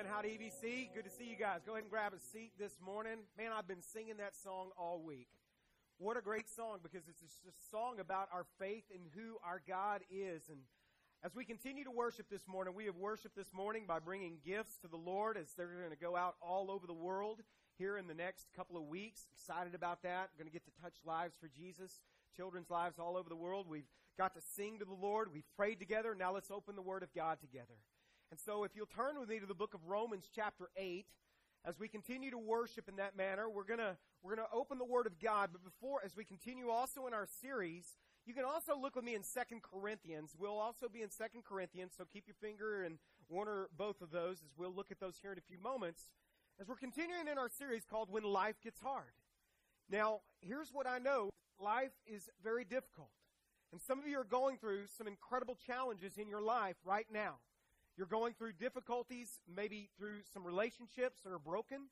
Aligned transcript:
Amen. 0.00 0.12
How 0.14 0.22
to 0.22 0.28
EVC? 0.28 0.94
Good 0.94 1.04
to 1.04 1.10
see 1.10 1.24
you 1.24 1.36
guys. 1.36 1.60
Go 1.66 1.72
ahead 1.72 1.82
and 1.82 1.90
grab 1.90 2.14
a 2.14 2.18
seat 2.18 2.52
this 2.58 2.72
morning. 2.82 3.18
Man, 3.36 3.50
I've 3.52 3.68
been 3.68 3.82
singing 3.82 4.16
that 4.16 4.34
song 4.34 4.70
all 4.78 5.02
week. 5.04 5.28
What 5.98 6.16
a 6.16 6.22
great 6.22 6.48
song 6.48 6.78
because 6.82 7.02
it's 7.06 7.20
a 7.20 7.70
song 7.70 8.00
about 8.00 8.28
our 8.32 8.46
faith 8.58 8.84
and 8.94 9.02
who 9.14 9.36
our 9.44 9.60
God 9.68 10.00
is. 10.10 10.48
And 10.48 10.60
as 11.22 11.34
we 11.34 11.44
continue 11.44 11.84
to 11.84 11.90
worship 11.90 12.30
this 12.30 12.48
morning, 12.48 12.72
we 12.74 12.86
have 12.86 12.96
worshiped 12.96 13.36
this 13.36 13.52
morning 13.52 13.84
by 13.86 13.98
bringing 13.98 14.38
gifts 14.42 14.78
to 14.78 14.88
the 14.88 14.96
Lord 14.96 15.36
as 15.36 15.52
they're 15.52 15.66
going 15.66 15.90
to 15.90 15.96
go 15.96 16.16
out 16.16 16.36
all 16.40 16.70
over 16.70 16.86
the 16.86 16.94
world 16.94 17.40
here 17.76 17.98
in 17.98 18.06
the 18.06 18.14
next 18.14 18.46
couple 18.56 18.78
of 18.78 18.84
weeks. 18.84 19.26
Excited 19.36 19.74
about 19.74 20.02
that. 20.04 20.30
Going 20.38 20.48
to 20.48 20.52
get 20.52 20.64
to 20.64 20.82
touch 20.82 20.94
lives 21.04 21.36
for 21.38 21.50
Jesus, 21.54 22.00
children's 22.34 22.70
lives 22.70 22.98
all 22.98 23.18
over 23.18 23.28
the 23.28 23.36
world. 23.36 23.66
We've 23.68 23.90
got 24.16 24.34
to 24.34 24.40
sing 24.40 24.78
to 24.78 24.86
the 24.86 24.94
Lord. 24.94 25.28
We've 25.30 25.50
prayed 25.58 25.78
together. 25.78 26.14
Now 26.18 26.32
let's 26.32 26.50
open 26.50 26.74
the 26.74 26.80
Word 26.80 27.02
of 27.02 27.12
God 27.14 27.38
together. 27.42 27.76
And 28.30 28.38
so 28.38 28.64
if 28.64 28.72
you'll 28.76 28.86
turn 28.86 29.18
with 29.18 29.28
me 29.28 29.40
to 29.40 29.46
the 29.46 29.54
book 29.54 29.74
of 29.74 29.80
Romans 29.86 30.30
chapter 30.32 30.68
8, 30.76 31.06
as 31.64 31.78
we 31.78 31.88
continue 31.88 32.30
to 32.30 32.38
worship 32.38 32.88
in 32.88 32.96
that 32.96 33.16
manner, 33.16 33.50
we're 33.50 33.64
going 33.64 33.80
to 33.80 33.96
we're 34.22 34.36
going 34.36 34.46
to 34.46 34.54
open 34.54 34.78
the 34.78 34.84
word 34.84 35.06
of 35.06 35.18
God, 35.18 35.48
but 35.52 35.64
before 35.64 36.00
as 36.04 36.14
we 36.14 36.24
continue 36.24 36.68
also 36.68 37.06
in 37.06 37.14
our 37.14 37.26
series, 37.40 37.96
you 38.26 38.34
can 38.34 38.44
also 38.44 38.78
look 38.78 38.94
with 38.94 39.04
me 39.04 39.14
in 39.14 39.22
Second 39.22 39.62
Corinthians. 39.62 40.36
We'll 40.38 40.58
also 40.58 40.88
be 40.88 41.02
in 41.02 41.10
Second 41.10 41.44
Corinthians, 41.44 41.94
so 41.96 42.04
keep 42.04 42.24
your 42.26 42.36
finger 42.40 42.84
in 42.84 42.98
one 43.28 43.48
or 43.48 43.68
both 43.76 44.02
of 44.02 44.10
those 44.10 44.42
as 44.44 44.50
we'll 44.56 44.74
look 44.74 44.90
at 44.90 45.00
those 45.00 45.16
here 45.22 45.32
in 45.32 45.38
a 45.38 45.42
few 45.48 45.58
moments. 45.58 46.10
As 46.60 46.68
we're 46.68 46.76
continuing 46.76 47.28
in 47.28 47.38
our 47.38 47.48
series 47.48 47.84
called 47.84 48.10
When 48.10 48.22
Life 48.22 48.56
Gets 48.62 48.80
Hard. 48.80 49.14
Now, 49.90 50.20
here's 50.40 50.68
what 50.70 50.86
I 50.86 50.98
know. 50.98 51.30
Life 51.58 51.92
is 52.06 52.28
very 52.44 52.64
difficult. 52.64 53.10
And 53.72 53.80
some 53.80 53.98
of 53.98 54.06
you 54.06 54.18
are 54.20 54.24
going 54.24 54.58
through 54.58 54.82
some 54.96 55.06
incredible 55.06 55.56
challenges 55.66 56.18
in 56.18 56.28
your 56.28 56.42
life 56.42 56.76
right 56.84 57.06
now. 57.12 57.36
You're 58.00 58.06
going 58.06 58.32
through 58.32 58.52
difficulties, 58.54 59.28
maybe 59.54 59.90
through 59.98 60.20
some 60.32 60.42
relationships 60.42 61.20
that 61.22 61.34
are 61.34 61.38
broken. 61.38 61.90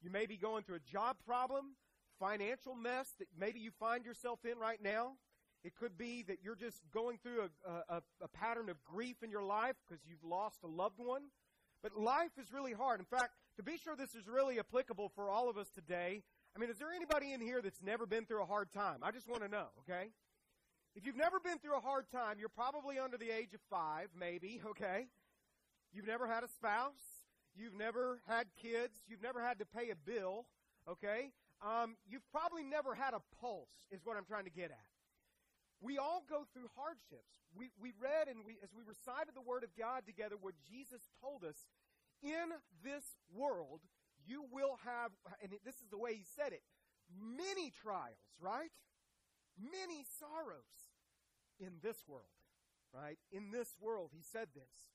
You 0.00 0.08
may 0.08 0.24
be 0.24 0.38
going 0.38 0.64
through 0.64 0.76
a 0.76 0.90
job 0.90 1.16
problem, 1.26 1.76
financial 2.18 2.74
mess 2.74 3.12
that 3.18 3.28
maybe 3.38 3.60
you 3.60 3.70
find 3.70 4.02
yourself 4.02 4.38
in 4.50 4.58
right 4.58 4.82
now. 4.82 5.16
It 5.62 5.74
could 5.74 5.98
be 5.98 6.22
that 6.28 6.38
you're 6.42 6.56
just 6.56 6.78
going 6.94 7.18
through 7.18 7.42
a, 7.42 7.94
a, 7.94 8.02
a 8.22 8.28
pattern 8.28 8.70
of 8.70 8.82
grief 8.84 9.16
in 9.22 9.30
your 9.30 9.42
life 9.42 9.76
because 9.86 10.02
you've 10.08 10.24
lost 10.24 10.60
a 10.64 10.66
loved 10.66 10.98
one. 10.98 11.24
But 11.82 11.94
life 11.94 12.38
is 12.40 12.54
really 12.54 12.72
hard. 12.72 12.98
In 12.98 13.04
fact, 13.04 13.32
to 13.58 13.62
be 13.62 13.76
sure 13.76 13.94
this 13.94 14.14
is 14.14 14.26
really 14.26 14.58
applicable 14.58 15.12
for 15.14 15.28
all 15.28 15.50
of 15.50 15.58
us 15.58 15.68
today, 15.68 16.22
I 16.56 16.58
mean, 16.58 16.70
is 16.70 16.78
there 16.78 16.90
anybody 16.90 17.34
in 17.34 17.40
here 17.42 17.60
that's 17.60 17.82
never 17.82 18.06
been 18.06 18.24
through 18.24 18.42
a 18.42 18.46
hard 18.46 18.72
time? 18.72 19.00
I 19.02 19.10
just 19.10 19.28
want 19.28 19.42
to 19.42 19.48
know, 19.48 19.66
okay? 19.80 20.08
If 20.96 21.04
you've 21.04 21.18
never 21.18 21.38
been 21.38 21.58
through 21.58 21.76
a 21.76 21.80
hard 21.80 22.06
time, 22.10 22.38
you're 22.38 22.48
probably 22.48 22.98
under 22.98 23.18
the 23.18 23.30
age 23.30 23.52
of 23.52 23.60
five, 23.68 24.08
maybe, 24.18 24.62
okay? 24.66 25.08
You've 25.92 26.06
never 26.06 26.26
had 26.26 26.44
a 26.44 26.48
spouse. 26.48 27.26
You've 27.54 27.74
never 27.74 28.20
had 28.26 28.46
kids. 28.60 29.02
You've 29.08 29.22
never 29.22 29.42
had 29.42 29.58
to 29.58 29.66
pay 29.66 29.90
a 29.90 29.96
bill. 29.96 30.46
Okay? 30.88 31.32
Um, 31.62 31.96
you've 32.08 32.26
probably 32.30 32.62
never 32.62 32.94
had 32.94 33.12
a 33.12 33.20
pulse, 33.40 33.86
is 33.90 34.00
what 34.04 34.16
I'm 34.16 34.24
trying 34.24 34.44
to 34.44 34.50
get 34.50 34.70
at. 34.70 34.88
We 35.80 35.98
all 35.98 36.22
go 36.28 36.44
through 36.52 36.68
hardships. 36.76 37.40
We, 37.56 37.70
we 37.80 37.92
read 38.00 38.28
and 38.28 38.44
we, 38.44 38.56
as 38.62 38.70
we 38.76 38.82
recited 38.84 39.34
the 39.34 39.44
Word 39.44 39.64
of 39.64 39.70
God 39.76 40.04
together, 40.06 40.36
what 40.40 40.54
Jesus 40.68 41.00
told 41.20 41.44
us 41.44 41.56
in 42.22 42.52
this 42.84 43.04
world, 43.32 43.80
you 44.26 44.44
will 44.52 44.78
have, 44.84 45.10
and 45.42 45.52
this 45.64 45.76
is 45.76 45.88
the 45.90 45.98
way 45.98 46.14
He 46.14 46.24
said 46.36 46.52
it, 46.52 46.62
many 47.16 47.72
trials, 47.72 48.20
right? 48.38 48.70
Many 49.56 50.04
sorrows 50.20 50.92
in 51.58 51.80
this 51.82 52.04
world, 52.06 52.28
right? 52.92 53.18
In 53.32 53.50
this 53.50 53.76
world, 53.80 54.10
He 54.12 54.22
said 54.22 54.48
this. 54.54 54.92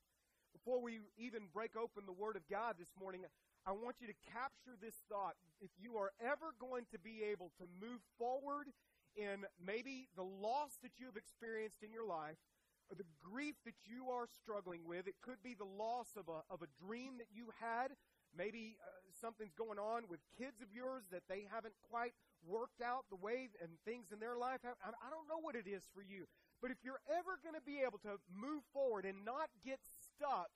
Before 0.56 0.80
we 0.80 1.03
even 1.20 1.52
break 1.52 1.75
open 1.75 2.08
the 2.08 2.16
Word 2.16 2.39
of 2.39 2.48
God 2.48 2.80
this 2.80 2.95
morning, 2.95 3.28
I 3.67 3.75
want 3.75 4.00
you 4.00 4.08
to 4.08 4.16
capture 4.31 4.80
this 4.80 4.95
thought. 5.11 5.36
If 5.59 5.70
you 5.75 6.00
are 6.00 6.16
ever 6.23 6.56
going 6.64 6.88
to 6.95 7.00
be 7.00 7.28
able 7.28 7.52
to 7.59 7.67
move 7.75 8.00
forward 8.16 8.72
in 9.20 9.44
maybe 9.59 10.08
the 10.15 10.23
loss 10.23 10.80
that 10.80 10.95
you 10.95 11.11
have 11.11 11.20
experienced 11.20 11.83
in 11.83 11.92
your 11.92 12.08
life, 12.08 12.39
or 12.88 12.95
the 12.95 13.10
grief 13.20 13.55
that 13.65 13.76
you 13.83 14.08
are 14.15 14.32
struggling 14.32 14.88
with, 14.88 15.11
it 15.11 15.20
could 15.20 15.44
be 15.44 15.60
the 15.60 15.67
loss 15.67 16.15
of 16.15 16.32
a, 16.32 16.39
of 16.48 16.64
a 16.64 16.71
dream 16.80 17.20
that 17.20 17.27
you 17.36 17.52
had. 17.60 17.92
Maybe 18.32 18.80
uh, 18.80 18.88
something's 19.11 19.55
going 19.60 19.80
on 19.80 20.08
with 20.08 20.23
kids 20.39 20.64
of 20.64 20.71
yours 20.71 21.04
that 21.11 21.27
they 21.27 21.44
haven't 21.52 21.76
quite 21.92 22.15
worked 22.48 22.80
out 22.80 23.04
the 23.10 23.20
way 23.20 23.49
and 23.60 23.76
things 23.83 24.14
in 24.14 24.23
their 24.23 24.38
life. 24.38 24.64
I, 24.64 24.71
I 24.88 25.10
don't 25.11 25.27
know 25.27 25.42
what 25.42 25.60
it 25.60 25.67
is 25.67 25.83
for 25.92 26.05
you. 26.05 26.30
But 26.61 26.71
if 26.71 26.77
you're 26.83 27.02
ever 27.11 27.36
going 27.44 27.58
to 27.58 27.65
be 27.65 27.83
able 27.83 27.99
to 28.08 28.21
move 28.32 28.64
forward 28.71 29.04
and 29.04 29.26
not 29.26 29.49
get 29.65 29.80
stuck, 30.15 30.49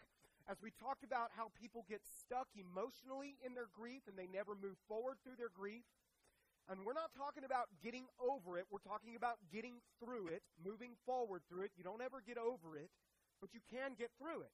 as 0.48 0.58
we 0.64 0.72
talked 0.72 1.04
about 1.04 1.30
how 1.36 1.52
people 1.54 1.86
get 1.86 2.02
stuck 2.08 2.48
emotionally 2.56 3.38
in 3.46 3.54
their 3.54 3.70
grief 3.70 4.08
and 4.08 4.18
they 4.18 4.26
never 4.26 4.56
move 4.56 4.80
forward 4.88 5.20
through 5.22 5.38
their 5.38 5.54
grief. 5.54 5.86
And 6.70 6.86
we're 6.86 6.98
not 6.98 7.14
talking 7.18 7.44
about 7.44 7.70
getting 7.82 8.06
over 8.22 8.58
it. 8.58 8.66
We're 8.70 8.86
talking 8.86 9.18
about 9.18 9.42
getting 9.50 9.82
through 9.98 10.30
it, 10.30 10.46
moving 10.62 10.94
forward 11.06 11.42
through 11.50 11.66
it. 11.66 11.74
You 11.78 11.84
don't 11.84 12.02
ever 12.02 12.22
get 12.22 12.38
over 12.38 12.78
it, 12.78 12.90
but 13.42 13.54
you 13.54 13.62
can 13.70 13.98
get 13.98 14.14
through 14.22 14.46
it. 14.46 14.54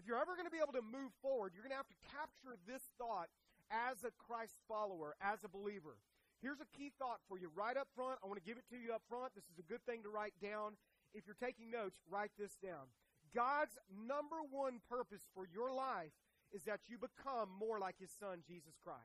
If 0.00 0.08
you're 0.08 0.20
ever 0.20 0.34
going 0.34 0.48
to 0.48 0.52
be 0.52 0.60
able 0.60 0.74
to 0.74 0.84
move 0.84 1.12
forward, 1.20 1.52
you're 1.52 1.62
going 1.62 1.76
to 1.76 1.80
have 1.80 1.92
to 1.92 2.00
capture 2.10 2.56
this 2.66 2.82
thought 2.96 3.28
as 3.70 4.02
a 4.02 4.12
Christ 4.16 4.56
follower, 4.66 5.14
as 5.20 5.44
a 5.44 5.52
believer. 5.52 6.00
Here's 6.40 6.60
a 6.60 6.68
key 6.76 6.92
thought 6.98 7.24
for 7.28 7.38
you 7.38 7.48
right 7.54 7.76
up 7.76 7.88
front. 7.96 8.20
I 8.20 8.26
want 8.26 8.36
to 8.40 8.44
give 8.44 8.58
it 8.58 8.68
to 8.72 8.76
you 8.76 8.92
up 8.92 9.04
front. 9.08 9.32
This 9.32 9.48
is 9.48 9.56
a 9.56 9.64
good 9.64 9.84
thing 9.88 10.02
to 10.04 10.10
write 10.12 10.36
down. 10.42 10.76
If 11.14 11.24
you're 11.24 11.38
taking 11.38 11.70
notes, 11.70 12.00
write 12.10 12.32
this 12.36 12.56
down. 12.60 12.90
God's 13.34 13.76
number 13.90 14.36
one 14.50 14.80
purpose 14.88 15.22
for 15.34 15.46
your 15.52 15.72
life 15.72 16.14
is 16.52 16.62
that 16.64 16.80
you 16.88 16.96
become 16.98 17.48
more 17.58 17.78
like 17.78 17.96
His 17.98 18.10
Son, 18.18 18.38
Jesus 18.46 18.74
Christ. 18.84 19.00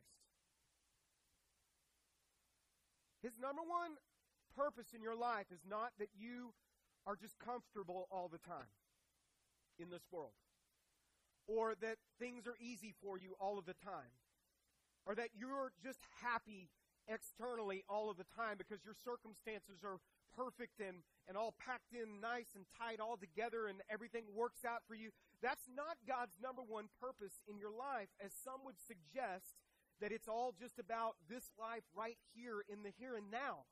His 3.23 3.33
number 3.41 3.61
one 3.65 3.97
purpose 4.55 4.93
in 4.95 5.01
your 5.01 5.15
life 5.15 5.47
is 5.51 5.61
not 5.67 5.91
that 5.99 6.09
you 6.17 6.53
are 7.05 7.15
just 7.15 7.39
comfortable 7.39 8.07
all 8.11 8.29
the 8.31 8.37
time 8.37 8.71
in 9.79 9.89
this 9.89 10.03
world, 10.11 10.37
or 11.47 11.73
that 11.81 11.97
things 12.19 12.45
are 12.45 12.55
easy 12.59 12.93
for 13.01 13.17
you 13.17 13.35
all 13.39 13.57
of 13.57 13.65
the 13.65 13.75
time, 13.83 14.13
or 15.05 15.15
that 15.15 15.29
you're 15.37 15.71
just 15.81 15.99
happy 16.21 16.69
externally 17.07 17.83
all 17.89 18.09
of 18.09 18.17
the 18.17 18.27
time 18.35 18.55
because 18.57 18.85
your 18.85 18.93
circumstances 18.93 19.81
are 19.83 19.97
perfect 20.35 20.79
and, 20.79 21.03
and 21.27 21.37
all 21.37 21.53
packed 21.59 21.93
in 21.93 22.21
nice 22.21 22.55
and 22.55 22.65
tight 22.77 22.99
all 22.99 23.17
together 23.17 23.67
and 23.67 23.81
everything 23.89 24.25
works 24.33 24.65
out 24.65 24.83
for 24.87 24.95
you. 24.95 25.09
That's 25.41 25.67
not 25.69 26.01
God's 26.07 26.35
number 26.41 26.61
one 26.61 26.89
purpose 26.99 27.41
in 27.47 27.57
your 27.57 27.71
life, 27.71 28.09
as 28.23 28.31
some 28.33 28.65
would 28.65 28.79
suggest 28.79 29.55
that 30.01 30.11
it's 30.11 30.27
all 30.27 30.53
just 30.55 30.79
about 30.79 31.15
this 31.27 31.51
life 31.59 31.83
right 31.95 32.17
here 32.33 32.63
in 32.67 32.83
the 32.83 32.91
here 32.97 33.15
and 33.15 33.31
now. 33.31 33.67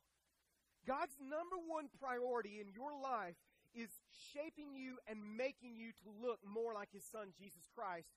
God's 0.86 1.16
number 1.20 1.60
one 1.60 1.92
priority 2.00 2.60
in 2.64 2.72
your 2.72 2.96
life 2.96 3.36
is 3.76 3.92
shaping 4.34 4.76
you 4.76 4.98
and 5.08 5.20
making 5.36 5.76
you 5.76 5.92
to 6.04 6.08
look 6.08 6.40
more 6.48 6.74
like 6.74 6.90
His 6.92 7.04
Son, 7.04 7.36
Jesus 7.36 7.68
Christ. 7.76 8.16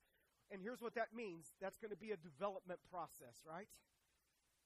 And 0.50 0.62
here's 0.62 0.82
what 0.82 0.94
that 0.94 1.14
means 1.14 1.54
that's 1.60 1.78
going 1.78 1.90
to 1.90 1.98
be 1.98 2.10
a 2.10 2.18
development 2.18 2.80
process, 2.90 3.42
right? 3.46 3.66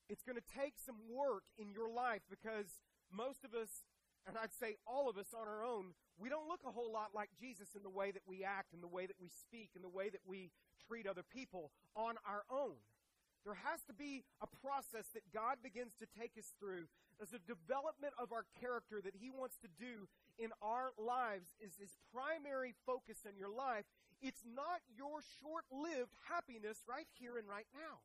It's 0.09 0.23
going 0.23 0.37
to 0.37 0.49
take 0.53 0.77
some 0.77 1.01
work 1.09 1.45
in 1.57 1.73
your 1.73 1.89
life 1.89 2.21
because 2.29 2.85
most 3.15 3.45
of 3.45 3.55
us, 3.55 3.87
and 4.27 4.37
I'd 4.37 4.53
say 4.53 4.77
all 4.87 5.09
of 5.09 5.17
us 5.17 5.35
on 5.35 5.47
our 5.47 5.65
own, 5.65 5.95
we 6.19 6.29
don't 6.29 6.49
look 6.49 6.61
a 6.67 6.71
whole 6.71 6.93
lot 6.93 7.15
like 7.15 7.31
Jesus 7.39 7.75
in 7.75 7.83
the 7.83 7.91
way 7.91 8.11
that 8.11 8.23
we 8.27 8.45
act, 8.45 8.75
in 8.75 8.81
the 8.81 8.91
way 8.91 9.07
that 9.07 9.17
we 9.21 9.29
speak, 9.29 9.71
in 9.75 9.83
the 9.83 9.89
way 9.89 10.11
that 10.11 10.23
we 10.27 10.51
treat 10.87 11.07
other 11.07 11.23
people 11.23 11.71
on 11.97 12.17
our 12.27 12.45
own. 12.51 12.79
There 13.45 13.61
has 13.61 13.85
to 13.87 13.93
be 13.93 14.25
a 14.41 14.49
process 14.65 15.13
that 15.13 15.29
God 15.33 15.61
begins 15.61 15.93
to 16.01 16.09
take 16.09 16.33
us 16.41 16.57
through 16.57 16.89
as 17.21 17.37
a 17.37 17.45
development 17.45 18.17
of 18.17 18.33
our 18.33 18.49
character 18.59 19.05
that 19.05 19.21
He 19.21 19.29
wants 19.29 19.61
to 19.61 19.69
do 19.69 20.09
in 20.41 20.51
our 20.65 20.97
lives 20.97 21.53
is 21.61 21.77
His 21.77 21.95
primary 22.11 22.75
focus 22.89 23.23
in 23.29 23.37
your 23.37 23.53
life. 23.53 23.85
It's 24.25 24.43
not 24.49 24.81
your 24.89 25.21
short 25.43 25.69
lived 25.69 26.17
happiness 26.27 26.83
right 26.89 27.07
here 27.21 27.37
and 27.37 27.47
right 27.47 27.69
now. 27.77 28.01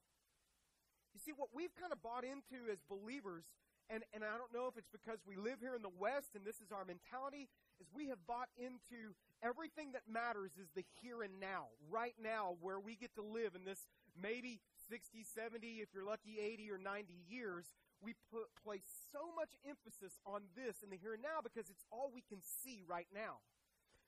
You 1.16 1.20
see, 1.24 1.32
what 1.32 1.56
we've 1.56 1.74
kind 1.74 1.96
of 1.96 2.04
bought 2.04 2.28
into 2.28 2.70
as 2.70 2.84
believers, 2.86 3.48
and, 3.90 4.06
and 4.14 4.22
I 4.22 4.38
don't 4.38 4.54
know 4.54 4.70
if 4.70 4.78
it's 4.78 4.94
because 4.94 5.18
we 5.26 5.34
live 5.34 5.58
here 5.60 5.74
in 5.74 5.82
the 5.82 5.98
West 5.98 6.38
and 6.38 6.46
this 6.46 6.62
is 6.62 6.70
our 6.70 6.86
mentality, 6.86 7.50
is 7.82 7.90
we 7.90 8.08
have 8.14 8.22
bought 8.30 8.54
into 8.54 9.18
everything 9.42 9.98
that 9.98 10.06
matters 10.06 10.54
is 10.62 10.70
the 10.78 10.86
here 11.02 11.26
and 11.26 11.42
now, 11.42 11.74
right 11.90 12.14
now, 12.22 12.54
where 12.62 12.80
we 12.80 12.94
get 12.94 13.16
to 13.18 13.26
live 13.26 13.58
in 13.58 13.66
this 13.66 13.90
maybe 14.14 14.62
60, 14.90 15.26
70, 15.26 15.82
if 15.82 15.90
you're 15.90 16.06
lucky, 16.06 16.38
80 16.38 16.70
or 16.70 16.78
90 16.78 17.14
years. 17.26 17.66
We 18.00 18.16
put, 18.32 18.48
place 18.64 18.88
so 19.12 19.34
much 19.36 19.52
emphasis 19.68 20.22
on 20.24 20.48
this 20.56 20.86
in 20.86 20.94
the 20.94 20.96
here 20.96 21.18
and 21.18 21.26
now 21.26 21.44
because 21.44 21.68
it's 21.68 21.84
all 21.92 22.14
we 22.14 22.24
can 22.24 22.40
see 22.46 22.86
right 22.88 23.10
now. 23.12 23.44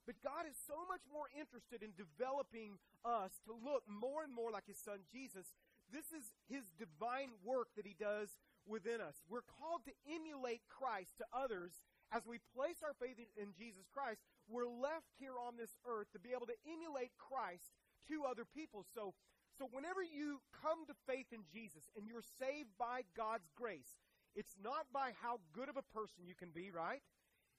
But 0.06 0.22
God 0.24 0.48
is 0.48 0.56
so 0.56 0.88
much 0.88 1.04
more 1.12 1.28
interested 1.36 1.84
in 1.84 1.92
developing 1.98 2.80
us 3.04 3.42
to 3.46 3.54
look 3.54 3.84
more 3.86 4.24
and 4.24 4.32
more 4.32 4.50
like 4.50 4.66
His 4.66 4.80
Son 4.80 5.04
Jesus 5.12 5.52
this 5.92 6.16
is 6.16 6.32
his 6.48 6.64
divine 6.80 7.36
work 7.44 7.68
that 7.76 7.86
he 7.86 7.96
does 8.00 8.32
within 8.72 9.04
us. 9.04 9.20
We're 9.28 9.46
called 9.60 9.84
to 9.86 9.94
emulate 10.08 10.64
Christ 10.72 11.20
to 11.20 11.26
others 11.36 11.84
as 12.16 12.24
we 12.24 12.40
place 12.56 12.80
our 12.80 12.96
faith 12.96 13.20
in 13.36 13.52
Jesus 13.52 13.92
Christ. 13.92 14.24
We're 14.48 14.72
left 14.72 15.12
here 15.20 15.36
on 15.36 15.60
this 15.60 15.76
earth 15.84 16.08
to 16.16 16.20
be 16.20 16.32
able 16.32 16.48
to 16.48 16.60
emulate 16.64 17.12
Christ 17.20 17.76
to 18.08 18.24
other 18.24 18.48
people. 18.48 18.88
So, 18.96 19.14
so 19.60 19.68
whenever 19.72 20.02
you 20.02 20.40
come 20.56 20.88
to 20.88 20.96
faith 21.04 21.30
in 21.36 21.44
Jesus 21.52 21.92
and 22.00 22.08
you're 22.08 22.26
saved 22.40 22.72
by 22.80 23.04
God's 23.16 23.52
grace, 23.54 24.00
it's 24.36 24.56
not 24.56 24.88
by 24.96 25.12
how 25.20 25.44
good 25.52 25.68
of 25.68 25.76
a 25.76 25.86
person 25.92 26.24
you 26.24 26.36
can 26.36 26.56
be, 26.56 26.72
right? 26.72 27.04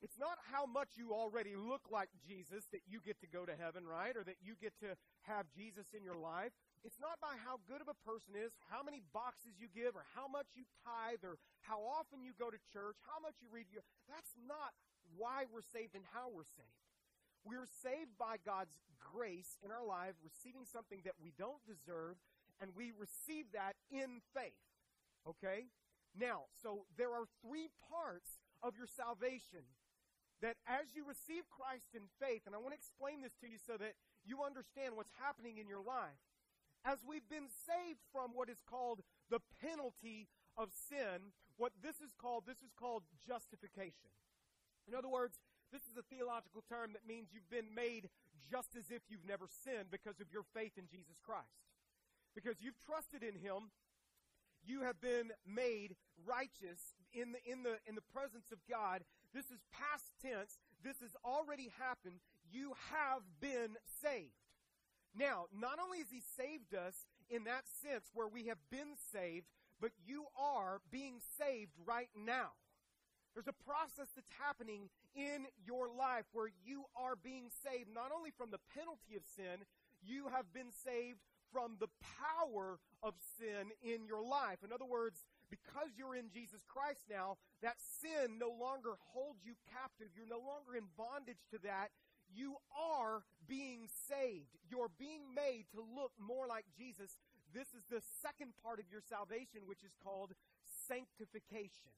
It's 0.03 0.19
not 0.19 0.37
how 0.51 0.67
much 0.67 0.99
you 0.99 1.13
already 1.15 1.55
look 1.55 1.87
like 1.87 2.09
Jesus 2.27 2.67
that 2.73 2.83
you 2.91 2.99
get 3.05 3.21
to 3.21 3.29
go 3.31 3.47
to 3.47 3.55
heaven, 3.55 3.87
right? 3.87 4.17
Or 4.17 4.25
that 4.25 4.43
you 4.43 4.55
get 4.61 4.75
to 4.81 4.99
have 5.23 5.47
Jesus 5.55 5.95
in 5.97 6.03
your 6.03 6.19
life. 6.19 6.53
It's 6.83 6.99
not 6.99 7.23
by 7.23 7.39
how 7.39 7.63
good 7.71 7.79
of 7.79 7.87
a 7.87 7.99
person 8.03 8.35
is, 8.35 8.51
how 8.67 8.83
many 8.83 9.03
boxes 9.15 9.55
you 9.55 9.71
give, 9.71 9.95
or 9.95 10.03
how 10.19 10.27
much 10.27 10.51
you 10.59 10.67
tithe, 10.83 11.23
or 11.23 11.39
how 11.63 11.79
often 11.79 12.27
you 12.27 12.35
go 12.35 12.51
to 12.51 12.59
church, 12.75 12.99
how 13.07 13.23
much 13.23 13.39
you 13.39 13.47
read. 13.55 13.71
That's 14.11 14.35
not 14.43 14.75
why 15.15 15.47
we're 15.47 15.63
saved 15.63 15.95
and 15.95 16.03
how 16.11 16.27
we're 16.27 16.49
saved. 16.59 16.83
We're 17.47 17.71
saved 17.83 18.19
by 18.19 18.43
God's 18.43 18.75
grace 18.99 19.59
in 19.63 19.71
our 19.71 19.87
life, 19.87 20.19
receiving 20.23 20.67
something 20.67 21.03
that 21.07 21.19
we 21.23 21.31
don't 21.39 21.63
deserve, 21.67 22.19
and 22.59 22.75
we 22.75 22.91
receive 22.95 23.51
that 23.55 23.79
in 23.91 24.23
faith. 24.35 24.59
Okay? 25.27 25.71
Now, 26.19 26.51
so 26.63 26.87
there 26.99 27.15
are 27.15 27.31
three 27.43 27.71
parts 27.91 28.43
of 28.63 28.75
your 28.75 28.91
salvation 28.91 29.67
that 30.43 30.59
as 30.67 30.91
you 30.99 31.07
receive 31.07 31.47
Christ 31.47 31.95
in 31.95 32.11
faith, 32.19 32.43
and 32.47 32.55
I 32.55 32.59
want 32.59 32.75
to 32.75 32.79
explain 32.79 33.23
this 33.23 33.39
to 33.43 33.47
you 33.47 33.63
so 33.63 33.79
that 33.79 33.95
you 34.27 34.43
understand 34.43 34.99
what's 34.99 35.15
happening 35.23 35.59
in 35.63 35.71
your 35.71 35.83
life. 35.83 36.19
As 36.85 36.99
we've 37.07 37.29
been 37.31 37.47
saved 37.47 38.03
from 38.11 38.35
what 38.35 38.49
is 38.49 38.63
called 38.67 39.01
the 39.31 39.41
penalty 39.63 40.29
of 40.57 40.71
sin, 40.73 41.31
what 41.57 41.73
this 41.83 42.03
is 42.03 42.13
called, 42.19 42.45
this 42.47 42.59
is 42.59 42.75
called 42.75 43.03
justification. 43.27 44.11
In 44.89 44.95
other 44.95 45.09
words, 45.09 45.39
this 45.71 45.83
is 45.87 45.97
a 45.97 46.03
theological 46.03 46.63
term 46.69 46.93
that 46.93 47.07
means 47.07 47.31
you've 47.33 47.49
been 47.49 47.73
made 47.75 48.11
just 48.51 48.75
as 48.77 48.91
if 48.91 49.03
you've 49.09 49.25
never 49.27 49.47
sinned 49.47 49.89
because 49.91 50.21
of 50.21 50.29
your 50.33 50.43
faith 50.53 50.77
in 50.77 50.91
Jesus 50.91 51.17
Christ. 51.23 51.63
Because 52.35 52.61
you've 52.61 52.81
trusted 52.85 53.23
in 53.23 53.39
Him, 53.39 53.71
you 54.65 54.83
have 54.83 55.01
been 55.01 55.33
made 55.47 55.97
righteous 56.27 56.99
in 57.13 57.33
the, 57.33 57.41
in 57.47 57.63
the, 57.63 57.79
in 57.87 57.95
the 57.95 58.09
presence 58.13 58.51
of 58.53 58.59
God, 58.69 59.03
this 59.35 59.47
is 59.47 59.61
past 59.73 60.13
tense. 60.21 60.59
This 60.85 61.01
has 61.01 61.17
already 61.25 61.73
happened. 61.79 62.21
You 62.51 62.75
have 62.91 63.23
been 63.41 63.77
saved. 64.03 64.42
Now, 65.17 65.47
not 65.53 65.79
only 65.83 65.99
has 65.99 66.11
He 66.11 66.23
saved 66.37 66.75
us 66.75 67.07
in 67.31 67.45
that 67.45 67.65
sense 67.69 68.11
where 68.15 68.29
we 68.29 68.47
have 68.47 68.59
been 68.71 68.97
saved, 69.13 69.47
but 69.81 69.93
you 70.07 70.25
are 70.39 70.81
being 70.91 71.21
saved 71.39 71.73
right 71.85 72.09
now. 72.17 72.53
There's 73.35 73.49
a 73.49 73.65
process 73.65 74.13
that's 74.15 74.33
happening 74.39 74.89
in 75.17 75.49
your 75.65 75.89
life 75.89 76.25
where 76.33 76.53
you 76.65 76.85
are 76.97 77.17
being 77.17 77.49
saved 77.65 77.89
not 77.93 78.13
only 78.13 78.31
from 78.31 78.51
the 78.51 78.61
penalty 78.77 79.17
of 79.17 79.25
sin, 79.25 79.65
you 80.05 80.29
have 80.29 80.53
been 80.53 80.69
saved 80.71 81.21
from 81.53 81.77
the 81.81 81.89
power 82.01 82.81
of 83.03 83.15
sin 83.39 83.73
in 83.85 84.05
your 84.05 84.25
life. 84.25 84.61
In 84.65 84.73
other 84.73 84.89
words, 84.89 85.25
because 85.53 85.93
you're 85.97 86.17
in 86.17 86.33
Jesus 86.33 86.65
Christ 86.65 87.05
now, 87.09 87.37
that 87.61 87.77
sin 88.01 88.41
no 88.41 88.49
longer 88.49 88.97
holds 89.13 89.45
you 89.45 89.53
captive. 89.69 90.09
You're 90.17 90.29
no 90.29 90.41
longer 90.41 90.77
in 90.77 90.89
bondage 90.97 91.41
to 91.53 91.59
that. 91.65 91.93
You 92.35 92.57
are 92.73 93.23
being 93.49 93.89
saved. 94.09 94.57
You're 94.71 94.91
being 94.99 95.35
made 95.37 95.67
to 95.77 95.81
look 95.81 96.13
more 96.19 96.47
like 96.47 96.65
Jesus. 96.77 97.19
This 97.53 97.69
is 97.77 97.85
the 97.93 98.01
second 98.25 98.57
part 98.65 98.81
of 98.81 98.89
your 98.89 99.05
salvation, 99.05 99.69
which 99.69 99.85
is 99.85 99.93
called 100.01 100.33
sanctification. 100.89 101.93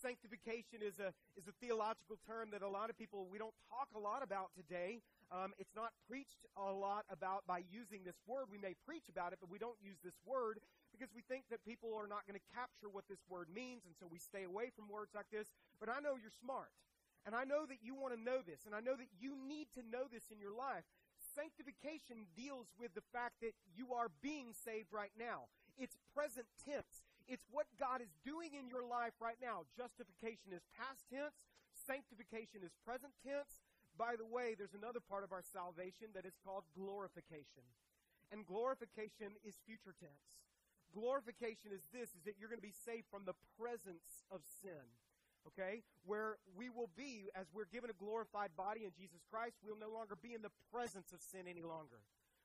Sanctification 0.00 0.80
is 0.80 0.96
a, 0.96 1.12
is 1.36 1.44
a 1.44 1.52
theological 1.60 2.16
term 2.24 2.48
that 2.56 2.64
a 2.64 2.68
lot 2.68 2.88
of 2.88 2.96
people, 2.96 3.28
we 3.28 3.36
don't 3.36 3.52
talk 3.68 3.92
a 3.92 4.00
lot 4.00 4.24
about 4.24 4.48
today. 4.56 5.04
Um, 5.28 5.52
it's 5.60 5.76
not 5.76 5.92
preached 6.08 6.48
a 6.56 6.72
lot 6.72 7.04
about 7.12 7.44
by 7.44 7.60
using 7.68 8.00
this 8.00 8.16
word. 8.24 8.48
We 8.48 8.56
may 8.56 8.72
preach 8.88 9.12
about 9.12 9.36
it, 9.36 9.38
but 9.44 9.52
we 9.52 9.60
don't 9.60 9.76
use 9.84 10.00
this 10.00 10.16
word 10.24 10.56
because 10.88 11.12
we 11.12 11.20
think 11.28 11.44
that 11.52 11.60
people 11.68 11.92
are 11.92 12.08
not 12.08 12.24
going 12.24 12.40
to 12.40 12.46
capture 12.56 12.88
what 12.88 13.04
this 13.12 13.20
word 13.28 13.52
means, 13.52 13.84
and 13.84 13.94
so 14.00 14.08
we 14.08 14.18
stay 14.18 14.48
away 14.48 14.72
from 14.72 14.88
words 14.88 15.12
like 15.12 15.28
this. 15.28 15.52
But 15.78 15.92
I 15.92 16.00
know 16.00 16.16
you're 16.16 16.34
smart. 16.40 16.72
And 17.26 17.36
I 17.36 17.44
know 17.44 17.68
that 17.68 17.84
you 17.84 17.92
want 17.94 18.16
to 18.16 18.20
know 18.20 18.40
this, 18.40 18.64
and 18.64 18.72
I 18.72 18.80
know 18.80 18.96
that 18.96 19.12
you 19.20 19.36
need 19.36 19.68
to 19.76 19.84
know 19.84 20.08
this 20.08 20.32
in 20.32 20.40
your 20.40 20.56
life. 20.56 20.88
Sanctification 21.36 22.24
deals 22.32 22.72
with 22.80 22.96
the 22.96 23.04
fact 23.12 23.44
that 23.44 23.52
you 23.76 23.92
are 23.92 24.08
being 24.24 24.56
saved 24.56 24.88
right 24.88 25.12
now. 25.20 25.52
It's 25.76 26.00
present 26.16 26.48
tense. 26.64 27.04
It's 27.28 27.44
what 27.52 27.68
God 27.76 28.00
is 28.00 28.10
doing 28.24 28.56
in 28.56 28.72
your 28.72 28.82
life 28.82 29.14
right 29.20 29.38
now. 29.38 29.68
Justification 29.76 30.56
is 30.56 30.64
past 30.72 31.04
tense. 31.12 31.36
Sanctification 31.76 32.64
is 32.64 32.72
present 32.82 33.12
tense. 33.20 33.60
By 34.00 34.16
the 34.16 34.26
way, 34.26 34.56
there's 34.56 34.74
another 34.74 34.98
part 34.98 35.22
of 35.22 35.30
our 35.30 35.44
salvation 35.44 36.16
that 36.16 36.24
is 36.24 36.40
called 36.40 36.64
glorification. 36.72 37.68
And 38.32 38.48
glorification 38.48 39.36
is 39.44 39.60
future 39.68 39.94
tense. 39.94 40.40
Glorification 40.90 41.70
is 41.70 41.84
this, 41.92 42.10
is 42.16 42.22
that 42.24 42.34
you're 42.40 42.50
going 42.50 42.62
to 42.62 42.66
be 42.66 42.74
saved 42.74 43.06
from 43.12 43.28
the 43.28 43.38
presence 43.60 44.26
of 44.32 44.42
sin. 44.62 44.88
Okay? 45.46 45.82
Where 46.04 46.36
we 46.56 46.68
will 46.68 46.90
be, 46.96 47.30
as 47.34 47.46
we're 47.52 47.70
given 47.70 47.90
a 47.90 47.96
glorified 47.96 48.50
body 48.56 48.84
in 48.84 48.92
Jesus 48.96 49.20
Christ, 49.30 49.56
we'll 49.64 49.78
no 49.80 49.92
longer 49.92 50.16
be 50.16 50.34
in 50.34 50.42
the 50.42 50.52
presence 50.72 51.12
of 51.12 51.20
sin 51.20 51.48
any 51.48 51.62
longer. 51.62 52.02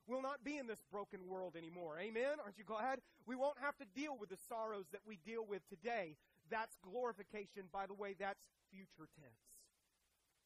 We'll 0.08 0.22
not 0.22 0.44
be 0.44 0.58
in 0.58 0.68
this 0.68 0.84
broken 0.92 1.26
world 1.28 1.56
anymore. 1.58 1.98
Amen? 2.00 2.38
Aren't 2.44 2.60
you 2.60 2.64
glad? 2.64 3.02
We 3.26 3.36
won't 3.36 3.58
have 3.58 3.76
to 3.78 3.86
deal 3.96 4.16
with 4.20 4.30
the 4.30 4.38
sorrows 4.38 4.86
that 4.92 5.02
we 5.06 5.18
deal 5.26 5.46
with 5.46 5.68
today. 5.68 6.16
That's 6.50 6.78
glorification. 6.78 7.66
By 7.74 7.88
the 7.88 7.98
way, 7.98 8.14
that's 8.14 8.46
future 8.70 9.10
tense. 9.18 9.50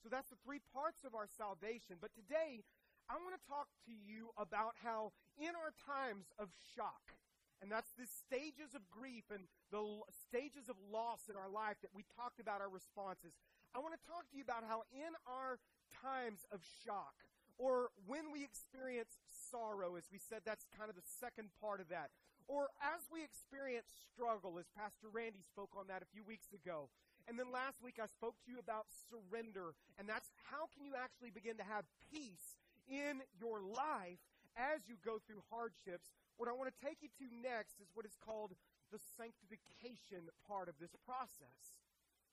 So 0.02 0.08
that's 0.08 0.30
the 0.32 0.40
three 0.46 0.64
parts 0.72 1.04
of 1.04 1.14
our 1.14 1.28
salvation. 1.28 2.00
But 2.00 2.16
today, 2.16 2.64
I 3.12 3.20
want 3.20 3.36
to 3.36 3.44
talk 3.44 3.68
to 3.84 3.92
you 3.92 4.32
about 4.40 4.80
how 4.80 5.12
in 5.36 5.52
our 5.60 5.76
times 5.76 6.32
of 6.40 6.48
shock, 6.78 7.20
and 7.62 7.72
that's 7.72 7.92
the 8.00 8.08
stages 8.08 8.72
of 8.76 8.82
grief 8.90 9.28
and 9.34 9.44
the 9.72 9.84
stages 10.28 10.72
of 10.72 10.76
loss 10.92 11.28
in 11.28 11.36
our 11.36 11.52
life 11.52 11.78
that 11.84 11.92
we 11.94 12.08
talked 12.16 12.40
about 12.40 12.62
our 12.64 12.72
responses. 12.72 13.36
I 13.76 13.80
want 13.80 13.94
to 13.94 14.04
talk 14.08 14.26
to 14.32 14.36
you 14.38 14.44
about 14.44 14.64
how 14.64 14.88
in 14.96 15.14
our 15.28 15.60
times 15.92 16.48
of 16.52 16.64
shock, 16.84 17.14
or 17.60 17.92
when 18.08 18.32
we 18.32 18.44
experience 18.44 19.20
sorrow, 19.28 20.00
as 20.00 20.08
we 20.08 20.18
said, 20.18 20.48
that's 20.48 20.66
kind 20.72 20.90
of 20.90 20.96
the 20.96 21.06
second 21.06 21.52
part 21.60 21.84
of 21.84 21.92
that, 21.92 22.10
or 22.48 22.72
as 22.82 23.06
we 23.12 23.22
experience 23.22 23.92
struggle, 24.10 24.58
as 24.58 24.66
Pastor 24.74 25.12
Randy 25.12 25.44
spoke 25.44 25.76
on 25.78 25.86
that 25.92 26.02
a 26.02 26.10
few 26.10 26.24
weeks 26.24 26.50
ago. 26.56 26.90
And 27.28 27.38
then 27.38 27.54
last 27.54 27.78
week 27.84 28.02
I 28.02 28.08
spoke 28.10 28.34
to 28.42 28.50
you 28.50 28.58
about 28.58 28.90
surrender, 28.90 29.78
and 30.00 30.10
that's 30.10 30.34
how 30.50 30.66
can 30.74 30.82
you 30.82 30.98
actually 30.98 31.30
begin 31.30 31.62
to 31.62 31.68
have 31.68 31.86
peace 32.10 32.58
in 32.90 33.22
your 33.38 33.62
life 33.62 34.18
as 34.58 34.82
you 34.90 34.98
go 35.06 35.22
through 35.22 35.46
hardships 35.54 36.10
what 36.40 36.48
I 36.48 36.56
want 36.56 36.72
to 36.72 36.80
take 36.80 37.04
you 37.04 37.12
to 37.20 37.28
next 37.44 37.84
is 37.84 37.92
what 37.92 38.08
is 38.08 38.16
called 38.16 38.56
the 38.96 39.02
sanctification 39.20 40.32
part 40.48 40.72
of 40.72 40.80
this 40.80 40.96
process. 41.04 41.84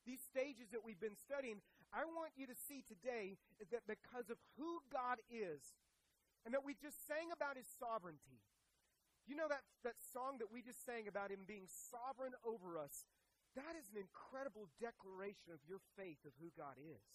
These 0.06 0.22
stages 0.22 0.70
that 0.70 0.86
we've 0.86 1.02
been 1.02 1.18
studying, 1.18 1.58
I 1.90 2.06
want 2.06 2.38
you 2.38 2.46
to 2.46 2.54
see 2.54 2.86
today 2.86 3.34
is 3.58 3.66
that 3.75 3.82
because 3.90 4.30
of 4.30 4.38
who 4.54 4.78
God 4.94 5.18
is, 5.26 5.75
and 6.46 6.54
that 6.54 6.62
we 6.62 6.78
just 6.78 7.02
sang 7.10 7.34
about 7.34 7.58
his 7.58 7.66
sovereignty. 7.66 8.38
You 9.26 9.34
know 9.34 9.50
that, 9.50 9.66
that 9.82 9.98
song 10.14 10.38
that 10.38 10.54
we 10.54 10.62
just 10.62 10.86
sang 10.86 11.10
about 11.10 11.34
him 11.34 11.42
being 11.42 11.66
sovereign 11.66 12.38
over 12.46 12.78
us? 12.78 13.10
That 13.58 13.75
is 13.75 13.90
an 13.90 13.98
incredible 13.98 14.70
declaration 14.78 15.50
of 15.50 15.58
your 15.66 15.82
faith 15.98 16.22
of 16.22 16.30
who 16.38 16.54
God 16.54 16.78
is. 16.78 17.10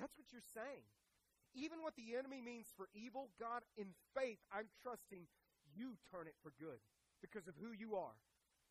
That's 0.00 0.16
what 0.16 0.32
you're 0.32 0.48
saying. 0.56 0.88
Even 1.52 1.84
what 1.84 2.00
the 2.00 2.16
enemy 2.16 2.40
means 2.40 2.72
for 2.72 2.88
evil, 2.96 3.28
God, 3.36 3.60
in 3.76 3.92
faith, 4.16 4.40
I'm 4.48 4.72
trusting 4.80 5.28
you 5.76 5.98
turn 6.10 6.26
it 6.26 6.38
for 6.42 6.54
good 6.58 6.78
because 7.20 7.46
of 7.46 7.54
who 7.60 7.74
you 7.74 7.94
are. 7.98 8.16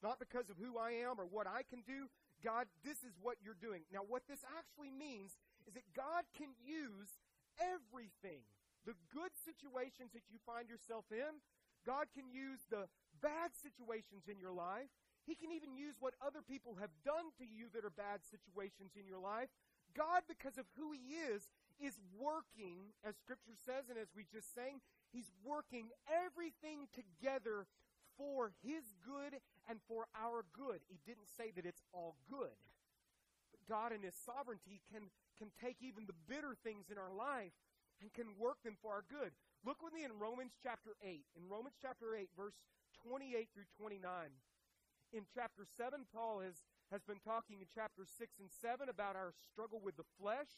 Not 0.02 0.20
because 0.20 0.52
of 0.52 0.60
who 0.60 0.76
I 0.76 1.08
am 1.08 1.16
or 1.16 1.24
what 1.24 1.48
I 1.48 1.64
can 1.64 1.80
do. 1.88 2.12
God, 2.44 2.68
this 2.84 3.08
is 3.08 3.16
what 3.24 3.40
you're 3.40 3.60
doing. 3.60 3.88
Now, 3.88 4.04
what 4.04 4.28
this 4.28 4.44
actually 4.52 4.92
means 4.92 5.40
is 5.64 5.74
that 5.80 5.88
God 5.96 6.28
can 6.36 6.52
use 6.60 7.24
everything. 7.56 8.44
The 8.84 9.00
good 9.16 9.32
situations 9.48 10.12
that 10.12 10.28
you 10.28 10.44
find 10.44 10.68
yourself 10.68 11.08
in, 11.08 11.40
God 11.88 12.12
can 12.12 12.28
use 12.28 12.68
the 12.68 12.92
bad 13.24 13.56
situations 13.56 14.28
in 14.28 14.44
your 14.44 14.52
life. 14.52 14.92
He 15.24 15.40
can 15.40 15.56
even 15.56 15.80
use 15.80 15.96
what 16.04 16.20
other 16.20 16.44
people 16.44 16.76
have 16.84 16.92
done 17.08 17.32
to 17.40 17.48
you 17.48 17.72
that 17.72 17.88
are 17.88 17.96
bad 17.96 18.28
situations 18.28 19.00
in 19.00 19.08
your 19.08 19.24
life. 19.24 19.48
God, 19.96 20.28
because 20.28 20.60
of 20.60 20.68
who 20.76 20.92
He 20.92 21.16
is, 21.32 21.48
is 21.80 21.96
working, 22.12 22.92
as 23.08 23.16
Scripture 23.16 23.56
says, 23.56 23.88
and 23.88 23.96
as 23.96 24.12
we 24.12 24.28
just 24.28 24.52
sang, 24.52 24.84
He's 25.14 25.30
working 25.46 25.94
everything 26.10 26.90
together 26.90 27.70
for 28.18 28.52
His 28.66 28.98
good 29.06 29.38
and 29.70 29.78
for 29.88 30.10
our 30.18 30.44
good. 30.58 30.82
He 30.90 30.98
didn't 31.06 31.30
say 31.30 31.54
that 31.56 31.70
it's 31.70 31.86
all 31.94 32.18
good. 32.26 32.58
But 33.54 33.70
God 33.70 33.94
in 33.94 34.02
His 34.02 34.18
sovereignty 34.18 34.82
can, 34.90 35.14
can 35.38 35.54
take 35.54 35.78
even 35.86 36.10
the 36.10 36.18
bitter 36.26 36.58
things 36.66 36.90
in 36.90 36.98
our 36.98 37.14
life 37.14 37.54
and 38.02 38.12
can 38.12 38.34
work 38.42 38.58
them 38.66 38.76
for 38.82 38.90
our 38.90 39.06
good. 39.06 39.32
Look 39.62 39.86
with 39.86 39.94
me 39.94 40.04
in 40.04 40.18
Romans 40.18 40.58
chapter 40.58 40.98
8. 41.06 41.24
In 41.38 41.46
Romans 41.48 41.78
chapter 41.80 42.18
8, 42.18 42.28
verse 42.36 42.58
28 43.06 43.48
through 43.54 43.70
29. 43.78 44.02
In 45.14 45.30
chapter 45.30 45.64
7, 45.64 46.10
Paul 46.10 46.42
has, 46.42 46.66
has 46.92 47.06
been 47.06 47.22
talking 47.22 47.62
in 47.62 47.70
chapter 47.70 48.04
6 48.04 48.18
and 48.42 48.50
7 48.50 48.90
about 48.90 49.16
our 49.16 49.32
struggle 49.38 49.78
with 49.78 49.96
the 49.96 50.10
flesh 50.20 50.50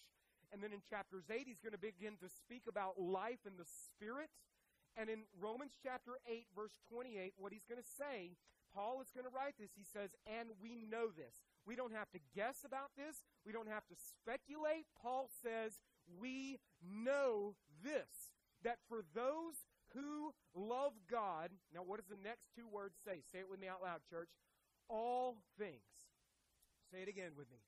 and 0.51 0.61
then 0.61 0.73
in 0.73 0.81
chapters 0.87 1.25
8, 1.29 1.45
he's 1.45 1.61
going 1.61 1.75
to 1.75 1.81
begin 1.81 2.17
to 2.21 2.29
speak 2.29 2.63
about 2.67 2.99
life 2.99 3.43
in 3.45 3.57
the 3.57 3.65
Spirit. 3.65 4.29
And 4.97 5.09
in 5.09 5.27
Romans 5.39 5.75
chapter 5.81 6.19
8, 6.27 6.47
verse 6.55 6.75
28, 6.91 7.33
what 7.37 7.51
he's 7.51 7.67
going 7.67 7.81
to 7.81 7.95
say, 7.97 8.37
Paul 8.73 8.99
is 9.01 9.11
going 9.11 9.27
to 9.27 9.31
write 9.31 9.55
this. 9.59 9.71
He 9.75 9.83
says, 9.83 10.11
And 10.27 10.49
we 10.61 10.75
know 10.75 11.11
this. 11.11 11.43
We 11.65 11.75
don't 11.75 11.93
have 11.93 12.11
to 12.11 12.19
guess 12.35 12.63
about 12.65 12.91
this. 12.95 13.23
We 13.45 13.51
don't 13.51 13.69
have 13.69 13.87
to 13.87 13.95
speculate. 13.95 14.87
Paul 15.01 15.29
says, 15.43 15.79
We 16.19 16.59
know 16.83 17.55
this 17.83 18.35
that 18.63 18.79
for 18.89 19.05
those 19.13 19.69
who 19.93 20.33
love 20.55 20.93
God, 21.09 21.51
now 21.73 21.81
what 21.85 21.99
does 21.99 22.09
the 22.09 22.21
next 22.21 22.49
two 22.55 22.67
words 22.67 22.95
say? 23.05 23.21
Say 23.31 23.39
it 23.39 23.49
with 23.49 23.61
me 23.61 23.67
out 23.67 23.81
loud, 23.81 24.01
church. 24.09 24.29
All 24.89 25.37
things. 25.57 26.09
Say 26.91 27.01
it 27.01 27.07
again 27.07 27.31
with 27.37 27.49
me. 27.49 27.61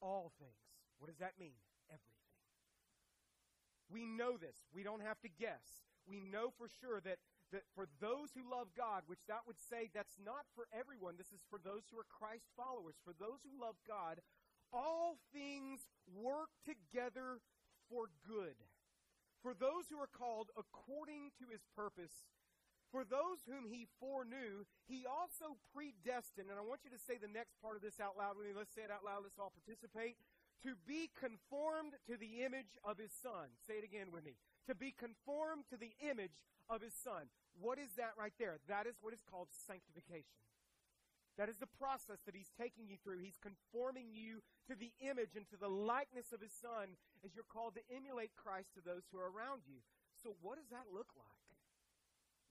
All 0.00 0.32
things. 0.38 0.64
What 0.98 1.08
does 1.08 1.18
that 1.18 1.34
mean? 1.38 1.58
We 3.90 4.06
know 4.06 4.36
this. 4.36 4.56
We 4.72 4.82
don't 4.82 5.02
have 5.02 5.20
to 5.22 5.28
guess. 5.28 5.84
We 6.06 6.20
know 6.20 6.52
for 6.56 6.68
sure 6.68 7.00
that, 7.00 7.18
that 7.52 7.64
for 7.74 7.88
those 8.00 8.32
who 8.36 8.44
love 8.44 8.68
God, 8.76 9.04
which 9.06 9.24
that 9.28 9.46
would 9.46 9.60
say 9.60 9.88
that's 9.92 10.20
not 10.20 10.44
for 10.54 10.68
everyone, 10.72 11.16
this 11.16 11.32
is 11.32 11.44
for 11.48 11.58
those 11.58 11.88
who 11.88 11.98
are 11.98 12.08
Christ 12.08 12.48
followers. 12.56 12.96
For 13.04 13.16
those 13.16 13.40
who 13.44 13.56
love 13.56 13.76
God, 13.88 14.20
all 14.72 15.16
things 15.32 15.88
work 16.12 16.52
together 16.64 17.40
for 17.88 18.12
good. 18.26 18.56
For 19.40 19.52
those 19.52 19.92
who 19.92 20.00
are 20.00 20.10
called 20.10 20.48
according 20.56 21.36
to 21.40 21.48
his 21.52 21.64
purpose, 21.76 22.24
for 22.94 23.04
those 23.04 23.42
whom 23.44 23.66
he 23.66 23.90
foreknew, 23.98 24.64
he 24.86 25.02
also 25.02 25.58
predestined. 25.74 26.46
And 26.46 26.56
I 26.56 26.64
want 26.64 26.86
you 26.86 26.94
to 26.94 27.00
say 27.02 27.18
the 27.18 27.26
next 27.26 27.58
part 27.58 27.74
of 27.74 27.82
this 27.82 27.98
out 27.98 28.14
loud 28.14 28.38
with 28.38 28.46
me. 28.46 28.54
Let's 28.54 28.70
say 28.70 28.86
it 28.86 28.92
out 28.94 29.02
loud. 29.02 29.26
Let's 29.26 29.36
all 29.36 29.50
participate. 29.50 30.14
To 30.64 30.72
be 30.88 31.12
conformed 31.12 32.00
to 32.08 32.16
the 32.16 32.40
image 32.44 32.80
of 32.80 32.96
his 32.96 33.12
son. 33.12 33.52
Say 33.68 33.76
it 33.80 33.84
again 33.84 34.08
with 34.08 34.24
me. 34.24 34.40
To 34.66 34.74
be 34.74 34.96
conformed 34.96 35.68
to 35.68 35.76
the 35.76 35.92
image 36.00 36.40
of 36.72 36.80
his 36.80 36.96
son. 36.96 37.28
What 37.60 37.78
is 37.78 37.92
that 38.00 38.16
right 38.16 38.32
there? 38.40 38.58
That 38.66 38.88
is 38.88 38.96
what 39.04 39.12
is 39.12 39.20
called 39.20 39.52
sanctification. 39.52 40.40
That 41.36 41.50
is 41.50 41.58
the 41.58 41.70
process 41.78 42.22
that 42.24 42.38
he's 42.38 42.54
taking 42.54 42.86
you 42.86 42.96
through. 43.02 43.18
He's 43.18 43.42
conforming 43.42 44.14
you 44.14 44.40
to 44.70 44.78
the 44.78 44.94
image 45.02 45.34
and 45.34 45.44
to 45.50 45.58
the 45.58 45.68
likeness 45.68 46.30
of 46.30 46.38
his 46.38 46.54
son 46.54 46.94
as 47.26 47.34
you're 47.34 47.46
called 47.46 47.74
to 47.74 47.84
emulate 47.90 48.38
Christ 48.38 48.70
to 48.78 48.82
those 48.82 49.02
who 49.10 49.18
are 49.18 49.34
around 49.34 49.66
you. 49.66 49.82
So, 50.22 50.38
what 50.40 50.56
does 50.56 50.70
that 50.70 50.94
look 50.94 51.10
like? 51.18 51.44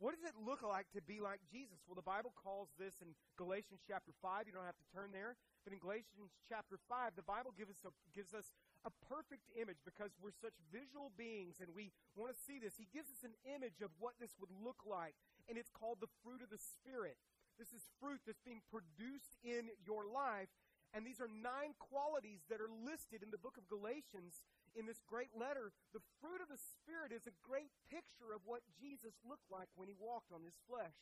What 0.03 0.11
does 0.11 0.27
it 0.27 0.35
look 0.35 0.59
like 0.59 0.91
to 0.91 1.01
be 1.01 1.23
like 1.23 1.39
Jesus? 1.47 1.79
Well, 1.87 1.95
the 1.95 2.03
Bible 2.03 2.35
calls 2.35 2.67
this 2.75 2.99
in 2.99 3.15
Galatians 3.39 3.79
chapter 3.87 4.11
5. 4.19 4.51
You 4.51 4.53
don't 4.53 4.67
have 4.67 4.75
to 4.75 4.89
turn 4.91 5.15
there. 5.15 5.39
But 5.63 5.71
in 5.71 5.79
Galatians 5.79 6.35
chapter 6.43 6.75
5, 6.91 7.15
the 7.15 7.23
Bible 7.23 7.55
gives 7.55 7.71
us 7.71 7.87
a, 7.87 7.91
gives 8.11 8.35
us 8.35 8.51
a 8.83 8.91
perfect 9.07 9.47
image 9.55 9.79
because 9.87 10.11
we're 10.19 10.35
such 10.35 10.55
visual 10.67 11.15
beings 11.15 11.63
and 11.63 11.71
we 11.71 11.95
want 12.19 12.35
to 12.35 12.37
see 12.37 12.59
this. 12.59 12.75
He 12.75 12.91
gives 12.91 13.07
us 13.07 13.23
an 13.23 13.35
image 13.47 13.79
of 13.79 13.95
what 13.95 14.19
this 14.19 14.35
would 14.43 14.51
look 14.51 14.83
like, 14.83 15.15
and 15.47 15.55
it's 15.55 15.71
called 15.71 16.03
the 16.03 16.11
fruit 16.19 16.43
of 16.43 16.51
the 16.51 16.59
Spirit. 16.59 17.15
This 17.55 17.71
is 17.71 17.87
fruit 18.03 18.19
that's 18.27 18.43
being 18.43 18.59
produced 18.67 19.39
in 19.39 19.71
your 19.87 20.03
life. 20.03 20.51
And 20.93 21.01
these 21.01 21.17
are 21.17 21.31
nine 21.31 21.73
qualities 21.81 22.45
that 22.53 22.61
are 22.61 22.69
listed 22.69 23.25
in 23.25 23.33
the 23.33 23.41
book 23.41 23.57
of 23.57 23.65
Galatians 23.65 24.45
in 24.77 24.85
this 24.85 25.01
great 25.01 25.33
letter. 25.33 25.73
The 25.89 26.05
fruit 26.21 26.37
of 26.37 26.53
the 26.53 26.61
Spirit 26.61 27.09
is 27.09 27.25
a 27.25 27.33
great 27.41 27.73
picture 27.89 28.29
of 28.29 28.45
what 28.45 28.61
Jesus 28.77 29.17
looked 29.25 29.49
like 29.49 29.73
when 29.73 29.89
he 29.89 29.97
walked 29.97 30.29
on 30.29 30.45
this 30.45 30.61
flesh, 30.69 30.93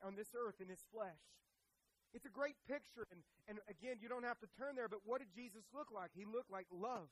on 0.00 0.16
this 0.16 0.32
earth 0.32 0.56
in 0.56 0.72
his 0.72 0.88
flesh. 0.88 1.20
It's 2.14 2.26
a 2.26 2.32
great 2.32 2.56
picture. 2.68 3.06
And, 3.10 3.20
and 3.48 3.58
again, 3.68 3.98
you 4.00 4.08
don't 4.08 4.24
have 4.24 4.38
to 4.40 4.48
turn 4.58 4.76
there, 4.76 4.88
but 4.88 5.04
what 5.04 5.20
did 5.20 5.28
Jesus 5.34 5.64
look 5.74 5.88
like? 5.94 6.10
He 6.14 6.24
looked 6.24 6.50
like 6.50 6.66
love, 6.70 7.08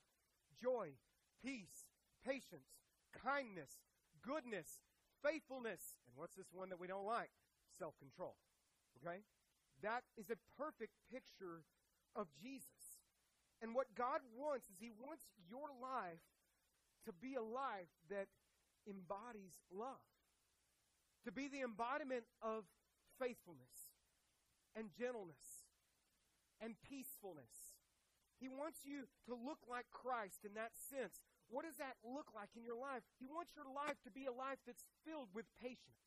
joy, 0.61 0.97
peace, 1.45 1.89
patience, 2.25 2.73
kindness, 3.13 3.85
goodness, 4.23 4.81
faithfulness. 5.23 6.01
And 6.09 6.17
what's 6.17 6.35
this 6.35 6.49
one 6.53 6.69
that 6.71 6.81
we 6.81 6.87
don't 6.87 7.07
like? 7.07 7.31
Self 7.79 7.95
control. 7.99 8.37
Okay? 9.03 9.21
That 9.83 10.05
is 10.17 10.31
a 10.31 10.39
perfect 10.57 10.97
picture 11.13 11.67
of 12.17 12.29
Jesus. 12.41 13.03
And 13.61 13.75
what 13.75 13.93
God 13.97 14.21
wants 14.37 14.67
is 14.71 14.81
He 14.81 14.91
wants 14.91 15.27
your 15.49 15.69
life 15.81 16.25
to 17.05 17.13
be 17.13 17.35
a 17.35 17.43
life 17.43 17.93
that 18.09 18.29
embodies 18.89 19.61
love, 19.73 20.01
to 21.25 21.33
be 21.33 21.49
the 21.49 21.61
embodiment 21.61 22.25
of 22.41 22.65
faithfulness 23.21 23.84
and 24.75 24.91
gentleness 24.93 25.71
and 26.63 26.75
peacefulness. 26.83 27.79
He 28.39 28.51
wants 28.51 28.83
you 28.83 29.07
to 29.31 29.35
look 29.35 29.63
like 29.71 29.89
Christ 29.95 30.45
in 30.45 30.55
that 30.59 30.75
sense. 30.75 31.23
What 31.49 31.65
does 31.65 31.79
that 31.79 31.97
look 32.03 32.35
like 32.35 32.53
in 32.59 32.67
your 32.67 32.79
life? 32.79 33.07
He 33.17 33.31
wants 33.31 33.55
your 33.55 33.69
life 33.69 33.97
to 34.05 34.11
be 34.11 34.27
a 34.27 34.35
life 34.35 34.59
that's 34.67 34.85
filled 35.07 35.31
with 35.33 35.47
patience. 35.61 36.05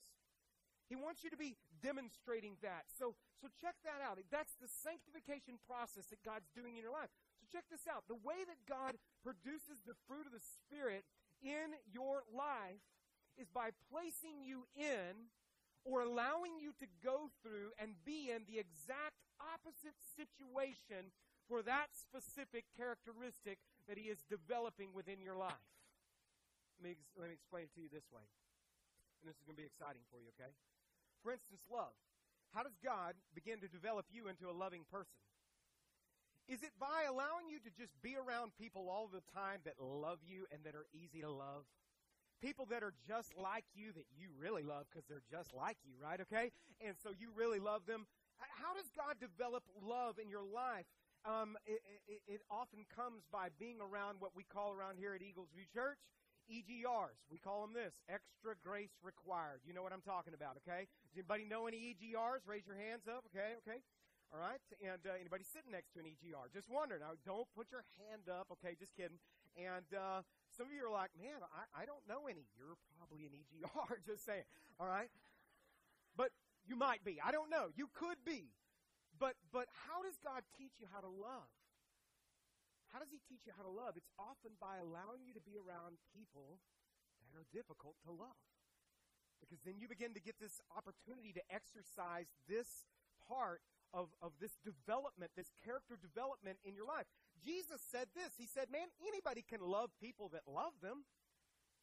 He 0.87 0.95
wants 0.95 1.23
you 1.23 1.29
to 1.29 1.39
be 1.39 1.59
demonstrating 1.83 2.55
that. 2.63 2.87
So, 2.87 3.15
so 3.43 3.51
check 3.59 3.75
that 3.83 3.99
out. 3.99 4.19
That's 4.31 4.55
the 4.55 4.71
sanctification 4.71 5.59
process 5.67 6.07
that 6.15 6.23
God's 6.23 6.47
doing 6.55 6.79
in 6.79 6.83
your 6.83 6.95
life. 6.95 7.11
So 7.39 7.43
check 7.51 7.67
this 7.67 7.85
out. 7.91 8.07
The 8.07 8.19
way 8.19 8.47
that 8.47 8.63
God 8.63 8.95
produces 9.19 9.83
the 9.83 9.99
fruit 10.07 10.23
of 10.23 10.31
the 10.31 10.43
Spirit 10.43 11.03
in 11.43 11.75
your 11.91 12.23
life 12.31 12.83
is 13.35 13.51
by 13.51 13.75
placing 13.91 14.41
you 14.47 14.65
in 14.79 15.27
or 15.87 16.03
allowing 16.03 16.59
you 16.59 16.75
to 16.83 16.87
go 16.99 17.31
through 17.39 17.71
and 17.79 17.95
be 18.03 18.27
in 18.27 18.43
the 18.43 18.59
exact 18.59 19.23
opposite 19.39 19.95
situation 20.19 21.15
for 21.47 21.63
that 21.63 21.95
specific 21.95 22.67
characteristic 22.75 23.55
that 23.87 23.95
He 23.95 24.11
is 24.11 24.19
developing 24.27 24.91
within 24.91 25.23
your 25.23 25.39
life. 25.39 25.63
Let 26.83 26.91
me, 26.91 26.93
let 27.15 27.31
me 27.31 27.39
explain 27.39 27.71
it 27.71 27.73
to 27.79 27.81
you 27.81 27.87
this 27.87 28.05
way. 28.11 28.27
And 29.23 29.31
this 29.31 29.39
is 29.39 29.47
going 29.47 29.55
to 29.55 29.63
be 29.63 29.71
exciting 29.71 30.03
for 30.11 30.19
you, 30.19 30.27
okay? 30.35 30.51
For 31.23 31.31
instance, 31.31 31.63
love. 31.71 31.95
How 32.51 32.67
does 32.67 32.75
God 32.83 33.15
begin 33.31 33.63
to 33.63 33.71
develop 33.71 34.05
you 34.11 34.27
into 34.27 34.51
a 34.51 34.55
loving 34.55 34.83
person? 34.91 35.17
Is 36.47 36.63
it 36.63 36.71
by 36.79 37.03
allowing 37.07 37.51
you 37.51 37.59
to 37.59 37.71
just 37.75 37.91
be 38.03 38.15
around 38.15 38.55
people 38.55 38.87
all 38.87 39.07
the 39.11 39.23
time 39.35 39.59
that 39.63 39.75
love 39.79 40.19
you 40.23 40.47
and 40.51 40.63
that 40.63 40.75
are 40.75 40.87
easy 40.95 41.19
to 41.23 41.31
love? 41.31 41.67
People 42.41 42.65
that 42.69 42.83
are 42.83 42.93
just 43.07 43.33
like 43.35 43.65
you 43.73 43.91
that 43.93 44.05
you 44.13 44.29
really 44.37 44.63
love 44.63 44.85
because 44.89 45.05
they're 45.09 45.25
just 45.29 45.53
like 45.53 45.77
you, 45.83 45.93
right? 46.01 46.21
Okay? 46.21 46.51
And 46.85 46.95
so 47.01 47.09
you 47.09 47.29
really 47.35 47.59
love 47.59 47.85
them. 47.87 48.05
How 48.37 48.75
does 48.77 48.89
God 48.93 49.17
develop 49.19 49.63
love 49.81 50.19
in 50.21 50.29
your 50.29 50.45
life? 50.45 50.85
Um, 51.25 51.57
it, 51.65 51.81
it, 52.07 52.21
it 52.27 52.41
often 52.51 52.85
comes 52.93 53.25
by 53.33 53.49
being 53.57 53.81
around 53.81 54.21
what 54.21 54.37
we 54.37 54.45
call 54.45 54.71
around 54.71 55.01
here 55.01 55.15
at 55.17 55.21
Eagles 55.21 55.49
View 55.53 55.65
Church 55.73 55.97
EGRs. 56.47 57.19
We 57.27 57.37
call 57.37 57.61
them 57.67 57.75
this 57.75 57.99
extra 58.07 58.55
grace 58.63 58.95
required. 59.03 59.59
You 59.67 59.75
know 59.75 59.83
what 59.83 59.91
I'm 59.91 60.05
talking 60.05 60.31
about, 60.33 60.55
okay? 60.63 60.87
Does 61.11 61.19
anybody 61.19 61.43
know 61.43 61.67
any 61.67 61.91
EGRs? 61.91 62.47
Raise 62.47 62.63
your 62.63 62.79
hands 62.79 63.03
up, 63.07 63.27
okay? 63.31 63.59
Okay. 63.63 63.83
All 64.31 64.39
right. 64.39 64.59
And 64.79 64.99
uh, 65.03 65.15
anybody 65.19 65.43
sitting 65.43 65.71
next 65.71 65.91
to 65.95 65.99
an 65.99 66.07
EGR? 66.07 66.51
Just 66.51 66.71
wonder. 66.71 66.99
Now, 66.99 67.19
don't 67.27 67.47
put 67.55 67.71
your 67.71 67.83
hand 68.07 68.31
up, 68.31 68.47
okay? 68.59 68.75
Just 68.79 68.95
kidding. 68.95 69.19
And 69.55 69.87
uh, 69.91 70.23
some 70.57 70.67
of 70.67 70.73
you 70.73 70.81
are 70.81 70.91
like, 70.91 71.13
man, 71.13 71.37
I, 71.53 71.85
I 71.85 71.85
don't 71.85 72.01
know 72.09 72.25
any. 72.25 72.49
You're 72.57 72.81
probably 72.97 73.29
an 73.29 73.33
EGR. 73.37 74.01
Just 74.09 74.25
saying. 74.25 74.43
All 74.81 74.89
right. 74.89 75.13
But 76.17 76.33
you 76.65 76.73
might 76.73 77.05
be. 77.05 77.21
I 77.21 77.29
don't 77.29 77.53
know. 77.53 77.69
You 77.77 77.93
could 77.93 78.17
be. 78.25 78.49
But 79.21 79.37
but 79.53 79.69
how 79.85 80.01
does 80.01 80.17
God 80.21 80.41
teach 80.57 80.81
you 80.81 80.89
how 80.89 81.01
to 81.01 81.09
love? 81.09 81.49
How 82.89 82.97
does 82.97 83.13
he 83.13 83.21
teach 83.29 83.45
you 83.45 83.53
how 83.53 83.61
to 83.61 83.69
love? 83.69 83.93
It's 83.93 84.09
often 84.17 84.57
by 84.57 84.81
allowing 84.81 85.21
you 85.21 85.37
to 85.37 85.43
be 85.43 85.53
around 85.59 86.01
people 86.15 86.57
that 87.21 87.37
are 87.37 87.45
difficult 87.53 87.99
to 88.09 88.11
love. 88.11 88.41
Because 89.37 89.61
then 89.61 89.77
you 89.77 89.85
begin 89.85 90.17
to 90.17 90.23
get 90.23 90.41
this 90.41 90.57
opportunity 90.73 91.29
to 91.37 91.43
exercise 91.53 92.25
this 92.49 92.89
part 93.29 93.61
of, 93.93 94.09
of 94.21 94.33
this 94.41 94.57
development, 94.65 95.31
this 95.37 95.53
character 95.61 95.99
development 95.99 96.57
in 96.65 96.73
your 96.73 96.87
life. 96.87 97.05
Jesus 97.43 97.81
said 97.91 98.07
this. 98.15 98.33
He 98.37 98.45
said, 98.45 98.67
Man, 98.71 98.87
anybody 99.05 99.43
can 99.43 99.61
love 99.61 99.89
people 100.01 100.29
that 100.33 100.47
love 100.47 100.73
them. 100.81 101.05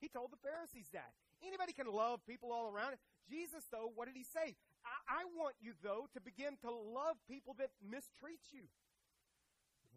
He 0.01 0.09
told 0.09 0.33
the 0.33 0.43
Pharisees 0.43 0.91
that. 0.93 1.15
Anybody 1.41 1.73
can 1.73 1.87
love 1.87 2.21
people 2.27 2.53
all 2.53 2.69
around. 2.69 2.97
Jesus, 3.29 3.65
though, 3.71 3.93
what 3.95 4.07
did 4.07 4.17
he 4.17 4.25
say? 4.25 4.57
I, 4.85 5.21
I 5.21 5.33
want 5.37 5.57
you, 5.61 5.73
though, 5.83 6.09
to 6.13 6.21
begin 6.21 6.57
to 6.61 6.71
love 6.71 7.17
people 7.29 7.55
that 7.59 7.71
mistreat 7.81 8.53
you. 8.53 8.69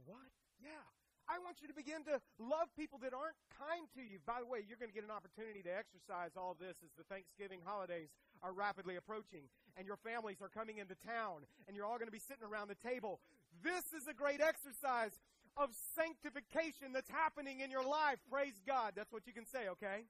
What? 0.05 0.31
Yeah. 0.63 0.83
I 1.27 1.43
want 1.43 1.59
you 1.59 1.67
to 1.67 1.75
begin 1.75 2.07
to 2.07 2.23
love 2.39 2.71
people 2.79 3.03
that 3.03 3.11
aren't 3.11 3.35
kind 3.51 3.83
to 3.99 4.03
you. 4.03 4.23
By 4.23 4.39
the 4.39 4.47
way, 4.47 4.63
you're 4.63 4.79
going 4.79 4.91
to 4.91 4.95
get 4.95 5.03
an 5.03 5.11
opportunity 5.11 5.59
to 5.67 5.73
exercise 5.75 6.39
all 6.39 6.55
this 6.55 6.79
as 6.79 6.91
the 6.95 7.03
Thanksgiving 7.11 7.59
holidays 7.67 8.15
are 8.39 8.55
rapidly 8.55 8.95
approaching 8.95 9.51
and 9.75 9.83
your 9.83 9.99
families 9.99 10.39
are 10.39 10.47
coming 10.47 10.79
into 10.79 10.95
town 11.03 11.43
and 11.67 11.75
you're 11.75 11.83
all 11.83 11.99
going 11.99 12.07
to 12.07 12.15
be 12.15 12.23
sitting 12.23 12.47
around 12.47 12.71
the 12.71 12.79
table. 12.79 13.19
This 13.59 13.91
is 13.91 14.07
a 14.07 14.15
great 14.15 14.39
exercise 14.39 15.11
of 15.57 15.73
sanctification 15.97 16.93
that's 16.93 17.09
happening 17.09 17.59
in 17.61 17.69
your 17.73 17.85
life. 17.85 18.21
Praise 18.29 18.61
God. 18.65 18.93
That's 18.95 19.11
what 19.11 19.25
you 19.25 19.33
can 19.33 19.45
say, 19.45 19.67
okay? 19.77 20.05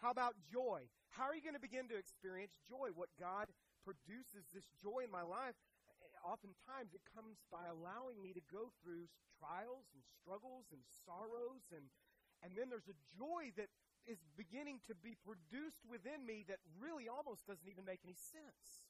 How 0.00 0.10
about 0.10 0.34
joy? 0.50 0.88
How 1.12 1.28
are 1.28 1.36
you 1.36 1.44
going 1.44 1.54
to 1.54 1.62
begin 1.62 1.86
to 1.92 1.96
experience 1.96 2.56
joy? 2.68 2.90
What 2.96 3.12
God 3.20 3.52
produces 3.84 4.48
this 4.50 4.64
joy 4.80 5.04
in 5.04 5.12
my 5.12 5.22
life 5.22 5.54
eh, 5.86 6.08
oftentimes 6.24 6.96
it 6.96 7.04
comes 7.12 7.44
by 7.52 7.68
allowing 7.68 8.16
me 8.16 8.32
to 8.32 8.40
go 8.48 8.72
through 8.80 9.04
trials 9.36 9.92
and 9.92 10.00
struggles 10.16 10.72
and 10.72 10.80
sorrows 11.04 11.68
and 11.68 11.92
and 12.40 12.52
then 12.56 12.68
there's 12.68 12.92
a 12.92 12.98
joy 13.16 13.52
that 13.56 13.72
is 14.04 14.20
beginning 14.36 14.84
to 14.84 14.92
be 14.92 15.16
produced 15.24 15.84
within 15.88 16.28
me 16.28 16.44
that 16.44 16.60
really 16.76 17.08
almost 17.08 17.48
doesn't 17.48 17.64
even 17.64 17.88
make 17.88 18.04
any 18.04 18.12
sense. 18.12 18.84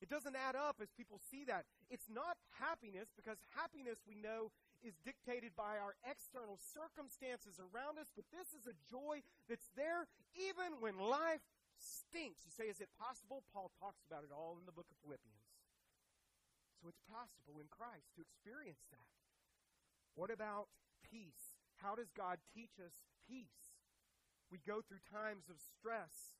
It 0.00 0.08
doesn't 0.08 0.32
add 0.32 0.56
up 0.56 0.80
as 0.80 0.88
people 0.96 1.20
see 1.20 1.44
that. 1.44 1.68
It's 1.92 2.08
not 2.08 2.40
happiness 2.56 3.12
because 3.12 3.36
happiness 3.52 4.00
we 4.08 4.16
know 4.16 4.48
is 4.84 5.00
dictated 5.00 5.56
by 5.56 5.80
our 5.80 5.96
external 6.04 6.60
circumstances 6.60 7.56
around 7.56 7.96
us, 7.96 8.12
but 8.12 8.28
this 8.28 8.52
is 8.52 8.68
a 8.68 8.76
joy 8.84 9.24
that's 9.48 9.72
there 9.74 10.06
even 10.36 10.78
when 10.78 11.00
life 11.00 11.42
stinks. 11.80 12.44
You 12.44 12.52
say, 12.52 12.68
is 12.68 12.84
it 12.84 12.92
possible? 13.00 13.42
Paul 13.50 13.72
talks 13.80 14.04
about 14.04 14.22
it 14.22 14.30
all 14.30 14.60
in 14.60 14.68
the 14.68 14.76
book 14.76 14.86
of 14.92 15.00
Philippians. 15.00 15.48
So 16.84 16.92
it's 16.92 17.00
possible 17.08 17.58
in 17.64 17.68
Christ 17.72 18.12
to 18.14 18.20
experience 18.20 18.84
that. 18.92 19.08
What 20.14 20.28
about 20.28 20.68
peace? 21.00 21.56
How 21.80 21.96
does 21.96 22.12
God 22.12 22.38
teach 22.52 22.76
us 22.76 23.00
peace? 23.24 23.80
We 24.52 24.60
go 24.62 24.84
through 24.84 25.02
times 25.08 25.48
of 25.48 25.56
stress, 25.58 26.36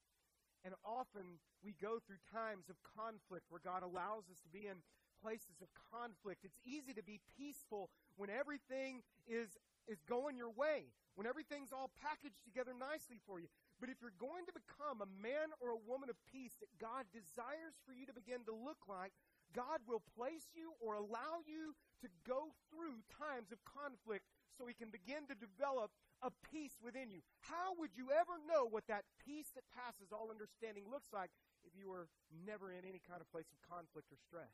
and 0.63 0.77
often 0.85 1.41
we 1.65 1.75
go 1.81 1.99
through 1.99 2.21
times 2.29 2.69
of 2.69 2.77
conflict 2.85 3.49
where 3.49 3.65
God 3.65 3.83
allows 3.83 4.29
us 4.29 4.39
to 4.45 4.53
be 4.53 4.69
in 4.69 4.85
places 5.25 5.65
of 5.65 5.73
conflict. 5.89 6.45
It's 6.45 6.61
easy 6.69 6.93
to 6.93 7.01
be 7.01 7.25
peaceful 7.41 7.89
when 8.21 8.29
everything 8.29 9.01
is, 9.25 9.57
is 9.89 10.05
going 10.05 10.37
your 10.37 10.53
way, 10.53 10.93
when 11.17 11.25
everything's 11.25 11.73
all 11.73 11.89
packaged 11.97 12.45
together 12.45 12.77
nicely 12.77 13.17
for 13.25 13.41
you. 13.41 13.49
But 13.81 13.89
if 13.89 14.05
you're 14.05 14.21
going 14.21 14.45
to 14.45 14.53
become 14.53 15.01
a 15.01 15.09
man 15.17 15.57
or 15.65 15.73
a 15.73 15.81
woman 15.89 16.13
of 16.13 16.21
peace 16.29 16.53
that 16.61 16.69
God 16.77 17.09
desires 17.09 17.81
for 17.89 17.97
you 17.97 18.05
to 18.05 18.13
begin 18.13 18.45
to 18.45 18.53
look 18.53 18.85
like, 18.85 19.17
God 19.57 19.81
will 19.89 20.05
place 20.13 20.53
you 20.53 20.77
or 20.85 21.01
allow 21.01 21.41
you 21.49 21.73
to 22.05 22.09
go 22.29 22.53
through 22.69 23.01
times 23.09 23.49
of 23.49 23.65
conflict 23.65 24.29
so 24.53 24.69
he 24.69 24.77
can 24.77 24.93
begin 24.93 25.25
to 25.33 25.37
develop 25.39 25.89
a 26.21 26.31
peace 26.53 26.77
within 26.85 27.09
you. 27.11 27.25
How 27.43 27.75
would 27.81 27.97
you 27.97 28.13
ever 28.13 28.37
know 28.45 28.69
what 28.69 28.87
that 28.93 29.09
peace 29.25 29.51
that 29.57 29.67
passes 29.73 30.13
all 30.13 30.31
understanding 30.31 30.85
looks 30.87 31.11
like 31.11 31.33
if 31.67 31.73
you 31.73 31.89
were 31.89 32.09
never 32.45 32.71
in 32.71 32.85
any 32.85 33.01
kind 33.01 33.21
of 33.21 33.29
place 33.33 33.49
of 33.49 33.59
conflict 33.65 34.13
or 34.13 34.21
stress. 34.21 34.53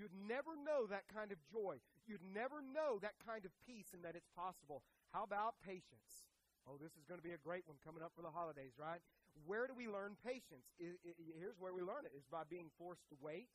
You'd 0.00 0.16
never 0.16 0.56
know 0.56 0.88
that 0.88 1.04
kind 1.12 1.28
of 1.28 1.36
joy. 1.52 1.76
You'd 2.08 2.24
never 2.24 2.64
know 2.64 2.96
that 3.04 3.20
kind 3.20 3.44
of 3.44 3.52
peace 3.68 3.92
and 3.92 4.00
that 4.00 4.16
it's 4.16 4.32
possible. 4.32 4.80
How 5.12 5.28
about 5.28 5.60
patience? 5.60 6.24
Oh, 6.64 6.80
this 6.80 6.96
is 6.96 7.04
going 7.04 7.20
to 7.20 7.26
be 7.26 7.36
a 7.36 7.42
great 7.44 7.68
one 7.68 7.76
coming 7.84 8.00
up 8.00 8.16
for 8.16 8.24
the 8.24 8.32
holidays, 8.32 8.80
right? 8.80 9.04
Where 9.44 9.68
do 9.68 9.76
we 9.76 9.92
learn 9.92 10.16
patience? 10.24 10.72
here's 10.80 11.60
where 11.60 11.76
we 11.76 11.84
learn 11.84 12.08
it 12.08 12.16
is 12.16 12.24
by 12.32 12.48
being 12.48 12.72
forced 12.80 13.04
to 13.12 13.16
wait. 13.20 13.52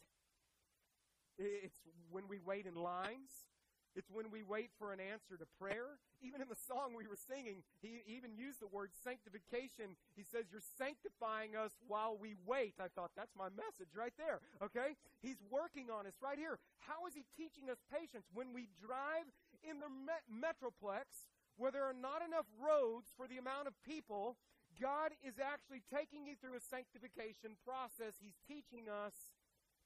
It's 1.42 1.82
when 2.14 2.30
we 2.30 2.38
wait 2.38 2.70
in 2.70 2.78
lines. 2.78 3.50
It's 3.96 4.12
when 4.12 4.28
we 4.28 4.44
wait 4.44 4.76
for 4.78 4.92
an 4.92 5.00
answer 5.00 5.40
to 5.40 5.48
prayer. 5.56 5.96
Even 6.20 6.44
in 6.44 6.52
the 6.52 6.60
song 6.60 6.92
we 6.92 7.08
were 7.08 7.20
singing, 7.20 7.64
he 7.80 8.04
even 8.12 8.36
used 8.36 8.60
the 8.60 8.68
word 8.68 8.92
sanctification. 8.92 9.96
He 10.20 10.24
says, 10.28 10.52
You're 10.52 10.68
sanctifying 10.76 11.56
us 11.56 11.72
while 11.88 12.20
we 12.20 12.36
wait. 12.44 12.76
I 12.76 12.92
thought, 12.92 13.16
that's 13.16 13.36
my 13.40 13.48
message 13.56 13.96
right 13.96 14.14
there. 14.20 14.44
Okay? 14.60 15.00
He's 15.24 15.40
working 15.48 15.88
on 15.88 16.04
us 16.06 16.20
right 16.20 16.38
here. 16.38 16.60
How 16.84 17.08
is 17.08 17.16
he 17.16 17.24
teaching 17.40 17.72
us 17.72 17.80
patience? 17.88 18.28
When 18.36 18.52
we 18.52 18.68
drive 18.84 19.32
in 19.64 19.80
the 19.80 19.90
met- 19.90 20.28
metroplex, 20.28 21.32
where 21.56 21.72
there 21.72 21.88
are 21.88 21.96
not 21.96 22.20
enough 22.20 22.46
roads 22.60 23.16
for 23.16 23.32
the 23.32 23.40
amount 23.40 23.72
of 23.72 23.74
people, 23.88 24.36
God 24.76 25.16
is 25.24 25.40
actually 25.40 25.88
taking 25.88 26.28
you 26.28 26.36
through 26.36 26.60
a 26.60 26.64
sanctification 26.64 27.56
process. 27.64 28.20
He's 28.20 28.36
teaching 28.44 28.92
us 28.92 29.32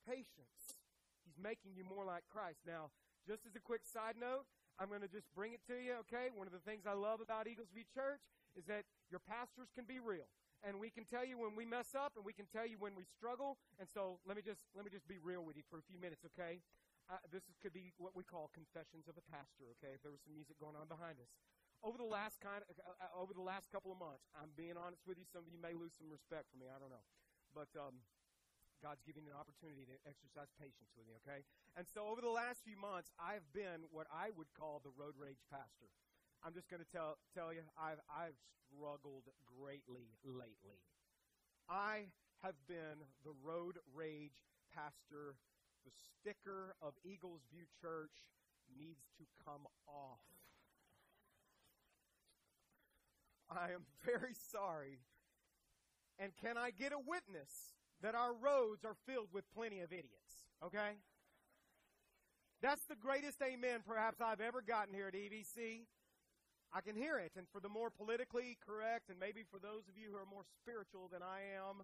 patience. 0.01 0.74
He's 1.22 1.38
making 1.38 1.78
you 1.78 1.86
more 1.86 2.01
like 2.01 2.25
Christ. 2.25 2.66
Now, 2.66 2.89
just 3.30 3.46
as 3.46 3.54
a 3.54 3.62
quick 3.62 3.86
side 3.86 4.18
note, 4.18 4.50
I'm 4.82 4.90
going 4.90 5.06
to 5.06 5.12
just 5.12 5.30
bring 5.38 5.54
it 5.54 5.62
to 5.70 5.78
you, 5.78 6.02
okay? 6.10 6.34
One 6.34 6.50
of 6.50 6.56
the 6.56 6.66
things 6.66 6.90
I 6.90 6.98
love 6.98 7.22
about 7.22 7.46
Eagles 7.46 7.70
View 7.70 7.86
Church 7.86 8.26
is 8.58 8.66
that 8.66 8.90
your 9.14 9.22
pastors 9.22 9.70
can 9.78 9.86
be 9.86 10.02
real. 10.02 10.26
And 10.66 10.82
we 10.82 10.90
can 10.90 11.06
tell 11.06 11.22
you 11.22 11.38
when 11.38 11.54
we 11.54 11.64
mess 11.64 11.94
up 11.94 12.18
and 12.18 12.26
we 12.26 12.34
can 12.34 12.50
tell 12.50 12.66
you 12.66 12.82
when 12.82 12.98
we 12.98 13.06
struggle. 13.06 13.62
And 13.78 13.86
so 13.86 14.18
let 14.26 14.34
me 14.34 14.42
just 14.42 14.66
let 14.74 14.84
me 14.84 14.92
just 14.92 15.06
be 15.06 15.22
real 15.22 15.46
with 15.46 15.56
you 15.56 15.64
for 15.70 15.78
a 15.78 15.86
few 15.86 16.02
minutes, 16.02 16.26
okay? 16.34 16.60
Uh, 17.08 17.22
this 17.30 17.46
is, 17.48 17.56
could 17.62 17.72
be 17.72 17.94
what 18.02 18.18
we 18.18 18.26
call 18.26 18.50
confessions 18.52 19.06
of 19.06 19.15
a 19.15 19.24
pastor, 19.30 19.70
okay? 19.78 19.94
If 19.94 20.02
there 20.02 20.12
was 20.12 20.20
some 20.26 20.34
music 20.34 20.58
going 20.58 20.76
on 20.76 20.89
behind 20.89 21.22
us. 21.22 21.30
Over 21.80 21.96
the 21.96 22.10
last 22.10 22.44
kind 22.44 22.60
of, 22.68 22.76
uh, 22.82 22.92
uh, 23.00 23.22
over 23.24 23.32
the 23.32 23.46
last 23.46 23.72
couple 23.72 23.94
of 23.94 24.00
months, 24.02 24.28
I'm 24.36 24.52
being 24.58 24.76
honest 24.76 25.06
with 25.08 25.15
you. 25.15 25.24
Some 25.32 25.48
of 25.48 25.50
you 25.54 25.62
may 25.62 25.72
lose 25.78 25.96
some 25.96 26.12
respect 26.12 26.52
for 26.52 26.60
me. 26.60 26.68
I 26.68 26.76
don't 26.76 26.92
know, 26.92 27.06
but 27.56 27.72
um, 27.80 28.04
God's 28.80 29.04
giving 29.04 29.28
an 29.28 29.36
opportunity 29.36 29.84
to 29.88 29.96
exercise 30.08 30.50
patience 30.56 30.92
with 30.96 31.06
me, 31.06 31.13
okay? 31.24 31.44
And 31.76 31.84
so 31.88 32.08
over 32.08 32.24
the 32.24 32.32
last 32.32 32.63
few 32.63 32.80
months, 32.80 33.12
I've 33.20 33.46
been 33.52 33.84
what 33.92 34.08
I 34.08 34.32
would 34.36 34.50
call 34.56 34.80
the 34.84 34.96
road 34.96 35.20
rage 35.20 35.44
pastor. 35.52 35.92
I'm 36.44 36.56
just 36.56 36.72
going 36.72 36.80
to 36.80 36.88
tell, 36.88 37.20
tell 37.36 37.52
you, 37.52 37.68
I've, 37.76 38.00
I've 38.08 38.39
struggled 38.63 39.28
greatly 39.44 40.15
lately. 40.24 40.80
I 41.68 42.08
have 42.42 42.56
been 42.68 43.04
the 43.28 43.36
road 43.44 43.78
rage 43.92 44.48
pastor. 44.72 45.36
The 45.86 45.92
sticker 45.92 46.76
of 46.82 46.94
Eagles 47.04 47.44
View 47.52 47.68
Church 47.82 48.32
needs 48.78 49.04
to 49.20 49.26
come 49.44 49.68
off. 49.88 50.24
I 53.50 53.72
am 53.74 53.84
very 54.06 54.34
sorry. 54.52 55.00
And 56.20 56.32
can 56.36 56.58
I 56.58 56.72
get 56.72 56.92
a 56.92 57.00
witness 57.00 57.79
that 58.02 58.16
our 58.16 58.34
roads 58.34 58.86
are 58.86 58.96
filled 59.08 59.30
with 59.34 59.44
plenty 59.54 59.82
of 59.82 59.92
idiots. 59.92 60.48
Okay? 60.64 61.00
That's 62.62 62.84
the 62.86 62.96
greatest 62.96 63.42
amen 63.42 63.82
perhaps 63.88 64.20
I've 64.20 64.42
ever 64.42 64.62
gotten 64.62 64.94
here 64.94 65.08
at 65.08 65.14
EVC. 65.14 65.88
I 66.74 66.82
can 66.82 66.96
hear 66.96 67.18
it. 67.18 67.32
And 67.38 67.48
for 67.52 67.60
the 67.60 67.70
more 67.70 67.90
politically 67.90 68.58
correct, 68.66 69.10
and 69.10 69.20
maybe 69.20 69.44
for 69.50 69.60
those 69.60 69.88
of 69.88 69.98
you 69.98 70.12
who 70.12 70.18
are 70.18 70.28
more 70.30 70.44
spiritual 70.62 71.10
than 71.12 71.24
I 71.24 71.42
am, 71.56 71.84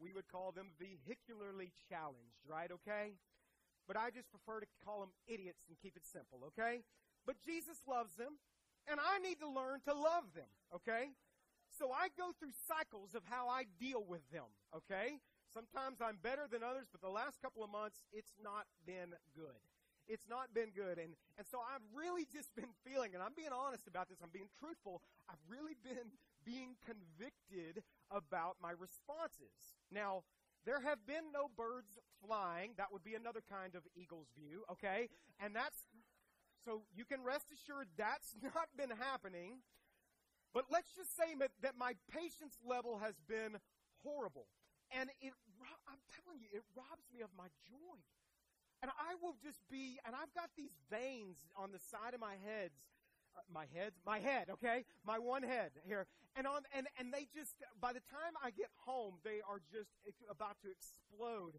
we 0.00 0.12
would 0.12 0.26
call 0.28 0.50
them 0.50 0.72
vehicularly 0.80 1.70
challenged, 1.88 2.42
right? 2.48 2.70
Okay? 2.72 3.14
But 3.86 3.96
I 3.96 4.10
just 4.10 4.30
prefer 4.30 4.60
to 4.60 4.66
call 4.84 5.00
them 5.00 5.12
idiots 5.28 5.68
and 5.68 5.76
keep 5.78 5.96
it 5.96 6.04
simple, 6.04 6.40
okay? 6.48 6.80
But 7.26 7.36
Jesus 7.44 7.78
loves 7.86 8.14
them, 8.16 8.40
and 8.88 8.98
I 8.98 9.18
need 9.18 9.38
to 9.40 9.48
learn 9.48 9.80
to 9.86 9.94
love 9.94 10.32
them, 10.34 10.48
okay? 10.74 11.12
So 11.78 11.92
I 11.92 12.08
go 12.16 12.32
through 12.38 12.56
cycles 12.66 13.14
of 13.14 13.22
how 13.28 13.48
I 13.48 13.64
deal 13.78 14.02
with 14.08 14.24
them, 14.32 14.48
okay? 14.74 15.20
Sometimes 15.54 16.02
I'm 16.02 16.18
better 16.18 16.50
than 16.50 16.66
others, 16.66 16.90
but 16.90 16.98
the 16.98 17.08
last 17.08 17.38
couple 17.38 17.62
of 17.62 17.70
months, 17.70 18.02
it's 18.10 18.34
not 18.42 18.66
been 18.82 19.14
good. 19.38 19.62
It's 20.10 20.26
not 20.26 20.50
been 20.50 20.74
good. 20.74 20.98
And, 20.98 21.14
and 21.38 21.46
so 21.46 21.62
I've 21.62 21.86
really 21.94 22.26
just 22.34 22.50
been 22.58 22.74
feeling, 22.82 23.14
and 23.14 23.22
I'm 23.22 23.38
being 23.38 23.54
honest 23.54 23.86
about 23.86 24.10
this, 24.10 24.18
I'm 24.18 24.34
being 24.34 24.50
truthful, 24.58 25.00
I've 25.30 25.40
really 25.46 25.78
been 25.78 26.10
being 26.42 26.74
convicted 26.82 27.86
about 28.10 28.58
my 28.58 28.74
responses. 28.74 29.78
Now, 29.94 30.26
there 30.66 30.80
have 30.80 31.06
been 31.06 31.30
no 31.32 31.46
birds 31.54 32.02
flying. 32.18 32.74
That 32.76 32.90
would 32.90 33.04
be 33.04 33.14
another 33.14 33.40
kind 33.46 33.78
of 33.78 33.82
eagle's 33.94 34.28
view, 34.34 34.64
okay? 34.72 35.08
And 35.38 35.54
that's, 35.54 35.86
so 36.64 36.82
you 36.90 37.04
can 37.04 37.22
rest 37.22 37.46
assured 37.54 37.88
that's 37.96 38.34
not 38.42 38.74
been 38.76 38.90
happening. 38.90 39.62
But 40.52 40.66
let's 40.70 40.90
just 40.94 41.16
say 41.16 41.38
that 41.38 41.74
my 41.78 41.94
patience 42.10 42.58
level 42.66 42.98
has 42.98 43.14
been 43.28 43.58
horrible. 44.02 44.46
And 44.94 45.10
it, 45.20 45.34
I'm 45.90 46.00
telling 46.22 46.40
you, 46.40 46.48
it 46.54 46.62
robs 46.78 47.10
me 47.12 47.20
of 47.20 47.30
my 47.36 47.50
joy. 47.66 47.98
And 48.82 48.90
I 48.94 49.16
will 49.20 49.34
just 49.42 49.58
be, 49.70 49.98
and 50.06 50.14
I've 50.14 50.32
got 50.34 50.50
these 50.56 50.76
veins 50.90 51.48
on 51.56 51.72
the 51.72 51.78
side 51.80 52.12
of 52.12 52.20
my 52.20 52.36
heads, 52.44 52.76
uh, 53.34 53.40
my 53.48 53.64
head, 53.72 53.92
my 54.04 54.18
head, 54.20 54.52
okay, 54.60 54.84
my 55.04 55.18
one 55.18 55.42
head 55.42 55.72
here, 55.88 56.06
and 56.36 56.46
on, 56.46 56.62
and 56.76 56.86
and 57.00 57.08
they 57.08 57.26
just, 57.32 57.56
by 57.80 57.96
the 57.96 58.04
time 58.12 58.36
I 58.44 58.50
get 58.50 58.68
home, 58.84 59.18
they 59.24 59.40
are 59.40 59.62
just 59.72 59.96
about 60.28 60.60
to 60.62 60.68
explode. 60.68 61.56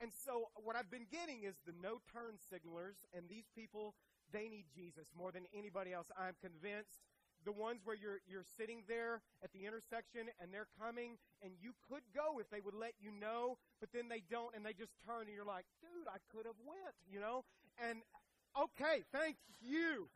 And 0.00 0.14
so 0.14 0.54
what 0.54 0.76
I've 0.76 0.90
been 0.90 1.10
getting 1.10 1.42
is 1.42 1.58
the 1.66 1.74
no 1.82 1.98
turn 2.12 2.38
signalers, 2.38 3.02
and 3.10 3.26
these 3.28 3.50
people, 3.50 3.94
they 4.30 4.46
need 4.46 4.70
Jesus 4.70 5.10
more 5.16 5.32
than 5.32 5.50
anybody 5.50 5.92
else. 5.92 6.06
I'm 6.14 6.38
convinced 6.38 7.07
the 7.48 7.56
ones 7.56 7.80
where 7.88 7.96
you're, 7.96 8.20
you're 8.28 8.44
sitting 8.60 8.84
there 8.84 9.24
at 9.40 9.48
the 9.56 9.64
intersection 9.64 10.28
and 10.36 10.52
they're 10.52 10.68
coming 10.76 11.16
and 11.40 11.56
you 11.56 11.72
could 11.88 12.04
go 12.12 12.36
if 12.36 12.52
they 12.52 12.60
would 12.60 12.76
let 12.76 12.92
you 13.00 13.08
know, 13.08 13.56
but 13.80 13.88
then 13.88 14.04
they 14.04 14.20
don't 14.28 14.52
and 14.52 14.60
they 14.60 14.76
just 14.76 14.92
turn 15.00 15.24
and 15.24 15.32
you're 15.32 15.48
like, 15.48 15.64
dude, 15.80 16.04
I 16.12 16.20
could 16.28 16.44
have 16.44 16.60
went, 16.68 16.92
you 17.08 17.24
know? 17.24 17.48
And 17.80 18.04
okay, 18.52 19.00
thank 19.16 19.40
you. 19.64 20.12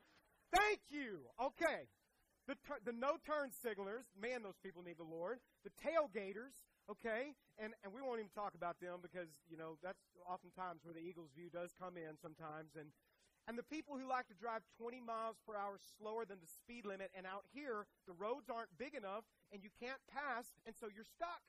Thank 0.52 0.84
you. 0.92 1.24
Okay. 1.40 1.88
The, 2.44 2.52
the 2.84 2.92
no 2.92 3.16
turn 3.24 3.48
signalers, 3.48 4.12
man, 4.12 4.44
those 4.44 4.60
people 4.60 4.84
need 4.84 5.00
the 5.00 5.08
Lord. 5.08 5.40
The 5.64 5.72
tailgaters, 5.80 6.68
okay? 6.84 7.32
And, 7.56 7.72
and 7.80 7.96
we 7.96 8.04
won't 8.04 8.20
even 8.20 8.34
talk 8.36 8.52
about 8.52 8.76
them 8.76 9.00
because, 9.00 9.32
you 9.48 9.56
know, 9.56 9.80
that's 9.80 10.04
oftentimes 10.28 10.84
where 10.84 10.92
the 10.92 11.00
Eagles 11.00 11.32
view 11.32 11.48
does 11.48 11.72
come 11.80 11.96
in 11.96 12.20
sometimes. 12.20 12.76
And 12.76 12.92
and 13.48 13.58
the 13.58 13.66
people 13.66 13.98
who 13.98 14.06
like 14.06 14.28
to 14.28 14.38
drive 14.38 14.62
20 14.78 15.02
miles 15.02 15.36
per 15.42 15.58
hour 15.58 15.78
slower 15.98 16.24
than 16.24 16.38
the 16.38 16.46
speed 16.46 16.86
limit, 16.86 17.10
and 17.14 17.26
out 17.26 17.42
here, 17.50 17.86
the 18.06 18.14
roads 18.14 18.46
aren't 18.46 18.70
big 18.78 18.94
enough, 18.94 19.26
and 19.50 19.62
you 19.62 19.70
can't 19.82 20.00
pass, 20.06 20.54
and 20.66 20.74
so 20.78 20.86
you're 20.86 21.08
stuck. 21.08 21.42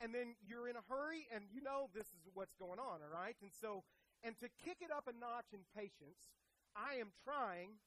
And 0.00 0.14
then 0.14 0.32
you're 0.40 0.64
in 0.64 0.80
a 0.80 0.86
hurry, 0.88 1.28
and 1.28 1.44
you 1.52 1.60
know 1.60 1.92
this 1.92 2.08
is 2.16 2.24
what's 2.32 2.56
going 2.56 2.80
on, 2.80 3.04
all 3.04 3.12
right? 3.12 3.36
And 3.42 3.50
so, 3.52 3.84
and 4.24 4.38
to 4.40 4.48
kick 4.64 4.80
it 4.80 4.88
up 4.88 5.04
a 5.04 5.12
notch 5.12 5.52
in 5.52 5.60
patience, 5.76 6.32
I 6.72 6.96
am 6.96 7.12
trying 7.20 7.82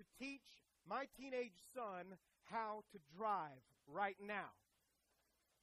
to 0.00 0.04
teach 0.16 0.64
my 0.88 1.04
teenage 1.12 1.60
son 1.74 2.16
how 2.48 2.84
to 2.92 2.98
drive 3.12 3.60
right 3.86 4.16
now. 4.16 4.56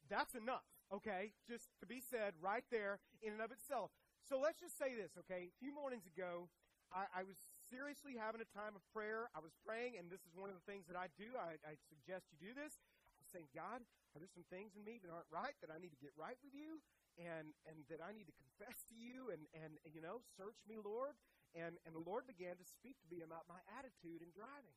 That's 0.10 0.36
enough, 0.36 0.68
okay? 0.94 1.34
Just 1.50 1.74
to 1.80 1.86
be 1.86 2.02
said 2.02 2.34
right 2.42 2.66
there 2.70 3.00
in 3.24 3.34
and 3.34 3.42
of 3.42 3.52
itself. 3.52 3.90
So 4.30 4.38
let's 4.38 4.60
just 4.60 4.78
say 4.78 4.94
this, 4.94 5.18
okay? 5.26 5.50
A 5.50 5.58
few 5.58 5.74
mornings 5.74 6.06
ago, 6.06 6.50
I, 6.94 7.10
I 7.12 7.24
was 7.26 7.38
seriously 7.70 8.18
having 8.18 8.42
a 8.42 8.50
time 8.54 8.78
of 8.78 8.84
prayer. 8.94 9.32
I 9.34 9.42
was 9.42 9.54
praying, 9.66 9.98
and 9.98 10.10
this 10.10 10.22
is 10.26 10.34
one 10.38 10.50
of 10.50 10.58
the 10.58 10.66
things 10.70 10.86
that 10.90 10.98
I 10.98 11.10
do. 11.18 11.34
I, 11.38 11.58
I 11.66 11.74
suggest 11.90 12.30
you 12.34 12.38
do 12.38 12.54
this. 12.54 12.78
I 12.78 13.18
was 13.22 13.30
saying, 13.32 13.50
God, 13.54 13.82
are 14.14 14.20
there 14.22 14.32
some 14.32 14.46
things 14.48 14.78
in 14.78 14.84
me 14.86 15.02
that 15.02 15.10
aren't 15.10 15.30
right 15.34 15.56
that 15.60 15.74
I 15.74 15.82
need 15.82 15.92
to 15.92 16.02
get 16.02 16.14
right 16.16 16.38
with 16.46 16.54
you? 16.54 16.80
And, 17.16 17.56
and 17.64 17.88
that 17.88 18.04
I 18.04 18.12
need 18.12 18.28
to 18.28 18.36
confess 18.36 18.84
to 18.92 18.96
you 18.96 19.32
and, 19.32 19.48
and, 19.56 19.80
you 19.88 20.04
know, 20.04 20.20
search 20.36 20.60
me, 20.68 20.76
Lord. 20.76 21.16
And, 21.56 21.80
and 21.88 21.96
the 21.96 22.04
Lord 22.04 22.28
began 22.28 22.60
to 22.60 22.66
speak 22.68 23.00
to 23.00 23.08
me 23.08 23.24
about 23.24 23.48
my 23.48 23.64
attitude 23.80 24.20
in 24.20 24.36
driving. 24.36 24.76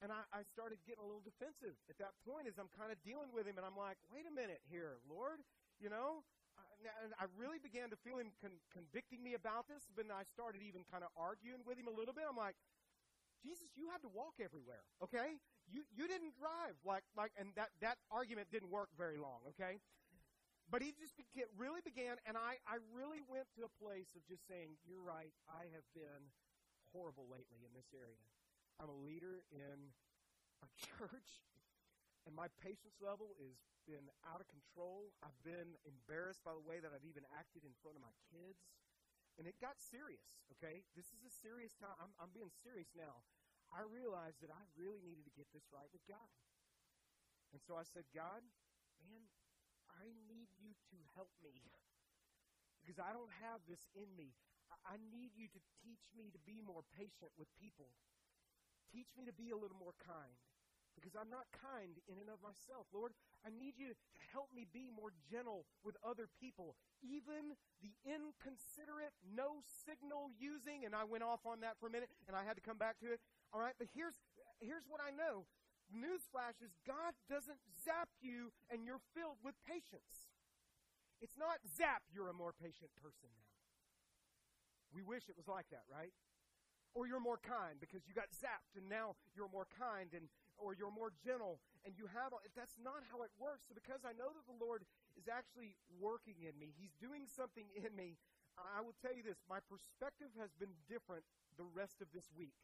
And 0.00 0.08
I, 0.08 0.24
I 0.32 0.40
started 0.48 0.80
getting 0.88 1.04
a 1.04 1.08
little 1.08 1.24
defensive 1.24 1.76
at 1.92 2.00
that 2.00 2.16
point 2.24 2.48
as 2.48 2.56
I'm 2.56 2.72
kind 2.72 2.88
of 2.88 2.96
dealing 3.04 3.28
with 3.32 3.44
him. 3.44 3.60
And 3.60 3.64
I'm 3.68 3.76
like, 3.76 4.00
wait 4.08 4.24
a 4.24 4.32
minute 4.32 4.64
here, 4.72 5.04
Lord. 5.04 5.44
You 5.76 5.92
know, 5.92 6.24
I 7.20 7.26
really 7.38 7.58
began 7.58 7.90
to 7.90 7.98
feel 8.00 8.18
him 8.18 8.34
con- 8.40 8.62
convicting 8.72 9.22
me 9.22 9.34
about 9.34 9.66
this. 9.68 9.86
But 9.94 10.06
I 10.10 10.24
started 10.28 10.62
even 10.62 10.82
kind 10.88 11.02
of 11.02 11.10
arguing 11.16 11.62
with 11.66 11.78
him 11.78 11.86
a 11.86 11.94
little 11.94 12.14
bit. 12.14 12.24
I'm 12.28 12.36
like, 12.36 12.56
Jesus, 13.44 13.68
you 13.76 13.92
had 13.92 14.00
to 14.00 14.10
walk 14.10 14.40
everywhere, 14.40 14.88
okay? 15.04 15.36
You 15.68 15.84
you 15.92 16.08
didn't 16.08 16.32
drive 16.36 16.80
like 16.84 17.04
like, 17.12 17.32
and 17.36 17.52
that 17.56 17.70
that 17.84 18.00
argument 18.10 18.48
didn't 18.48 18.72
work 18.72 18.88
very 18.96 19.20
long, 19.20 19.44
okay? 19.52 19.80
But 20.72 20.80
he 20.80 20.96
just 20.96 21.12
began, 21.20 21.44
really 21.60 21.84
began, 21.84 22.16
and 22.24 22.40
I, 22.40 22.56
I 22.64 22.80
really 22.88 23.20
went 23.28 23.44
to 23.60 23.68
a 23.68 23.72
place 23.76 24.16
of 24.16 24.24
just 24.24 24.48
saying, 24.48 24.80
You're 24.88 25.04
right, 25.04 25.32
I 25.44 25.68
have 25.76 25.84
been 25.92 26.32
horrible 26.92 27.28
lately 27.28 27.68
in 27.68 27.72
this 27.76 27.92
area. 27.92 28.24
I'm 28.80 28.88
a 28.88 29.00
leader 29.04 29.44
in 29.52 29.92
a 30.64 30.68
church, 30.88 31.44
and 32.24 32.32
my 32.32 32.48
patience 32.60 32.96
level 33.00 33.36
has 33.36 33.56
been 33.84 34.08
out 34.24 34.40
of 34.40 34.48
control. 34.48 35.12
I've 35.20 35.36
been 35.44 35.76
embarrassed 35.84 36.40
by 36.40 36.56
the 36.56 36.64
way 36.64 36.80
that 36.80 36.92
I've 36.92 37.04
even 37.04 37.24
acted 37.36 37.68
in 37.68 37.76
front 37.84 38.00
of 38.00 38.02
my 38.04 38.12
kids. 38.32 38.64
And 39.36 39.44
it 39.44 39.58
got 39.60 39.76
serious, 39.82 40.24
okay? 40.56 40.86
This 40.96 41.10
is 41.10 41.20
a 41.26 41.32
serious 41.42 41.74
time. 41.76 41.96
I'm, 42.00 42.12
I'm 42.22 42.32
being 42.32 42.52
serious 42.62 42.88
now. 42.94 43.26
I 43.74 43.82
realized 43.82 44.38
that 44.40 44.54
I 44.54 44.62
really 44.78 45.02
needed 45.02 45.26
to 45.26 45.34
get 45.34 45.50
this 45.50 45.66
right 45.74 45.90
with 45.90 46.04
God. 46.06 46.30
And 47.50 47.58
so 47.58 47.74
I 47.74 47.82
said, 47.82 48.06
God, 48.14 48.40
man, 49.02 49.26
I 49.90 50.06
need 50.30 50.48
you 50.58 50.72
to 50.94 50.96
help 51.18 51.34
me 51.42 51.54
because 52.82 53.02
I 53.02 53.10
don't 53.10 53.32
have 53.42 53.62
this 53.66 53.82
in 53.98 54.08
me. 54.14 54.32
I 54.86 55.00
need 55.12 55.32
you 55.34 55.48
to 55.48 55.60
teach 55.82 56.04
me 56.14 56.28
to 56.32 56.40
be 56.44 56.60
more 56.60 56.84
patient 56.94 57.32
with 57.36 57.48
people. 57.58 57.90
Teach 58.92 59.10
me 59.16 59.24
to 59.26 59.34
be 59.34 59.50
a 59.50 59.58
little 59.58 59.78
more 59.80 59.96
kind 59.98 60.38
because 61.04 61.20
I'm 61.20 61.28
not 61.28 61.44
kind 61.52 62.00
in 62.08 62.16
and 62.16 62.32
of 62.32 62.40
myself. 62.40 62.88
Lord, 62.96 63.12
I 63.44 63.52
need 63.52 63.76
you 63.76 63.92
to 63.92 63.96
help 64.32 64.48
me 64.56 64.64
be 64.64 64.88
more 64.88 65.12
gentle 65.28 65.68
with 65.84 66.00
other 66.00 66.32
people, 66.40 66.80
even 67.04 67.60
the 67.84 67.92
inconsiderate, 68.08 69.12
no 69.20 69.60
signal 69.84 70.32
using. 70.40 70.88
And 70.88 70.96
I 70.96 71.04
went 71.04 71.20
off 71.20 71.44
on 71.44 71.60
that 71.60 71.76
for 71.76 71.92
a 71.92 71.92
minute 71.92 72.08
and 72.24 72.32
I 72.32 72.48
had 72.48 72.56
to 72.56 72.64
come 72.64 72.80
back 72.80 72.96
to 73.04 73.12
it. 73.12 73.20
All 73.52 73.60
right, 73.60 73.76
but 73.76 73.92
here's, 73.92 74.16
here's 74.64 74.88
what 74.88 75.04
I 75.04 75.12
know 75.12 75.44
newsflash 75.92 76.64
is 76.64 76.72
God 76.88 77.12
doesn't 77.28 77.60
zap 77.84 78.08
you 78.24 78.56
and 78.72 78.88
you're 78.88 79.04
filled 79.12 79.36
with 79.44 79.52
patience. 79.68 80.32
It's 81.20 81.36
not 81.36 81.60
zap, 81.68 82.00
you're 82.08 82.32
a 82.32 82.36
more 82.36 82.56
patient 82.56 82.88
person 82.96 83.28
now. 83.36 83.52
We 84.96 85.04
wish 85.04 85.28
it 85.28 85.36
was 85.36 85.44
like 85.44 85.68
that, 85.68 85.84
right? 85.92 86.16
Or 86.96 87.04
you're 87.04 87.20
more 87.20 87.36
kind 87.42 87.76
because 87.82 88.08
you 88.08 88.14
got 88.16 88.32
zapped 88.32 88.80
and 88.80 88.88
now 88.88 89.18
you're 89.36 89.52
more 89.52 89.66
kind 89.76 90.14
and 90.16 90.32
or 90.58 90.74
you're 90.74 90.94
more 90.94 91.12
gentle 91.22 91.60
and 91.84 91.94
you 91.98 92.06
have 92.10 92.32
that's 92.56 92.78
not 92.80 93.04
how 93.10 93.22
it 93.22 93.32
works. 93.36 93.68
So 93.68 93.74
because 93.74 94.02
I 94.06 94.16
know 94.16 94.32
that 94.32 94.46
the 94.48 94.58
Lord 94.58 94.86
is 95.18 95.28
actually 95.28 95.76
working 96.00 96.40
in 96.42 96.56
me, 96.56 96.72
he's 96.74 96.94
doing 96.96 97.28
something 97.28 97.68
in 97.76 97.92
me. 97.94 98.16
I 98.54 98.80
will 98.80 98.94
tell 99.02 99.10
you 99.10 99.26
this, 99.26 99.42
my 99.50 99.58
perspective 99.66 100.30
has 100.38 100.54
been 100.54 100.72
different 100.86 101.26
the 101.58 101.66
rest 101.66 101.98
of 101.98 102.08
this 102.14 102.30
week. 102.34 102.54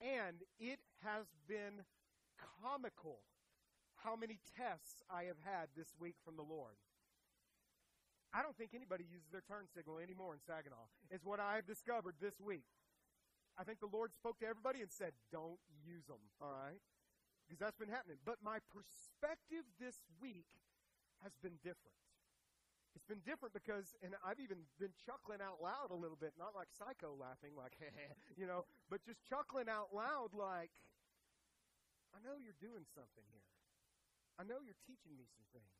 And 0.00 0.44
it 0.60 0.80
has 1.04 1.28
been 1.48 1.84
comical 2.60 3.24
how 4.04 4.16
many 4.16 4.38
tests 4.56 5.02
I 5.08 5.24
have 5.28 5.40
had 5.44 5.72
this 5.76 5.96
week 5.98 6.16
from 6.24 6.36
the 6.36 6.44
Lord. 6.44 6.76
I 8.36 8.42
don't 8.42 8.56
think 8.56 8.76
anybody 8.76 9.04
uses 9.08 9.32
their 9.32 9.44
turn 9.48 9.64
signal 9.72 9.96
anymore 9.96 10.36
in 10.36 10.40
Saginaw, 10.44 10.92
is 11.08 11.24
what 11.24 11.40
I've 11.40 11.64
discovered 11.64 12.20
this 12.20 12.36
week. 12.36 12.68
I 13.56 13.64
think 13.64 13.80
the 13.80 13.88
Lord 13.88 14.12
spoke 14.12 14.38
to 14.44 14.46
everybody 14.46 14.84
and 14.84 14.92
said, 14.92 15.16
don't 15.32 15.60
use 15.80 16.04
them, 16.06 16.20
all 16.40 16.52
right? 16.52 16.80
Because 17.48 17.58
that's 17.58 17.76
been 17.76 17.88
happening. 17.88 18.20
But 18.24 18.44
my 18.44 18.60
perspective 18.68 19.64
this 19.80 20.04
week 20.20 20.48
has 21.24 21.32
been 21.40 21.56
different. 21.64 21.96
It's 22.92 23.04
been 23.04 23.20
different 23.24 23.52
because, 23.52 23.92
and 24.00 24.16
I've 24.24 24.40
even 24.40 24.64
been 24.80 24.96
chuckling 25.04 25.44
out 25.44 25.60
loud 25.60 25.92
a 25.92 25.98
little 25.98 26.16
bit, 26.16 26.32
not 26.40 26.56
like 26.56 26.72
psycho 26.72 27.12
laughing, 27.12 27.52
like, 27.52 27.76
you 28.40 28.48
know, 28.48 28.64
but 28.88 29.04
just 29.04 29.20
chuckling 29.28 29.68
out 29.68 29.92
loud 29.92 30.32
like, 30.32 30.72
I 32.16 32.24
know 32.24 32.40
you're 32.40 32.56
doing 32.56 32.88
something 32.96 33.24
here. 33.28 33.44
I 34.40 34.48
know 34.48 34.64
you're 34.64 34.80
teaching 34.88 35.12
me 35.16 35.28
some 35.28 35.44
things. 35.52 35.76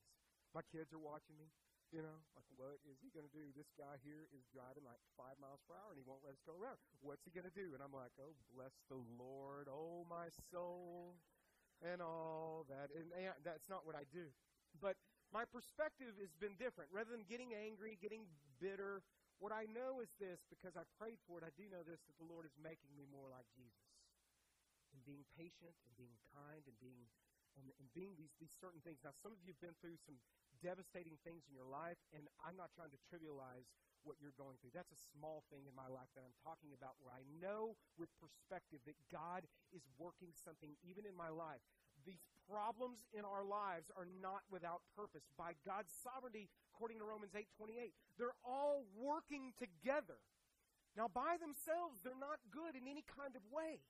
My 0.52 0.64
kids 0.72 0.92
are 0.92 1.00
watching 1.00 1.36
me. 1.40 1.48
You 1.94 2.02
know, 2.02 2.18
like, 2.34 2.48
what 2.58 2.82
is 2.90 2.98
he 2.98 3.14
going 3.14 3.24
to 3.24 3.30
do? 3.30 3.54
This 3.54 3.70
guy 3.78 3.94
here 4.02 4.26
is 4.34 4.42
driving 4.50 4.82
like 4.82 4.98
five 5.14 5.38
miles 5.38 5.62
per 5.70 5.78
hour 5.78 5.94
and 5.94 5.98
he 6.00 6.06
won't 6.06 6.26
let 6.26 6.34
us 6.34 6.42
go 6.42 6.58
around. 6.58 6.82
What's 6.98 7.22
he 7.22 7.30
going 7.30 7.46
to 7.46 7.54
do? 7.54 7.72
And 7.72 7.80
I'm 7.80 7.94
like, 7.94 8.10
oh, 8.18 8.34
bless 8.50 8.74
the 8.90 8.98
Lord, 9.14 9.70
oh, 9.70 10.02
my 10.10 10.26
soul, 10.50 11.14
and 11.78 12.02
all 12.02 12.66
that. 12.66 12.90
And, 12.90 13.14
and 13.14 13.30
that's 13.46 13.70
not 13.70 13.86
what 13.86 13.94
I 13.94 14.02
do. 14.10 14.34
But 14.82 14.98
my 15.30 15.46
perspective 15.46 16.18
has 16.18 16.34
been 16.34 16.58
different. 16.58 16.90
Rather 16.90 17.14
than 17.14 17.22
getting 17.30 17.54
angry, 17.54 17.94
getting 18.02 18.26
bitter, 18.58 19.06
what 19.38 19.54
I 19.54 19.70
know 19.70 20.02
is 20.02 20.10
this 20.18 20.42
because 20.48 20.74
I 20.74 20.82
prayed 20.98 21.22
for 21.28 21.38
it, 21.38 21.46
I 21.46 21.52
do 21.54 21.70
know 21.70 21.86
this 21.86 22.02
that 22.10 22.16
the 22.18 22.26
Lord 22.26 22.48
is 22.48 22.56
making 22.58 22.90
me 22.98 23.06
more 23.06 23.30
like 23.30 23.46
Jesus 23.54 23.94
and 24.90 25.04
being 25.04 25.28
patient 25.36 25.76
and 25.86 25.92
being 25.94 26.16
kind 26.32 26.64
and 26.64 26.76
being 26.80 27.06
and, 27.56 27.72
and 27.80 27.88
being 27.96 28.12
these, 28.20 28.32
these 28.36 28.52
certain 28.60 28.84
things. 28.84 29.00
Now, 29.00 29.16
some 29.16 29.32
of 29.32 29.40
you 29.40 29.56
have 29.56 29.62
been 29.64 29.76
through 29.80 29.96
some 30.04 30.20
devastating 30.62 31.20
things 31.22 31.44
in 31.48 31.54
your 31.54 31.68
life, 31.68 31.98
and 32.12 32.28
I'm 32.44 32.56
not 32.56 32.72
trying 32.74 32.92
to 32.92 33.00
trivialize 33.08 33.68
what 34.06 34.16
you're 34.22 34.36
going 34.38 34.54
through. 34.62 34.70
That's 34.70 34.94
a 34.94 35.02
small 35.14 35.42
thing 35.50 35.66
in 35.66 35.74
my 35.74 35.90
life 35.90 36.06
that 36.14 36.22
I'm 36.22 36.38
talking 36.46 36.70
about 36.70 36.94
where 37.02 37.10
I 37.10 37.26
know 37.42 37.74
with 37.98 38.06
perspective 38.22 38.78
that 38.86 38.94
God 39.10 39.42
is 39.74 39.82
working 39.98 40.30
something 40.32 40.78
even 40.86 41.02
in 41.02 41.18
my 41.18 41.28
life. 41.28 41.60
These 42.06 42.22
problems 42.46 43.02
in 43.10 43.26
our 43.26 43.42
lives 43.42 43.90
are 43.98 44.06
not 44.22 44.46
without 44.46 44.86
purpose. 44.94 45.26
By 45.34 45.58
God's 45.66 45.90
sovereignty, 45.90 46.46
according 46.70 47.02
to 47.02 47.04
Romans 47.04 47.34
8:28, 47.34 47.90
they're 48.14 48.38
all 48.46 48.86
working 48.94 49.50
together. 49.58 50.22
Now, 50.94 51.10
by 51.10 51.36
themselves, 51.36 52.00
they're 52.00 52.14
not 52.14 52.38
good 52.54 52.78
in 52.78 52.86
any 52.86 53.02
kind 53.02 53.34
of 53.34 53.42
way. 53.50 53.82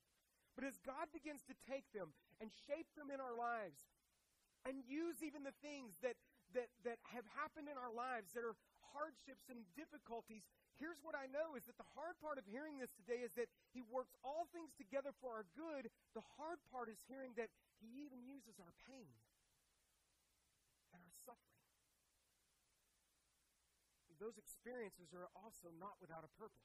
But 0.57 0.64
as 0.64 0.81
God 0.81 1.12
begins 1.12 1.44
to 1.44 1.55
take 1.68 1.85
them 1.92 2.16
and 2.40 2.50
shape 2.66 2.88
them 2.96 3.12
in 3.12 3.20
our 3.20 3.37
lives 3.37 3.85
and 4.64 4.83
use 4.88 5.22
even 5.22 5.44
the 5.44 5.55
things 5.62 5.94
that, 6.00 6.16
that, 6.54 6.70
that 6.87 6.98
have 7.11 7.26
happened 7.35 7.66
in 7.66 7.78
our 7.80 7.90
lives 7.90 8.30
that 8.37 8.46
are 8.46 8.54
hardships 8.94 9.48
and 9.50 9.66
difficulties, 9.74 10.46
here's 10.78 11.00
what 11.02 11.16
I 11.16 11.26
know 11.28 11.59
is 11.59 11.66
that 11.66 11.76
the 11.80 11.88
hard 11.96 12.16
part 12.22 12.38
of 12.38 12.44
hearing 12.46 12.78
this 12.78 12.92
today 12.94 13.24
is 13.24 13.32
that 13.35 13.50
He 13.74 13.82
works 13.82 14.14
all 14.22 14.46
things 14.52 14.70
together 14.76 15.11
for 15.18 15.32
our 15.35 15.46
good. 15.56 15.90
The 16.14 16.24
hard 16.38 16.62
part 16.70 16.92
is 16.92 17.00
hearing 17.11 17.35
that 17.37 17.50
He 17.82 18.06
even 18.06 18.22
uses 18.22 18.56
our 18.62 18.72
pain 18.87 19.11
and 20.94 21.00
our 21.02 21.14
suffering. 21.24 21.56
Those 24.16 24.40
experiences 24.40 25.12
are 25.12 25.28
also 25.37 25.68
not 25.76 26.00
without 26.00 26.24
a 26.24 26.32
purpose 26.40 26.64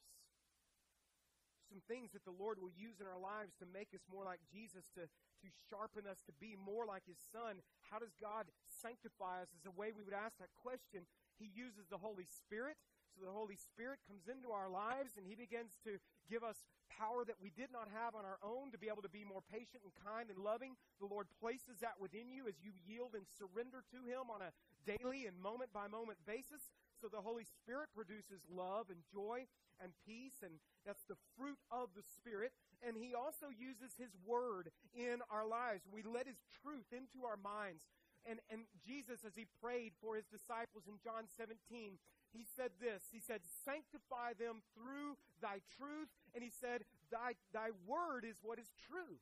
some 1.71 1.79
things 1.87 2.11
that 2.11 2.27
the 2.27 2.35
Lord 2.35 2.59
will 2.59 2.75
use 2.75 2.99
in 2.99 3.07
our 3.07 3.17
lives 3.17 3.55
to 3.63 3.65
make 3.71 3.95
us 3.95 4.03
more 4.11 4.27
like 4.27 4.43
Jesus, 4.51 4.83
to, 4.99 5.07
to 5.07 5.47
sharpen 5.71 6.03
us 6.03 6.19
to 6.27 6.35
be 6.35 6.59
more 6.59 6.83
like 6.83 7.07
His 7.07 7.23
Son. 7.31 7.63
How 7.87 8.03
does 8.03 8.11
God 8.19 8.51
sanctify 8.67 9.47
us? 9.47 9.55
Is 9.55 9.63
a 9.63 9.71
way 9.71 9.95
we 9.95 10.03
would 10.03 10.17
ask 10.17 10.35
that 10.43 10.51
question. 10.59 11.07
He 11.39 11.47
uses 11.47 11.87
the 11.87 12.03
Holy 12.03 12.27
Spirit. 12.27 12.75
So 13.15 13.23
the 13.23 13.31
Holy 13.31 13.55
Spirit 13.55 14.03
comes 14.07 14.27
into 14.27 14.51
our 14.51 14.67
lives 14.67 15.15
and 15.15 15.23
He 15.23 15.35
begins 15.35 15.75
to 15.87 15.99
give 16.27 16.43
us 16.43 16.63
power 16.91 17.23
that 17.23 17.39
we 17.39 17.51
did 17.55 17.71
not 17.71 17.87
have 17.91 18.15
on 18.15 18.27
our 18.27 18.39
own 18.43 18.71
to 18.71 18.79
be 18.79 18.91
able 18.91 19.03
to 19.03 19.11
be 19.11 19.23
more 19.23 19.43
patient 19.51 19.83
and 19.83 19.95
kind 19.99 20.27
and 20.27 20.39
loving. 20.39 20.75
The 20.99 21.07
Lord 21.07 21.27
places 21.39 21.79
that 21.79 21.99
within 21.99 22.31
you 22.31 22.47
as 22.47 22.59
you 22.59 22.75
yield 22.83 23.15
and 23.15 23.23
surrender 23.39 23.83
to 23.95 23.99
Him 24.07 24.27
on 24.31 24.43
a 24.43 24.51
daily 24.83 25.27
and 25.27 25.35
moment 25.39 25.71
by 25.71 25.87
moment 25.87 26.19
basis. 26.27 26.71
So 27.01 27.09
the 27.09 27.25
Holy 27.25 27.49
Spirit 27.49 27.89
produces 27.97 28.45
love 28.45 28.93
and 28.93 29.01
joy 29.09 29.49
and 29.81 29.89
peace, 30.05 30.45
and 30.45 30.61
that's 30.85 31.01
the 31.09 31.17
fruit 31.33 31.57
of 31.73 31.89
the 31.97 32.05
Spirit. 32.05 32.53
And 32.85 32.93
He 32.93 33.17
also 33.17 33.49
uses 33.49 33.97
His 33.97 34.13
Word 34.21 34.69
in 34.93 35.25
our 35.33 35.49
lives. 35.49 35.89
We 35.89 36.05
let 36.05 36.29
His 36.29 36.37
truth 36.61 36.93
into 36.93 37.25
our 37.25 37.41
minds. 37.41 37.81
And, 38.21 38.37
and 38.53 38.69
Jesus, 38.85 39.25
as 39.25 39.33
He 39.33 39.49
prayed 39.57 39.97
for 39.97 40.13
His 40.13 40.29
disciples 40.29 40.85
in 40.85 41.01
John 41.01 41.25
17, 41.25 41.97
He 42.29 42.45
said 42.45 42.77
this 42.77 43.09
He 43.09 43.17
said, 43.17 43.41
Sanctify 43.65 44.37
them 44.37 44.61
through 44.77 45.17
thy 45.41 45.65
truth. 45.73 46.13
And 46.37 46.45
He 46.45 46.53
said, 46.53 46.85
Thy, 47.09 47.33
thy 47.49 47.73
Word 47.89 48.29
is 48.29 48.37
what 48.45 48.61
is 48.61 48.69
true. 48.77 49.17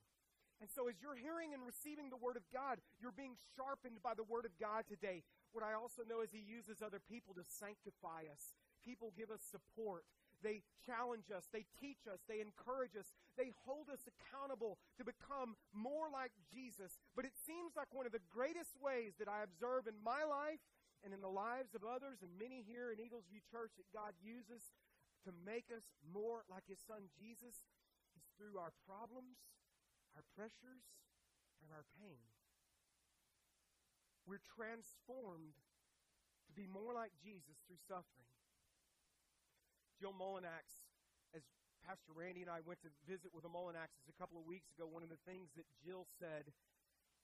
And 0.59 0.67
so, 0.67 0.91
as 0.91 0.99
you're 0.99 1.15
hearing 1.15 1.55
and 1.55 1.63
receiving 1.63 2.11
the 2.11 2.19
Word 2.19 2.35
of 2.35 2.43
God, 2.51 2.83
you're 2.99 3.15
being 3.15 3.39
sharpened 3.55 4.03
by 4.03 4.11
the 4.11 4.27
Word 4.27 4.43
of 4.43 4.51
God 4.59 4.83
today. 4.91 5.23
What 5.51 5.65
I 5.65 5.73
also 5.73 6.05
know 6.05 6.21
is 6.21 6.31
He 6.31 6.43
uses 6.43 6.81
other 6.81 7.01
people 7.01 7.33
to 7.35 7.43
sanctify 7.45 8.29
us. 8.29 8.53
People 8.85 9.13
give 9.17 9.31
us 9.33 9.41
support. 9.41 10.05
They 10.39 10.63
challenge 10.87 11.27
us. 11.35 11.51
They 11.51 11.67
teach 11.79 12.07
us. 12.07 12.23
They 12.23 12.39
encourage 12.39 12.95
us. 12.95 13.11
They 13.35 13.51
hold 13.67 13.91
us 13.91 14.07
accountable 14.07 14.79
to 14.95 15.03
become 15.03 15.59
more 15.75 16.07
like 16.07 16.31
Jesus. 16.47 16.95
But 17.11 17.27
it 17.27 17.35
seems 17.35 17.75
like 17.75 17.91
one 17.91 18.07
of 18.07 18.15
the 18.15 18.23
greatest 18.31 18.79
ways 18.79 19.19
that 19.19 19.27
I 19.27 19.43
observe 19.43 19.87
in 19.87 19.99
my 19.99 20.23
life 20.23 20.63
and 21.03 21.11
in 21.11 21.19
the 21.19 21.31
lives 21.31 21.75
of 21.75 21.83
others 21.83 22.23
and 22.23 22.31
many 22.39 22.63
here 22.63 22.91
in 22.91 23.03
Eagles 23.03 23.27
View 23.27 23.43
Church 23.51 23.75
that 23.75 23.91
God 23.91 24.15
uses 24.23 24.71
to 25.27 25.35
make 25.43 25.67
us 25.75 25.95
more 26.07 26.47
like 26.47 26.63
His 26.67 26.79
Son 26.79 27.11
Jesus 27.19 27.67
is 28.15 28.23
through 28.39 28.55
our 28.55 28.71
problems, 28.87 29.43
our 30.15 30.23
pressures, 30.35 30.87
and 31.59 31.71
our 31.75 31.83
pain. 31.99 32.23
We're 34.29 34.45
transformed 34.45 35.57
to 36.45 36.53
be 36.53 36.69
more 36.69 36.93
like 36.93 37.09
Jesus 37.17 37.57
through 37.65 37.81
suffering. 37.89 38.29
Jill 39.97 40.13
Mullinax, 40.13 40.85
as 41.33 41.41
Pastor 41.81 42.13
Randy 42.13 42.45
and 42.45 42.53
I 42.53 42.61
went 42.61 42.77
to 42.85 42.93
visit 43.09 43.33
with 43.33 43.41
the 43.41 43.49
Mullinaxes 43.49 44.05
a 44.05 44.13
couple 44.21 44.37
of 44.37 44.45
weeks 44.45 44.69
ago, 44.77 44.85
one 44.85 45.01
of 45.01 45.09
the 45.09 45.17
things 45.25 45.49
that 45.57 45.65
Jill 45.81 46.05
said 46.21 46.53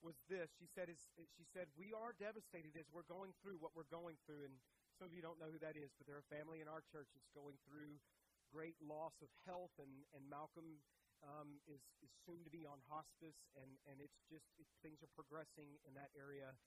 was 0.02 0.18
this. 0.34 0.50
She 0.58 0.65
said, 0.65 0.89
she 0.89 1.46
said, 1.54 1.70
we 1.78 1.94
are 1.94 2.18
devastated 2.18 2.74
as 2.74 2.89
we're 2.89 3.06
going 3.06 3.38
through 3.38 3.62
what 3.62 3.78
we're 3.78 3.89
going 3.94 4.18
through. 4.26 4.50
And 4.50 4.58
some 4.98 5.06
of 5.06 5.13
you 5.13 5.22
don't 5.22 5.38
know 5.38 5.54
who 5.54 5.62
that 5.62 5.78
is, 5.78 5.94
but 5.94 6.10
they're 6.10 6.26
a 6.26 6.34
family 6.34 6.58
in 6.58 6.65
our 6.65 6.82
church 6.89 7.13
that's 7.13 7.30
going 7.38 7.62
through 7.70 8.02
great 8.50 8.82
loss 8.82 9.13
of 9.22 9.30
health. 9.46 9.78
And, 9.78 10.10
and 10.18 10.26
Malcolm 10.26 10.82
um, 11.22 11.62
is, 11.70 11.86
is 12.02 12.10
soon 12.26 12.41
to 12.41 12.52
be 12.52 12.65
on 12.65 12.82
hospice. 12.89 13.38
And, 13.62 13.70
and 13.86 14.02
it's 14.02 14.26
just, 14.26 14.50
it, 14.58 14.65
things 14.82 15.06
are 15.06 15.13
progressing 15.13 15.78
in 15.86 15.94
that 15.94 16.10
area. 16.18 16.58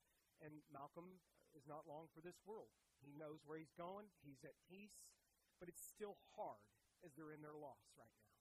And 0.45 0.63
Malcolm 0.71 1.19
is 1.57 1.67
not 1.67 1.89
long 1.89 2.07
for 2.15 2.23
this 2.23 2.39
world. 2.47 2.71
He 3.03 3.15
knows 3.15 3.43
where 3.47 3.59
he's 3.59 3.75
going. 3.75 4.07
He's 4.23 4.43
at 4.47 4.55
peace 4.71 5.09
but 5.59 5.67
it's 5.67 5.83
still 5.83 6.17
hard 6.39 6.63
as 7.03 7.15
they're 7.15 7.35
in 7.35 7.43
their 7.43 7.55
loss 7.55 7.83
right 7.99 8.15
now. 8.23 8.39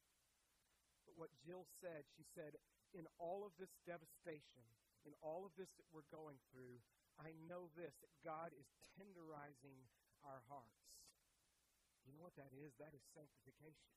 But 1.10 1.18
what 1.18 1.34
Jill 1.42 1.66
said, 1.82 2.06
she 2.14 2.26
said, 2.26 2.58
in 2.94 3.10
all 3.18 3.42
of 3.42 3.58
this 3.58 3.74
devastation, 3.86 4.66
in 5.06 5.18
all 5.22 5.44
of 5.46 5.54
this 5.58 5.74
that 5.78 5.90
we're 5.90 6.08
going 6.14 6.38
through, 6.54 6.82
I 7.18 7.34
know 7.50 7.74
this 7.74 7.98
that 8.06 8.14
God 8.22 8.54
is 8.54 8.70
tenderizing 8.98 9.90
our 10.22 10.46
hearts. 10.46 10.94
You 12.06 12.14
know 12.14 12.24
what 12.24 12.38
that 12.38 12.54
is? 12.54 12.78
That 12.78 12.94
is 12.94 13.04
sanctification. 13.12 13.92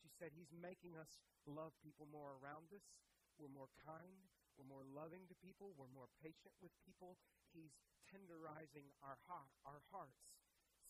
She 0.00 0.08
said, 0.08 0.32
He's 0.32 0.54
making 0.54 0.96
us 0.96 1.20
love 1.44 1.74
people 1.82 2.08
more 2.08 2.38
around 2.40 2.72
us. 2.72 2.86
We're 3.36 3.52
more 3.52 3.72
kind. 3.82 4.30
We're 4.56 4.70
more 4.70 4.86
loving 4.86 5.26
to 5.28 5.36
people. 5.42 5.74
We're 5.74 5.92
more 5.92 6.10
patient 6.22 6.54
with 6.62 6.72
people. 6.86 7.18
He's 7.50 7.74
tenderizing 8.06 8.86
our, 9.02 9.18
heart, 9.26 9.50
our 9.66 9.82
hearts. 9.90 10.34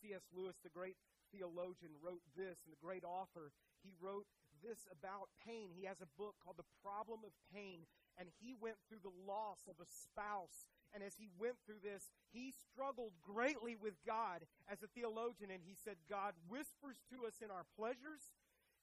C.S. 0.03 0.25
Lewis, 0.35 0.61
the 0.61 0.73
great 0.73 1.01
theologian, 1.33 1.97
wrote 2.03 2.23
this, 2.37 2.61
and 2.65 2.73
the 2.73 2.85
great 2.85 3.05
author, 3.05 3.55
he 3.81 3.97
wrote 3.97 4.29
this 4.61 4.89
about 4.93 5.33
pain. 5.45 5.73
He 5.73 5.85
has 5.85 6.01
a 6.01 6.15
book 6.17 6.37
called 6.41 6.61
The 6.61 6.75
Problem 6.85 7.21
of 7.25 7.33
Pain, 7.53 7.85
and 8.17 8.29
he 8.41 8.57
went 8.57 8.81
through 8.89 9.05
the 9.05 9.17
loss 9.25 9.65
of 9.69 9.81
a 9.81 9.89
spouse. 9.89 10.69
And 10.95 11.03
as 11.03 11.19
he 11.19 11.29
went 11.41 11.59
through 11.67 11.83
this, 11.83 12.15
he 12.31 12.55
struggled 12.55 13.13
greatly 13.21 13.75
with 13.75 13.99
God 14.07 14.47
as 14.71 14.81
a 14.83 14.93
theologian, 14.93 15.51
and 15.51 15.65
he 15.65 15.75
said, 15.75 15.99
God 16.09 16.33
whispers 16.49 17.03
to 17.11 17.27
us 17.27 17.43
in 17.43 17.51
our 17.51 17.67
pleasures, 17.75 18.37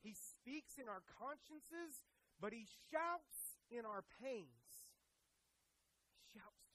he 0.03 0.13
speaks 0.13 0.77
in 0.81 0.89
our 0.89 1.01
consciences, 1.05 2.03
but 2.41 2.53
he 2.53 2.65
shouts 2.89 3.61
in 3.69 3.85
our 3.85 4.03
pains. 4.21 4.60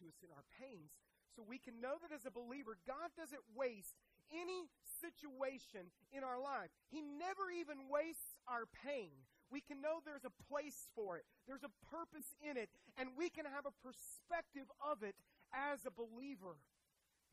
To 0.01 0.09
us 0.09 0.21
in 0.21 0.29
our 0.33 0.45
pains. 0.61 0.93
So 1.35 1.45
we 1.45 1.57
can 1.57 1.81
know 1.81 1.97
that 2.01 2.13
as 2.13 2.25
a 2.25 2.33
believer, 2.33 2.77
God 2.89 3.13
doesn't 3.17 3.45
waste 3.53 3.97
any 4.33 4.69
situation 5.01 5.93
in 6.13 6.25
our 6.25 6.41
life. 6.41 6.73
He 6.89 7.01
never 7.01 7.53
even 7.53 7.89
wastes 7.89 8.41
our 8.49 8.65
pain. 8.85 9.13
We 9.49 9.61
can 9.61 9.81
know 9.81 10.03
there's 10.03 10.27
a 10.27 10.35
place 10.51 10.91
for 10.97 11.17
it. 11.17 11.25
There's 11.47 11.63
a 11.63 11.73
purpose 11.87 12.35
in 12.43 12.57
it, 12.57 12.69
and 12.99 13.15
we 13.15 13.31
can 13.31 13.47
have 13.47 13.65
a 13.65 13.77
perspective 13.85 14.67
of 14.83 15.07
it 15.07 15.15
as 15.55 15.87
a 15.87 15.95
believer. 15.95 16.59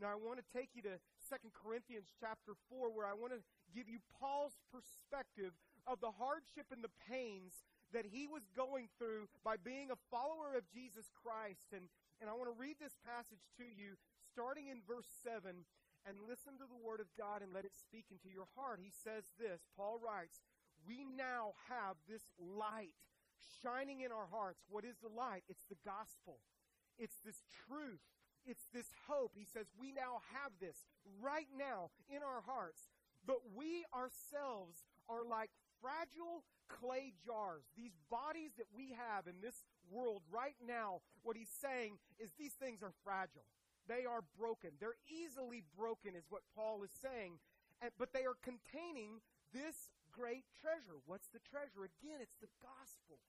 Now 0.02 0.12
I 0.12 0.20
want 0.20 0.38
to 0.38 0.48
take 0.52 0.76
you 0.76 0.84
to 0.84 1.00
2 1.30 1.52
Corinthians 1.56 2.12
chapter 2.20 2.54
4 2.70 2.92
where 2.92 3.08
I 3.08 3.14
want 3.14 3.34
to 3.34 3.42
give 3.74 3.88
you 3.88 4.04
Paul's 4.20 4.60
perspective 4.70 5.54
of 5.88 6.02
the 6.02 6.12
hardship 6.12 6.70
and 6.72 6.84
the 6.84 6.94
pains 7.10 7.66
that 7.94 8.06
he 8.10 8.26
was 8.26 8.50
going 8.58 8.90
through 8.98 9.30
by 9.46 9.56
being 9.56 9.94
a 9.94 10.00
follower 10.10 10.58
of 10.58 10.66
Jesus 10.74 11.10
Christ. 11.14 11.72
And, 11.72 11.88
and 12.24 12.32
I 12.32 12.40
want 12.40 12.48
to 12.48 12.56
read 12.56 12.80
this 12.80 12.96
passage 13.04 13.52
to 13.60 13.68
you 13.68 14.00
starting 14.32 14.72
in 14.72 14.80
verse 14.88 15.12
7 15.28 15.68
and 16.08 16.16
listen 16.24 16.56
to 16.56 16.64
the 16.64 16.80
word 16.80 17.04
of 17.04 17.12
God 17.20 17.44
and 17.44 17.52
let 17.52 17.68
it 17.68 17.76
speak 17.76 18.08
into 18.16 18.32
your 18.32 18.48
heart. 18.56 18.80
He 18.80 18.96
says 18.96 19.28
this, 19.36 19.68
Paul 19.76 20.00
writes, 20.00 20.40
we 20.88 21.04
now 21.04 21.60
have 21.68 22.00
this 22.08 22.32
light 22.40 22.96
shining 23.60 24.08
in 24.08 24.16
our 24.16 24.32
hearts. 24.32 24.64
What 24.72 24.88
is 24.88 25.04
the 25.04 25.12
light? 25.12 25.44
It's 25.52 25.68
the 25.68 25.84
gospel. 25.84 26.40
It's 26.96 27.20
this 27.28 27.44
truth. 27.68 28.08
It's 28.48 28.72
this 28.72 28.96
hope. 29.12 29.36
He 29.36 29.44
says, 29.44 29.68
we 29.76 29.92
now 29.92 30.24
have 30.32 30.56
this 30.64 30.88
right 31.20 31.52
now 31.52 31.92
in 32.08 32.24
our 32.24 32.40
hearts. 32.40 32.88
But 33.28 33.52
we 33.52 33.84
ourselves 33.92 34.88
are 35.12 35.28
like 35.28 35.52
fragile 35.84 36.48
clay 36.72 37.12
jars. 37.20 37.68
These 37.76 38.00
bodies 38.08 38.56
that 38.56 38.72
we 38.72 38.96
have 38.96 39.28
in 39.28 39.44
this 39.44 39.68
world 39.90 40.22
right 40.32 40.58
now, 40.62 41.02
what 41.24 41.38
he's 41.38 41.52
saying 41.52 41.98
is 42.20 42.32
these 42.38 42.54
things 42.54 42.82
are 42.84 42.94
fragile. 43.04 43.46
They 43.88 44.06
are 44.08 44.24
broken. 44.38 44.72
They're 44.80 45.00
easily 45.08 45.64
broken, 45.76 46.16
is 46.16 46.30
what 46.30 46.48
Paul 46.56 46.84
is 46.84 46.94
saying. 46.96 47.40
But 48.00 48.14
they 48.14 48.24
are 48.24 48.40
containing 48.40 49.20
this 49.52 49.92
great 50.12 50.48
treasure. 50.56 51.04
What's 51.06 51.28
the 51.28 51.44
treasure? 51.44 51.84
Again, 51.84 52.24
it's 52.24 52.40
the 52.40 52.52
gospel, 52.64 53.20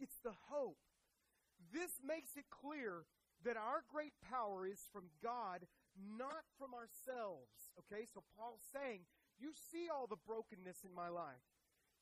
it's 0.00 0.20
the 0.24 0.36
hope. 0.48 0.80
This 1.72 2.00
makes 2.04 2.36
it 2.36 2.48
clear 2.50 3.04
that 3.44 3.56
our 3.56 3.84
great 3.92 4.16
power 4.24 4.66
is 4.66 4.88
from 4.92 5.12
God, 5.22 5.68
not 5.96 6.48
from 6.58 6.72
ourselves. 6.72 7.72
Okay, 7.84 8.08
so 8.08 8.24
Paul's 8.36 8.64
saying, 8.72 9.04
You 9.38 9.52
see 9.52 9.88
all 9.92 10.06
the 10.06 10.20
brokenness 10.26 10.84
in 10.84 10.94
my 10.94 11.08
life. 11.08 11.44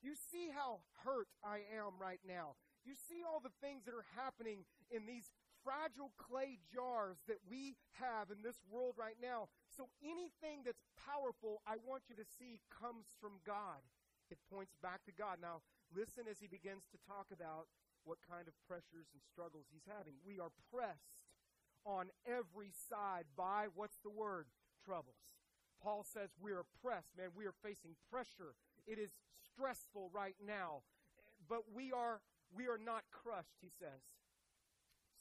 You 0.01 0.15
see 0.15 0.51
how 0.53 0.83
hurt 1.03 1.27
I 1.43 1.63
am 1.71 1.95
right 1.99 2.19
now. 2.27 2.55
You 2.83 2.95
see 2.95 3.23
all 3.23 3.39
the 3.39 3.53
things 3.63 3.87
that 3.87 3.95
are 3.95 4.07
happening 4.15 4.67
in 4.91 5.07
these 5.07 5.31
fragile 5.63 6.11
clay 6.19 6.59
jars 6.67 7.23
that 7.31 7.39
we 7.47 7.79
have 7.95 8.27
in 8.29 8.43
this 8.43 8.59
world 8.67 8.99
right 8.99 9.17
now. 9.23 9.47
So 9.71 9.87
anything 10.03 10.67
that's 10.67 10.83
powerful, 10.99 11.63
I 11.63 11.79
want 11.79 12.11
you 12.11 12.15
to 12.19 12.27
see 12.27 12.59
comes 12.67 13.15
from 13.23 13.39
God. 13.47 13.79
It 14.27 14.37
points 14.51 14.75
back 14.83 15.07
to 15.07 15.15
God. 15.15 15.39
Now, 15.39 15.63
listen 15.95 16.27
as 16.27 16.43
he 16.43 16.51
begins 16.51 16.83
to 16.91 16.99
talk 17.07 17.31
about 17.31 17.71
what 18.03 18.19
kind 18.27 18.47
of 18.51 18.55
pressures 18.67 19.07
and 19.15 19.23
struggles 19.23 19.71
he's 19.71 19.87
having. 19.87 20.19
We 20.27 20.39
are 20.43 20.51
pressed 20.67 21.23
on 21.87 22.11
every 22.27 22.71
side 22.75 23.31
by 23.35 23.71
what's 23.71 23.99
the 24.03 24.11
word? 24.11 24.47
Troubles. 24.83 25.23
Paul 25.79 26.03
says 26.03 26.31
we 26.39 26.51
are 26.51 26.67
pressed, 26.83 27.15
man. 27.15 27.31
We 27.35 27.45
are 27.45 27.55
facing 27.63 27.95
pressure. 28.11 28.55
It 28.87 28.99
is 28.99 29.11
stressful 29.39 30.11
right 30.13 30.35
now, 30.45 30.83
but 31.47 31.63
we 31.75 31.91
are 31.91 32.19
we 32.53 32.69
are 32.69 32.77
not 32.79 33.03
crushed, 33.09 33.57
he 33.59 33.73
says. 33.81 34.01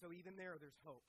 So 0.01 0.13
even 0.13 0.37
there, 0.37 0.61
there's 0.61 0.79
hope. 0.85 1.05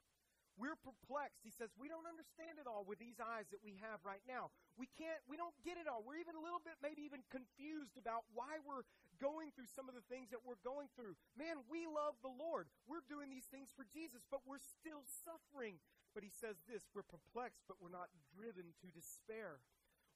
We're 0.53 0.77
perplexed. 0.77 1.41
He 1.41 1.49
says, 1.49 1.73
we 1.81 1.89
don't 1.89 2.05
understand 2.05 2.61
it 2.61 2.69
all 2.69 2.85
with 2.85 3.01
these 3.01 3.17
eyes 3.17 3.49
that 3.49 3.65
we 3.65 3.81
have 3.81 4.05
right 4.05 4.21
now. 4.29 4.53
We 4.77 4.85
can't, 4.85 5.17
we 5.25 5.33
don't 5.33 5.57
get 5.65 5.81
it 5.81 5.89
all. 5.89 6.05
We're 6.05 6.21
even 6.21 6.37
a 6.37 6.43
little 6.45 6.61
bit, 6.61 6.77
maybe 6.77 7.01
even 7.01 7.25
confused 7.33 7.97
about 7.97 8.29
why 8.37 8.61
we're 8.61 8.85
going 9.17 9.49
through 9.57 9.69
some 9.73 9.89
of 9.89 9.97
the 9.97 10.05
things 10.13 10.29
that 10.29 10.45
we're 10.45 10.61
going 10.61 10.93
through. 10.93 11.17
Man, 11.33 11.65
we 11.73 11.89
love 11.89 12.13
the 12.21 12.29
Lord. 12.29 12.69
We're 12.85 13.05
doing 13.09 13.33
these 13.33 13.49
things 13.49 13.73
for 13.73 13.81
Jesus, 13.89 14.21
but 14.29 14.45
we're 14.45 14.61
still 14.61 15.01
suffering. 15.25 15.81
But 16.13 16.21
he 16.21 16.29
says 16.29 16.61
this 16.69 16.85
we're 16.93 17.07
perplexed, 17.09 17.65
but 17.65 17.81
we're 17.81 17.93
not 17.93 18.13
driven 18.37 18.77
to 18.85 18.87
despair. 18.93 19.57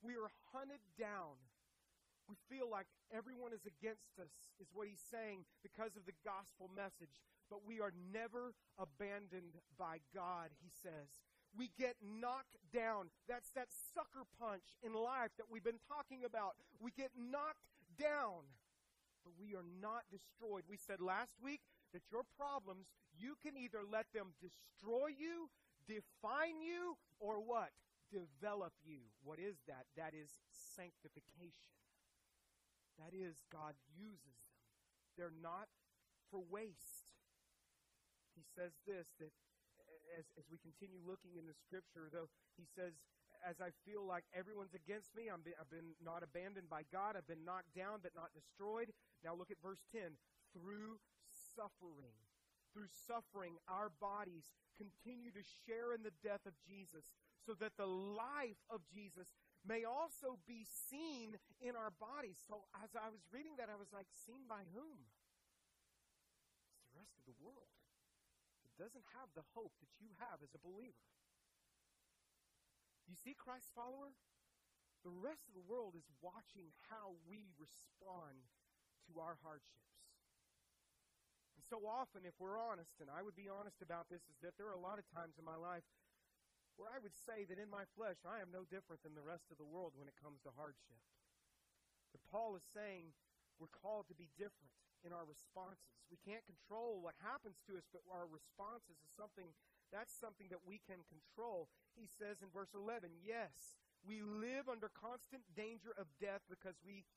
We 0.06 0.14
are 0.14 0.30
hunted 0.54 0.86
down. 1.02 1.42
We 2.28 2.36
feel 2.52 2.68
like 2.70 2.88
everyone 3.10 3.56
is 3.56 3.64
against 3.64 4.20
us, 4.20 4.32
is 4.60 4.68
what 4.76 4.88
he's 4.88 5.04
saying 5.04 5.48
because 5.64 5.96
of 5.96 6.04
the 6.06 6.16
gospel 6.24 6.70
message 6.76 7.24
but 7.50 7.66
we 7.66 7.80
are 7.80 7.94
never 8.14 8.54
abandoned 8.78 9.56
by 9.80 10.00
God, 10.14 10.52
he 10.62 10.70
says. 10.70 11.08
We 11.56 11.72
get 11.80 11.96
knocked 12.04 12.60
down. 12.74 13.10
That's 13.28 13.50
that 13.56 13.72
sucker 13.72 14.28
punch 14.40 14.76
in 14.84 14.94
life 14.94 15.32
that 15.38 15.50
we've 15.50 15.64
been 15.64 15.82
talking 15.88 16.24
about. 16.28 16.60
We 16.80 16.92
get 16.92 17.12
knocked 17.16 17.72
down, 17.98 18.46
but 19.24 19.34
we 19.40 19.56
are 19.56 19.66
not 19.82 20.06
destroyed. 20.12 20.68
We 20.70 20.78
said 20.78 21.00
last 21.02 21.34
week 21.42 21.62
that 21.94 22.04
your 22.12 22.28
problems, 22.38 22.92
you 23.18 23.40
can 23.42 23.58
either 23.58 23.82
let 23.82 24.06
them 24.14 24.36
destroy 24.38 25.16
you, 25.18 25.50
define 25.88 26.62
you, 26.62 27.00
or 27.20 27.40
what? 27.40 27.72
Develop 28.12 28.74
you. 28.86 29.08
What 29.24 29.40
is 29.40 29.58
that? 29.68 29.88
That 29.96 30.14
is 30.14 30.30
sanctification. 30.52 31.77
That 32.98 33.14
is, 33.14 33.46
God 33.54 33.78
uses 33.94 34.38
them. 34.42 34.58
They're 35.18 35.40
not 35.42 35.70
for 36.30 36.42
waste. 36.42 37.08
He 38.36 38.46
says 38.54 38.78
this 38.86 39.14
that 39.18 39.34
as, 40.18 40.26
as 40.38 40.46
we 40.50 40.58
continue 40.58 41.02
looking 41.06 41.38
in 41.38 41.46
the 41.46 41.58
scripture, 41.58 42.10
though, 42.10 42.30
he 42.58 42.66
says, 42.66 42.98
as 43.46 43.62
I 43.62 43.70
feel 43.86 44.02
like 44.02 44.26
everyone's 44.34 44.74
against 44.74 45.14
me, 45.14 45.30
I'm 45.30 45.46
be, 45.46 45.54
I've 45.58 45.70
been 45.70 45.94
not 46.02 46.26
abandoned 46.26 46.70
by 46.70 46.90
God, 46.90 47.14
I've 47.14 47.30
been 47.30 47.46
knocked 47.46 47.74
down 47.78 48.02
but 48.02 48.18
not 48.18 48.34
destroyed. 48.34 48.90
Now 49.22 49.38
look 49.38 49.54
at 49.54 49.62
verse 49.62 49.86
10. 49.94 50.18
Through 50.54 50.98
suffering, 51.54 52.18
through 52.74 52.90
suffering, 52.90 53.62
our 53.70 53.94
bodies 54.02 54.54
continue 54.78 55.30
to 55.34 55.46
share 55.66 55.94
in 55.94 56.02
the 56.02 56.16
death 56.26 56.46
of 56.46 56.58
Jesus, 56.66 57.14
so 57.46 57.54
that 57.62 57.78
the 57.78 57.90
life 57.90 58.62
of 58.70 58.82
Jesus 58.90 59.38
may 59.66 59.88
also 59.88 60.38
be 60.46 60.68
seen 60.68 61.40
in 61.64 61.74
our 61.74 61.92
bodies. 61.98 62.38
So 62.46 62.68
as 62.84 62.94
I 62.94 63.10
was 63.10 63.24
reading 63.32 63.58
that, 63.58 63.72
I 63.72 63.80
was 63.80 63.90
like, 63.96 64.08
seen 64.12 64.46
by 64.46 64.64
whom? 64.76 65.00
It's 66.76 66.88
the 66.92 67.00
rest 67.00 67.16
of 67.18 67.26
the 67.26 67.38
world. 67.42 67.72
It 68.68 68.76
doesn't 68.78 69.08
have 69.18 69.32
the 69.34 69.48
hope 69.58 69.74
that 69.82 69.92
you 69.98 70.14
have 70.22 70.44
as 70.46 70.54
a 70.54 70.62
believer. 70.62 71.08
You 73.08 73.16
see, 73.16 73.34
Christ's 73.34 73.72
follower? 73.72 74.14
The 75.08 75.14
rest 75.14 75.48
of 75.48 75.56
the 75.56 75.64
world 75.64 75.96
is 75.96 76.04
watching 76.20 76.76
how 76.92 77.16
we 77.26 77.48
respond 77.56 78.44
to 79.08 79.24
our 79.24 79.40
hardships. 79.40 79.96
And 81.56 81.64
so 81.64 81.88
often, 81.88 82.28
if 82.28 82.36
we're 82.38 82.60
honest, 82.60 83.00
and 83.00 83.08
I 83.08 83.24
would 83.24 83.36
be 83.36 83.48
honest 83.48 83.80
about 83.80 84.12
this, 84.12 84.22
is 84.28 84.38
that 84.44 84.60
there 84.60 84.68
are 84.68 84.76
a 84.76 84.84
lot 84.84 85.00
of 85.00 85.08
times 85.16 85.40
in 85.40 85.46
my 85.48 85.56
life 85.56 85.88
where 86.78 86.94
I 86.94 87.02
would 87.02 87.18
say 87.18 87.44
that 87.50 87.58
in 87.58 87.70
my 87.70 87.90
flesh 87.98 88.22
I 88.24 88.40
am 88.40 88.54
no 88.54 88.64
different 88.70 89.02
than 89.02 89.18
the 89.18 89.26
rest 89.26 89.50
of 89.50 89.58
the 89.58 89.68
world 89.68 89.98
when 89.98 90.08
it 90.08 90.18
comes 90.22 90.40
to 90.46 90.54
hardship. 90.54 91.02
But 92.14 92.24
Paul 92.30 92.56
is 92.56 92.66
saying 92.72 93.12
we're 93.58 93.74
called 93.74 94.06
to 94.08 94.18
be 94.18 94.30
different 94.38 94.74
in 95.02 95.12
our 95.12 95.26
responses. 95.26 95.90
We 96.14 96.22
can't 96.22 96.46
control 96.46 97.02
what 97.02 97.18
happens 97.20 97.58
to 97.68 97.76
us, 97.76 97.90
but 97.90 98.06
our 98.14 98.30
responses 98.30 99.02
is 99.02 99.12
something 99.18 99.52
that's 99.92 100.14
something 100.14 100.52
that 100.52 100.68
we 100.68 100.84
can 100.84 101.00
control. 101.08 101.72
He 101.96 102.08
says 102.08 102.44
in 102.44 102.52
verse 102.52 102.76
11, 102.76 103.24
Yes, 103.24 103.80
we 104.04 104.20
live 104.20 104.68
under 104.68 104.92
constant 104.92 105.48
danger 105.56 105.96
of 105.96 106.12
death 106.20 106.44
because 106.52 106.76
we 106.84 107.08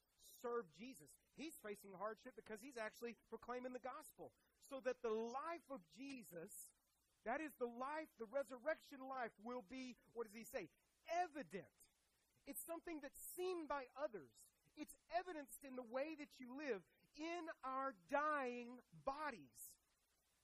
serve 0.43 0.71
Jesus. 0.79 1.11
He's 1.35 1.59
facing 1.59 1.99
hardship 1.99 2.39
because 2.39 2.63
he's 2.63 2.79
actually 2.79 3.19
proclaiming 3.29 3.75
the 3.75 3.83
gospel. 3.83 4.31
So 4.71 4.79
that 4.87 5.03
the 5.03 5.15
life 5.15 5.67
of 5.71 5.83
Jesus 5.91 6.71
that 7.25 7.41
is 7.41 7.53
the 7.61 7.69
life, 7.69 8.09
the 8.17 8.31
resurrection 8.31 9.05
life 9.05 9.35
will 9.45 9.65
be, 9.69 9.97
what 10.17 10.25
does 10.25 10.37
he 10.37 10.45
say? 10.45 10.73
Evident. 11.09 11.69
It's 12.49 12.65
something 12.65 13.05
that's 13.05 13.21
seen 13.21 13.69
by 13.69 13.93
others. 13.95 14.33
It's 14.79 14.97
evidenced 15.13 15.67
in 15.67 15.77
the 15.77 15.85
way 15.85 16.17
that 16.17 16.41
you 16.41 16.57
live 16.57 16.81
in 17.19 17.51
our 17.67 17.93
dying 18.09 18.81
bodies. 19.05 19.77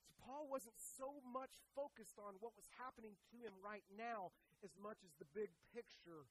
So 0.04 0.12
Paul 0.20 0.50
wasn't 0.50 0.76
so 0.76 1.24
much 1.24 1.56
focused 1.72 2.20
on 2.20 2.36
what 2.42 2.52
was 2.58 2.68
happening 2.76 3.16
to 3.32 3.36
him 3.40 3.56
right 3.64 3.86
now 3.94 4.34
as 4.60 4.76
much 4.76 5.00
as 5.06 5.14
the 5.16 5.30
big 5.32 5.54
picture 5.72 6.28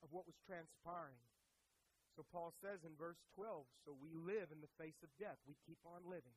of 0.00 0.08
what 0.14 0.24
was 0.24 0.38
transpiring. 0.40 1.20
So 2.16 2.24
Paul 2.24 2.54
says 2.56 2.80
in 2.80 2.96
verse 2.96 3.20
12, 3.36 3.68
so 3.84 3.92
we 3.92 4.16
live 4.16 4.48
in 4.48 4.64
the 4.64 4.72
face 4.80 5.04
of 5.04 5.12
death. 5.20 5.36
We 5.44 5.60
keep 5.68 5.78
on 5.84 6.08
living. 6.08 6.32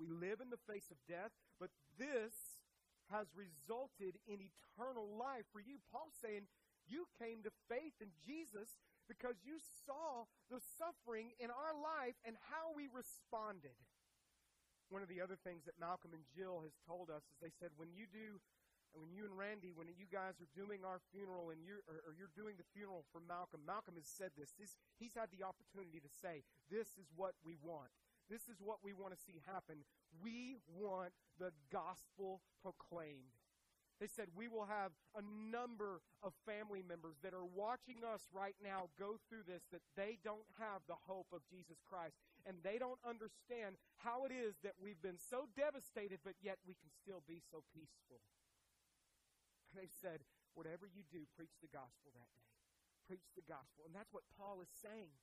We 0.00 0.08
live 0.08 0.40
in 0.40 0.48
the 0.48 0.64
face 0.64 0.88
of 0.88 0.98
death, 1.04 1.30
but 1.60 1.70
this 2.00 2.53
has 3.10 3.28
resulted 3.36 4.16
in 4.24 4.40
eternal 4.40 5.08
life 5.16 5.44
for 5.52 5.60
you. 5.60 5.80
Paul's 5.92 6.16
saying 6.16 6.48
you 6.88 7.08
came 7.16 7.42
to 7.44 7.52
faith 7.68 7.96
in 8.00 8.12
Jesus 8.20 8.80
because 9.08 9.40
you 9.44 9.60
saw 9.84 10.28
the 10.48 10.60
suffering 10.60 11.32
in 11.40 11.52
our 11.52 11.76
life 11.76 12.16
and 12.24 12.36
how 12.48 12.72
we 12.72 12.88
responded. 12.88 13.76
One 14.92 15.00
of 15.00 15.08
the 15.08 15.20
other 15.20 15.36
things 15.40 15.64
that 15.64 15.80
Malcolm 15.80 16.12
and 16.12 16.24
Jill 16.28 16.60
has 16.64 16.76
told 16.84 17.08
us 17.08 17.24
is 17.28 17.36
they 17.40 17.52
said 17.52 17.72
when 17.76 17.92
you 17.92 18.04
do 18.08 18.40
when 18.94 19.10
you 19.10 19.26
and 19.26 19.34
Randy, 19.34 19.74
when 19.74 19.90
you 19.90 20.06
guys 20.06 20.38
are 20.38 20.50
doing 20.54 20.86
our 20.86 21.02
funeral 21.10 21.50
and 21.50 21.58
you're, 21.66 21.82
or, 21.90 21.98
or 22.06 22.12
you're 22.14 22.30
doing 22.38 22.54
the 22.54 22.70
funeral 22.70 23.02
for 23.10 23.18
Malcolm, 23.18 23.66
Malcolm 23.66 23.98
has 23.98 24.06
said 24.06 24.30
this. 24.38 24.54
this. 24.54 24.78
He's 25.02 25.18
had 25.18 25.34
the 25.34 25.42
opportunity 25.42 25.98
to 25.98 26.10
say, 26.22 26.46
this 26.70 26.94
is 26.94 27.10
what 27.18 27.34
we 27.42 27.58
want. 27.58 27.90
This 28.30 28.48
is 28.48 28.56
what 28.60 28.78
we 28.82 28.92
want 28.92 29.12
to 29.12 29.20
see 29.20 29.42
happen. 29.44 29.84
We 30.22 30.56
want 30.72 31.12
the 31.38 31.52
gospel 31.70 32.40
proclaimed. 32.62 33.36
They 34.00 34.10
said, 34.10 34.26
We 34.34 34.50
will 34.50 34.66
have 34.66 34.90
a 35.14 35.22
number 35.22 36.02
of 36.22 36.34
family 36.42 36.82
members 36.82 37.14
that 37.22 37.36
are 37.36 37.46
watching 37.46 38.02
us 38.02 38.26
right 38.34 38.56
now 38.58 38.90
go 38.98 39.22
through 39.28 39.46
this, 39.46 39.62
that 39.70 39.86
they 39.94 40.18
don't 40.26 40.48
have 40.58 40.82
the 40.90 40.98
hope 41.06 41.30
of 41.30 41.46
Jesus 41.46 41.78
Christ. 41.86 42.18
And 42.42 42.58
they 42.60 42.76
don't 42.76 42.98
understand 43.06 43.78
how 44.02 44.26
it 44.26 44.32
is 44.34 44.58
that 44.66 44.76
we've 44.82 45.00
been 45.00 45.20
so 45.20 45.46
devastated, 45.54 46.20
but 46.26 46.34
yet 46.42 46.58
we 46.66 46.74
can 46.74 46.90
still 46.90 47.22
be 47.24 47.38
so 47.38 47.62
peaceful. 47.70 48.18
They 49.72 49.86
said, 49.88 50.26
Whatever 50.54 50.86
you 50.86 51.02
do, 51.10 51.26
preach 51.34 51.54
the 51.62 51.70
gospel 51.70 52.14
that 52.14 52.30
day. 52.34 52.54
Preach 53.06 53.26
the 53.34 53.46
gospel. 53.46 53.86
And 53.86 53.94
that's 53.94 54.14
what 54.14 54.26
Paul 54.38 54.62
is 54.62 54.70
saying. 54.70 55.14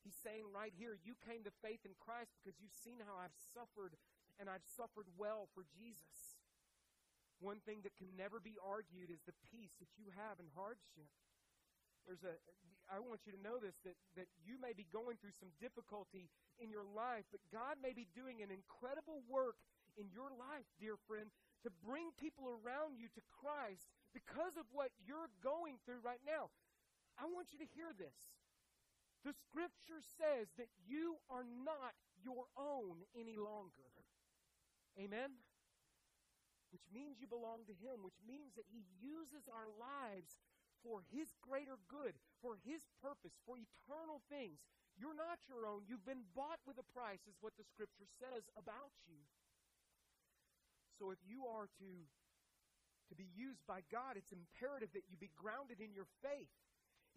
He's 0.00 0.16
saying 0.16 0.48
right 0.48 0.72
here, 0.72 0.96
you 1.04 1.12
came 1.20 1.44
to 1.44 1.52
faith 1.60 1.84
in 1.84 1.92
Christ 2.00 2.32
because 2.40 2.56
you've 2.56 2.76
seen 2.76 3.04
how 3.04 3.20
I've 3.20 3.36
suffered 3.36 3.96
and 4.40 4.48
I've 4.48 4.64
suffered 4.64 5.08
well 5.20 5.52
for 5.52 5.68
Jesus. 5.68 6.40
One 7.40 7.60
thing 7.64 7.84
that 7.84 7.96
can 7.96 8.08
never 8.16 8.40
be 8.40 8.56
argued 8.60 9.12
is 9.12 9.24
the 9.24 9.36
peace 9.52 9.76
that 9.80 9.92
you 9.96 10.08
have 10.16 10.40
in 10.40 10.48
hardship. 10.56 11.08
There's 12.08 12.24
a 12.24 12.36
I 12.90 12.98
want 12.98 13.22
you 13.22 13.30
to 13.30 13.38
know 13.38 13.54
this 13.62 13.78
that, 13.86 13.94
that 14.18 14.26
you 14.42 14.58
may 14.58 14.74
be 14.74 14.82
going 14.90 15.14
through 15.22 15.36
some 15.38 15.54
difficulty 15.62 16.26
in 16.58 16.74
your 16.74 16.82
life, 16.82 17.22
but 17.30 17.38
God 17.54 17.78
may 17.78 17.94
be 17.94 18.10
doing 18.18 18.42
an 18.42 18.50
incredible 18.50 19.22
work 19.30 19.62
in 19.94 20.10
your 20.10 20.34
life, 20.34 20.66
dear 20.82 20.98
friend, 21.06 21.30
to 21.62 21.70
bring 21.86 22.10
people 22.18 22.50
around 22.50 22.98
you 22.98 23.06
to 23.14 23.22
Christ 23.30 23.86
because 24.10 24.58
of 24.58 24.66
what 24.74 24.90
you're 25.06 25.30
going 25.38 25.78
through 25.86 26.02
right 26.02 26.22
now. 26.26 26.50
I 27.14 27.30
want 27.30 27.54
you 27.54 27.62
to 27.62 27.68
hear 27.78 27.94
this. 27.94 28.16
The 29.24 29.36
scripture 29.36 30.00
says 30.00 30.48
that 30.56 30.72
you 30.88 31.20
are 31.28 31.44
not 31.44 31.92
your 32.24 32.48
own 32.56 33.04
any 33.12 33.36
longer. 33.36 33.92
Amen? 34.96 35.36
Which 36.72 36.86
means 36.88 37.20
you 37.20 37.28
belong 37.28 37.68
to 37.68 37.76
Him, 37.76 38.00
which 38.00 38.20
means 38.24 38.56
that 38.56 38.68
He 38.70 38.86
uses 38.96 39.44
our 39.50 39.68
lives 39.76 40.40
for 40.80 41.04
His 41.12 41.36
greater 41.44 41.76
good, 41.90 42.16
for 42.40 42.56
His 42.64 42.88
purpose, 43.04 43.36
for 43.44 43.60
eternal 43.60 44.24
things. 44.32 44.64
You're 44.96 45.16
not 45.16 45.44
your 45.48 45.68
own. 45.68 45.84
You've 45.84 46.04
been 46.08 46.28
bought 46.32 46.60
with 46.64 46.80
a 46.80 46.86
price, 46.92 47.24
is 47.28 47.36
what 47.40 47.56
the 47.60 47.64
scripture 47.68 48.08
says 48.20 48.48
about 48.56 48.92
you. 49.04 49.20
So 51.00 51.12
if 51.12 51.20
you 51.24 51.48
are 51.48 51.68
to, 51.80 51.90
to 53.08 53.14
be 53.16 53.28
used 53.32 53.64
by 53.64 53.80
God, 53.88 54.20
it's 54.20 54.32
imperative 54.32 54.92
that 54.92 55.08
you 55.08 55.16
be 55.16 55.32
grounded 55.32 55.80
in 55.80 55.96
your 55.96 56.08
faith. 56.20 56.52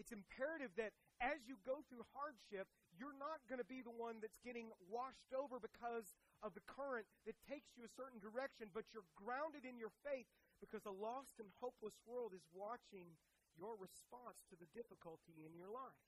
It's 0.02 0.12
imperative 0.12 0.74
that 0.78 0.94
as 1.22 1.46
you 1.46 1.62
go 1.62 1.86
through 1.86 2.04
hardship, 2.18 2.66
you're 2.98 3.16
not 3.18 3.42
going 3.46 3.62
to 3.62 3.70
be 3.70 3.86
the 3.86 3.94
one 3.94 4.18
that's 4.22 4.42
getting 4.42 4.74
washed 4.90 5.34
over 5.34 5.62
because 5.62 6.14
of 6.42 6.54
the 6.58 6.66
current 6.66 7.06
that 7.30 7.38
takes 7.46 7.74
you 7.78 7.86
a 7.86 7.96
certain 7.98 8.18
direction, 8.18 8.74
but 8.74 8.90
you're 8.90 9.08
grounded 9.14 9.66
in 9.66 9.78
your 9.78 9.94
faith 10.02 10.28
because 10.58 10.86
a 10.90 10.94
lost 10.94 11.38
and 11.38 11.50
hopeless 11.62 11.96
world 12.10 12.34
is 12.34 12.44
watching 12.54 13.14
your 13.54 13.78
response 13.78 14.42
to 14.50 14.58
the 14.58 14.70
difficulty 14.74 15.46
in 15.46 15.54
your 15.54 15.70
life. 15.70 16.06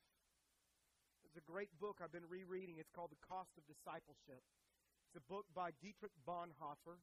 There's 1.21 1.37
a 1.41 1.45
great 1.45 1.73
book 1.77 2.01
I've 2.01 2.13
been 2.13 2.29
rereading. 2.29 2.77
It's 2.81 2.93
called 2.93 3.13
The 3.13 3.21
Cost 3.21 3.53
of 3.57 3.65
Discipleship. 3.69 4.41
It's 5.09 5.17
a 5.19 5.25
book 5.29 5.45
by 5.53 5.73
Dietrich 5.81 6.13
Bonhoeffer. 6.25 7.01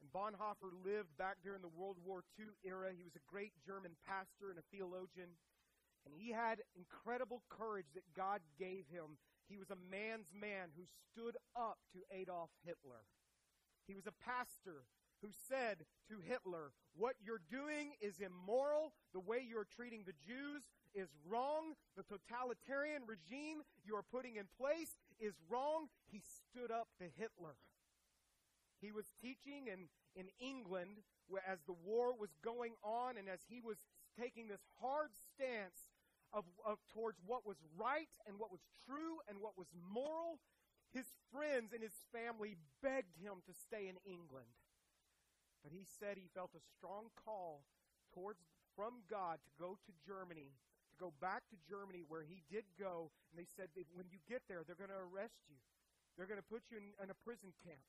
And 0.00 0.12
Bonhoeffer 0.12 0.70
lived 0.84 1.10
back 1.16 1.40
during 1.40 1.64
the 1.64 1.72
World 1.72 1.96
War 2.04 2.20
II 2.36 2.52
era. 2.62 2.92
He 2.92 3.02
was 3.02 3.16
a 3.16 3.24
great 3.26 3.56
German 3.64 3.96
pastor 4.04 4.52
and 4.52 4.60
a 4.60 4.66
theologian. 4.68 5.34
And 6.06 6.14
he 6.16 6.30
had 6.30 6.62
incredible 6.78 7.42
courage 7.50 7.90
that 7.94 8.14
God 8.16 8.40
gave 8.58 8.86
him. 8.88 9.18
He 9.48 9.58
was 9.58 9.70
a 9.70 9.90
man's 9.90 10.30
man 10.32 10.70
who 10.76 10.84
stood 10.86 11.36
up 11.56 11.78
to 11.92 12.16
Adolf 12.16 12.50
Hitler. 12.64 13.02
He 13.86 13.94
was 13.94 14.06
a 14.06 14.24
pastor 14.24 14.86
who 15.22 15.28
said 15.48 15.86
to 16.08 16.20
Hitler, 16.22 16.72
What 16.94 17.16
you're 17.24 17.42
doing 17.50 17.94
is 18.00 18.20
immoral. 18.20 18.92
The 19.12 19.20
way 19.20 19.44
you're 19.46 19.66
treating 19.66 20.04
the 20.04 20.18
Jews 20.26 20.62
is 20.94 21.08
wrong. 21.28 21.74
The 21.96 22.04
totalitarian 22.04 23.02
regime 23.06 23.62
you 23.84 23.94
are 23.96 24.04
putting 24.04 24.36
in 24.36 24.46
place 24.58 24.98
is 25.18 25.34
wrong. 25.48 25.88
He 26.10 26.20
stood 26.20 26.70
up 26.70 26.88
to 26.98 27.04
Hitler. 27.16 27.56
He 28.80 28.92
was 28.92 29.06
teaching 29.20 29.66
in, 29.66 29.88
in 30.14 30.28
England 30.38 31.02
as 31.48 31.58
the 31.66 31.74
war 31.84 32.14
was 32.14 32.30
going 32.44 32.74
on 32.84 33.16
and 33.16 33.28
as 33.28 33.40
he 33.48 33.60
was 33.60 33.78
taking 34.18 34.48
this 34.48 34.60
hard 34.80 35.10
stance 35.14 35.85
of, 36.36 36.44
of 36.68 36.76
towards 36.92 37.16
what 37.24 37.48
was 37.48 37.56
right 37.80 38.12
and 38.28 38.36
what 38.36 38.52
was 38.52 38.60
true 38.84 39.24
and 39.24 39.40
what 39.40 39.56
was 39.56 39.72
moral, 39.72 40.36
his 40.92 41.08
friends 41.32 41.72
and 41.72 41.80
his 41.80 41.96
family 42.12 42.60
begged 42.84 43.16
him 43.16 43.40
to 43.48 43.56
stay 43.56 43.88
in 43.88 43.96
England. 44.04 44.52
But 45.64 45.72
he 45.72 45.88
said 45.88 46.20
he 46.20 46.28
felt 46.36 46.52
a 46.52 46.62
strong 46.76 47.08
call 47.16 47.64
towards 48.12 48.44
from 48.76 49.00
God 49.08 49.40
to 49.40 49.50
go 49.56 49.80
to 49.80 49.92
Germany, 50.04 50.52
to 50.92 50.96
go 51.00 51.16
back 51.24 51.48
to 51.48 51.56
Germany 51.64 52.04
where 52.04 52.22
he 52.22 52.44
did 52.52 52.68
go, 52.76 53.08
and 53.32 53.40
they 53.40 53.48
said 53.56 53.72
when 53.96 54.12
you 54.12 54.20
get 54.28 54.44
there 54.44 54.60
they're 54.60 54.78
going 54.78 54.92
to 54.92 55.08
arrest 55.08 55.40
you. 55.48 55.56
They're 56.14 56.28
going 56.28 56.40
to 56.40 56.52
put 56.52 56.68
you 56.68 56.76
in, 56.76 56.92
in 57.00 57.08
a 57.08 57.18
prison 57.24 57.56
camp. 57.64 57.84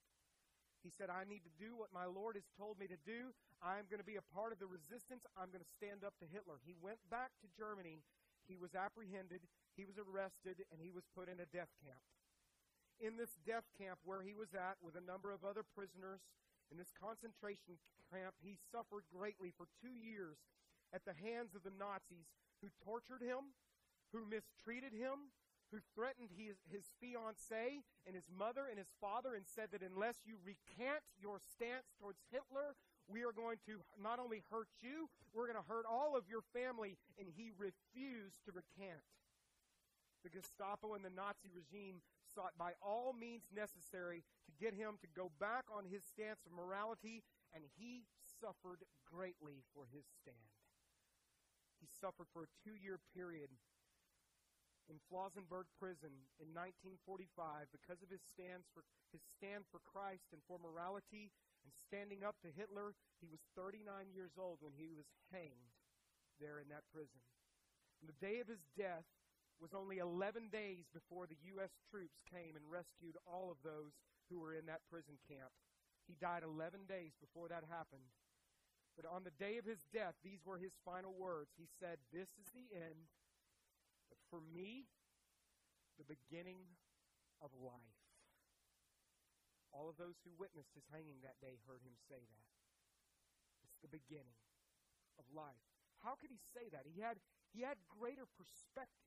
He 0.83 0.91
said, 0.93 1.09
I 1.09 1.27
need 1.27 1.43
to 1.43 1.53
do 1.59 1.75
what 1.75 1.91
my 1.91 2.05
Lord 2.05 2.39
has 2.39 2.47
told 2.55 2.77
me 2.77 2.87
to 2.87 2.99
do. 3.03 3.33
I'm 3.59 3.89
going 3.89 3.99
to 3.99 4.07
be 4.07 4.19
a 4.19 4.29
part 4.31 4.53
of 4.53 4.59
the 4.61 4.69
resistance. 4.69 5.25
I'm 5.33 5.49
going 5.49 5.63
to 5.63 5.73
stand 5.75 6.05
up 6.05 6.13
to 6.21 6.27
Hitler. 6.29 6.61
He 6.63 6.77
went 6.77 7.01
back 7.09 7.33
to 7.41 7.47
Germany. 7.57 8.05
He 8.47 8.57
was 8.57 8.73
apprehended. 8.73 9.43
He 9.75 9.85
was 9.85 9.99
arrested, 9.99 10.63
and 10.71 10.79
he 10.81 10.89
was 10.89 11.03
put 11.13 11.27
in 11.29 11.43
a 11.43 11.51
death 11.51 11.71
camp. 11.83 12.01
In 12.97 13.19
this 13.19 13.37
death 13.45 13.69
camp 13.77 13.99
where 14.01 14.25
he 14.25 14.33
was 14.33 14.57
at 14.57 14.81
with 14.81 14.97
a 14.97 15.05
number 15.05 15.29
of 15.29 15.45
other 15.45 15.61
prisoners, 15.61 16.25
in 16.71 16.79
this 16.79 16.91
concentration 16.95 17.77
camp, 18.09 18.33
he 18.41 18.57
suffered 18.71 19.05
greatly 19.13 19.53
for 19.53 19.67
two 19.77 19.93
years 19.93 20.39
at 20.91 21.05
the 21.05 21.13
hands 21.13 21.53
of 21.53 21.61
the 21.61 21.75
Nazis 21.75 22.31
who 22.63 22.73
tortured 22.83 23.21
him, 23.21 23.53
who 24.11 24.25
mistreated 24.25 24.95
him, 24.95 25.29
who 25.71 25.83
threatened 25.93 26.31
his, 26.31 26.63
his 26.71 26.95
fiancee 26.99 27.83
and 28.07 28.15
his 28.15 28.31
mother 28.31 28.67
and 28.71 28.79
his 28.79 28.95
father 29.03 29.35
and 29.35 29.43
said 29.45 29.67
that 29.75 29.83
unless 29.83 30.23
you 30.23 30.39
recant 30.39 31.03
your 31.19 31.39
stance 31.43 31.91
towards 31.99 32.23
Hitler, 32.31 32.79
we 33.07 33.23
are 33.23 33.31
going 33.31 33.57
to 33.65 33.79
not 33.95 34.19
only 34.19 34.43
hurt 34.51 34.67
you, 34.83 35.07
we're 35.33 35.47
going 35.47 35.59
to 35.59 35.67
hurt 35.67 35.87
all 35.87 36.15
of 36.15 36.27
your 36.27 36.43
family. 36.51 36.99
And 37.15 37.27
he 37.27 37.51
refused 37.55 38.43
to 38.45 38.51
recant. 38.51 39.03
The 40.23 40.33
Gestapo 40.33 40.93
and 40.93 41.05
the 41.05 41.13
Nazi 41.13 41.47
regime 41.47 42.03
sought 42.27 42.57
by 42.59 42.75
all 42.83 43.15
means 43.15 43.47
necessary 43.53 44.27
to 44.43 44.51
get 44.59 44.75
him 44.75 44.99
to 44.99 45.07
go 45.15 45.31
back 45.39 45.63
on 45.71 45.87
his 45.87 46.03
stance 46.03 46.43
of 46.43 46.51
morality, 46.51 47.23
and 47.55 47.63
he 47.79 48.03
suffered 48.19 48.83
greatly 49.07 49.63
for 49.71 49.87
his 49.87 50.03
stand. 50.19 50.51
He 51.79 51.87
suffered 51.87 52.27
for 52.33 52.43
a 52.43 52.53
two 52.65 52.75
year 52.75 52.99
period 53.15 53.53
in 54.89 54.99
Flossenburg 55.07 55.67
prison 55.79 56.27
in 56.39 56.51
1945 56.55 57.71
because 57.71 57.99
of 58.01 58.09
his 58.09 58.23
stands 58.23 58.67
for 58.71 58.83
his 59.11 59.23
stand 59.35 59.67
for 59.67 59.83
Christ 59.83 60.31
and 60.31 60.41
for 60.47 60.57
morality 60.59 61.31
and 61.67 61.75
standing 61.75 62.23
up 62.23 62.39
to 62.47 62.55
Hitler. 62.55 62.95
He 63.19 63.27
was 63.27 63.43
39 63.59 63.83
years 64.15 64.39
old 64.39 64.63
when 64.63 64.71
he 64.79 64.87
was 64.87 65.11
hanged 65.35 65.75
there 66.39 66.63
in 66.63 66.71
that 66.71 66.87
prison. 66.95 67.19
And 67.99 68.07
the 68.07 68.23
day 68.23 68.39
of 68.39 68.47
his 68.47 68.63
death 68.79 69.03
was 69.59 69.75
only 69.75 69.99
11 69.99 70.47
days 70.47 70.87
before 70.95 71.27
the 71.27 71.41
U.S. 71.59 71.75
troops 71.91 72.23
came 72.23 72.55
and 72.55 72.63
rescued 72.71 73.19
all 73.27 73.51
of 73.51 73.59
those 73.67 73.99
who 74.31 74.39
were 74.39 74.55
in 74.55 74.69
that 74.71 74.87
prison 74.87 75.19
camp. 75.27 75.51
He 76.07 76.15
died 76.15 76.47
11 76.47 76.87
days 76.87 77.19
before 77.19 77.51
that 77.51 77.67
happened. 77.67 78.07
But 78.95 79.09
on 79.11 79.27
the 79.27 79.35
day 79.35 79.59
of 79.59 79.67
his 79.67 79.83
death, 79.91 80.15
these 80.23 80.45
were 80.47 80.57
his 80.57 80.77
final 80.87 81.11
words. 81.11 81.51
He 81.59 81.67
said, 81.67 81.99
This 82.15 82.31
is 82.39 82.47
the 82.55 82.71
end 82.71 83.11
but 84.09 84.17
for 84.29 84.39
me, 84.53 84.87
the 85.97 86.07
beginning 86.07 86.57
of 87.41 87.49
life. 87.59 88.06
All 89.77 89.93
of 89.93 90.01
those 90.01 90.17
who 90.25 90.33
witnessed 90.41 90.73
his 90.73 90.89
hanging 90.89 91.21
that 91.21 91.37
day 91.37 91.61
heard 91.69 91.85
him 91.85 91.93
say 92.09 92.17
that. 92.17 92.45
It's 93.61 93.77
the 93.77 93.93
beginning 93.93 94.41
of 95.21 95.29
life. 95.29 95.61
How 96.01 96.17
could 96.17 96.33
he 96.33 96.41
say 96.57 96.65
that? 96.73 96.89
He 96.89 96.97
had, 96.97 97.21
he 97.53 97.61
had 97.61 97.77
greater 97.85 98.25
perspective. 98.25 99.05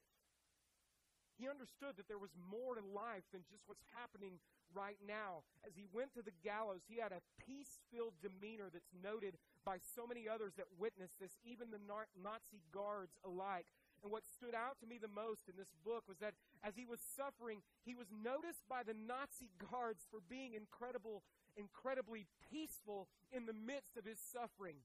He 1.34 1.50
understood 1.50 1.98
that 1.98 2.06
there 2.06 2.22
was 2.22 2.30
more 2.38 2.78
to 2.78 2.84
life 2.86 3.26
than 3.34 3.42
just 3.50 3.66
what's 3.66 3.82
happening 3.96 4.38
right 4.70 5.00
now. 5.02 5.42
As 5.66 5.74
he 5.74 5.90
went 5.90 6.14
to 6.14 6.22
the 6.22 6.36
gallows, 6.44 6.86
he 6.86 7.02
had 7.02 7.10
a 7.10 7.24
peace 7.42 7.82
filled 7.90 8.14
demeanor 8.22 8.70
that's 8.70 8.94
noted 8.94 9.40
by 9.66 9.82
so 9.82 10.06
many 10.06 10.28
others 10.30 10.54
that 10.54 10.70
witnessed 10.78 11.18
this, 11.18 11.34
even 11.42 11.74
the 11.74 11.82
Nazi 11.82 12.62
guards 12.70 13.18
alike. 13.24 13.66
And 14.02 14.08
what 14.08 14.24
stood 14.24 14.56
out 14.56 14.80
to 14.80 14.88
me 14.88 14.96
the 14.96 15.12
most 15.12 15.44
in 15.44 15.60
this 15.60 15.76
book 15.84 16.08
was 16.08 16.16
that 16.24 16.32
as 16.64 16.72
he 16.76 16.88
was 16.88 17.00
suffering, 17.04 17.60
he 17.84 17.92
was 17.92 18.08
noticed 18.08 18.64
by 18.64 18.80
the 18.80 18.96
Nazi 18.96 19.52
guards 19.70 20.08
for 20.08 20.24
being 20.24 20.56
incredible, 20.56 21.22
incredibly 21.56 22.24
peaceful 22.48 23.08
in 23.28 23.44
the 23.44 23.56
midst 23.56 24.00
of 24.00 24.08
his 24.08 24.16
suffering. 24.16 24.80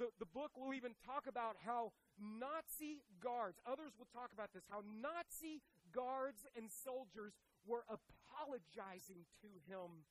The, 0.00 0.10
the 0.18 0.26
book 0.26 0.56
will 0.58 0.74
even 0.74 0.96
talk 1.06 1.28
about 1.28 1.54
how 1.62 1.92
Nazi 2.18 3.04
guards, 3.22 3.60
others 3.62 3.94
will 3.94 4.10
talk 4.10 4.34
about 4.34 4.50
this, 4.50 4.66
how 4.66 4.82
Nazi 4.82 5.62
guards 5.94 6.42
and 6.58 6.66
soldiers 6.66 7.38
were 7.62 7.86
apologizing 7.86 9.28
to 9.44 9.50
him 9.70 10.02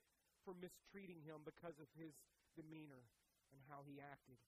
for 0.47 0.55
mistreating 0.55 1.19
him 1.25 1.43
because 1.43 1.83
of 1.83 1.91
his 1.99 2.15
demeanor 2.55 3.11
and 3.51 3.59
how 3.67 3.83
he 3.83 3.99
acted. 3.99 4.39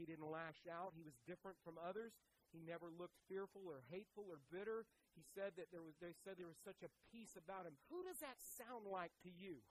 He 0.00 0.08
didn't 0.08 0.32
lash 0.32 0.64
out. 0.64 0.96
He 0.96 1.04
was 1.04 1.16
different 1.28 1.60
from 1.60 1.76
others. 1.76 2.16
He 2.50 2.60
never 2.62 2.90
looked 2.90 3.18
fearful 3.30 3.66
or 3.66 3.86
hateful 3.90 4.26
or 4.26 4.42
bitter. 4.50 4.86
He 5.14 5.22
said 5.22 5.54
that 5.58 5.70
there 5.70 5.82
was, 5.82 5.94
they 6.02 6.14
said 6.22 6.38
there 6.38 6.50
was 6.50 6.60
such 6.60 6.82
a 6.82 6.90
peace 7.10 7.38
about 7.38 7.66
him. 7.66 7.78
Who 7.90 8.02
does 8.02 8.18
that 8.22 8.38
sound 8.42 8.90
like 8.90 9.14
to 9.22 9.30
you? 9.30 9.62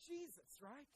Jesus, 0.00 0.60
right? 0.60 0.88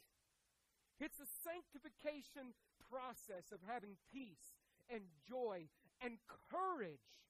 It's 1.00 1.20
a 1.20 1.28
sanctification 1.44 2.52
process 2.88 3.52
of 3.52 3.64
having 3.64 3.96
peace 4.12 4.56
and 4.92 5.08
joy 5.24 5.68
and 6.00 6.20
courage. 6.28 7.24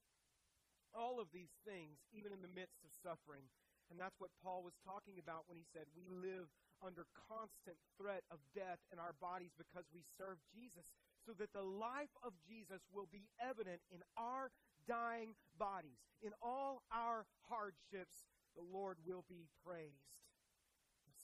All 0.91 1.23
of 1.23 1.31
these 1.31 1.55
things, 1.63 2.03
even 2.11 2.35
in 2.35 2.43
the 2.43 2.51
midst 2.51 2.83
of 2.83 2.91
suffering. 2.91 3.47
And 3.87 3.95
that's 3.95 4.19
what 4.19 4.35
Paul 4.43 4.63
was 4.63 4.75
talking 4.83 5.19
about 5.19 5.47
when 5.47 5.55
he 5.55 5.63
said, 5.71 5.87
We 5.95 6.07
live 6.11 6.51
under 6.83 7.07
constant 7.31 7.79
threat 7.95 8.27
of 8.27 8.43
death 8.51 8.83
in 8.91 8.99
our 8.99 9.15
bodies 9.23 9.55
because 9.55 9.87
we 9.95 10.03
serve 10.19 10.39
Jesus 10.51 10.87
so 11.25 11.33
that 11.37 11.53
the 11.53 11.65
life 11.65 12.13
of 12.25 12.33
Jesus 12.45 12.81
will 12.89 13.07
be 13.11 13.29
evident 13.37 13.81
in 13.93 14.01
our 14.17 14.49
dying 14.87 15.37
bodies. 15.57 16.01
In 16.21 16.33
all 16.41 16.81
our 16.89 17.25
hardships, 17.49 18.29
the 18.57 18.65
Lord 18.65 18.97
will 19.05 19.23
be 19.29 19.47
praised. 19.65 20.11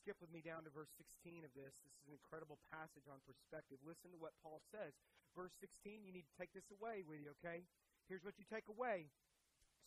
Skip 0.08 0.22
with 0.22 0.32
me 0.32 0.40
down 0.46 0.64
to 0.64 0.72
verse 0.72 0.94
16 0.96 1.44
of 1.44 1.52
this. 1.58 1.74
This 1.84 1.98
is 2.00 2.08
an 2.08 2.16
incredible 2.16 2.62
passage 2.72 3.10
on 3.12 3.20
perspective. 3.28 3.82
Listen 3.84 4.14
to 4.14 4.22
what 4.22 4.38
Paul 4.40 4.64
says. 4.72 4.96
Verse 5.36 5.52
16, 5.60 6.06
you 6.06 6.16
need 6.16 6.24
to 6.30 6.38
take 6.38 6.54
this 6.56 6.70
away 6.72 7.04
with 7.04 7.20
you, 7.20 7.36
okay? 7.42 7.68
Here's 8.08 8.24
what 8.24 8.40
you 8.40 8.48
take 8.48 8.72
away. 8.72 9.12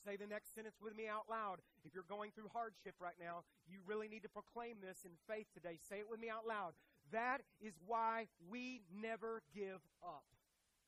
Say 0.05 0.17
the 0.17 0.29
next 0.29 0.53
sentence 0.53 0.77
with 0.81 0.97
me 0.97 1.09
out 1.09 1.29
loud. 1.29 1.61
If 1.85 1.93
you're 1.93 2.09
going 2.09 2.33
through 2.33 2.53
hardship 2.53 2.97
right 3.01 3.17
now, 3.21 3.49
you 3.69 3.81
really 3.85 4.09
need 4.09 4.25
to 4.25 4.33
proclaim 4.33 4.81
this 4.81 5.05
in 5.05 5.17
faith 5.29 5.49
today. 5.53 5.77
Say 5.77 6.01
it 6.01 6.09
with 6.09 6.21
me 6.21 6.33
out 6.33 6.49
loud. 6.49 6.73
That 7.13 7.43
is 7.61 7.75
why 7.87 8.27
we 8.49 8.83
never 8.95 9.43
give 9.55 9.81
up. 10.03 10.25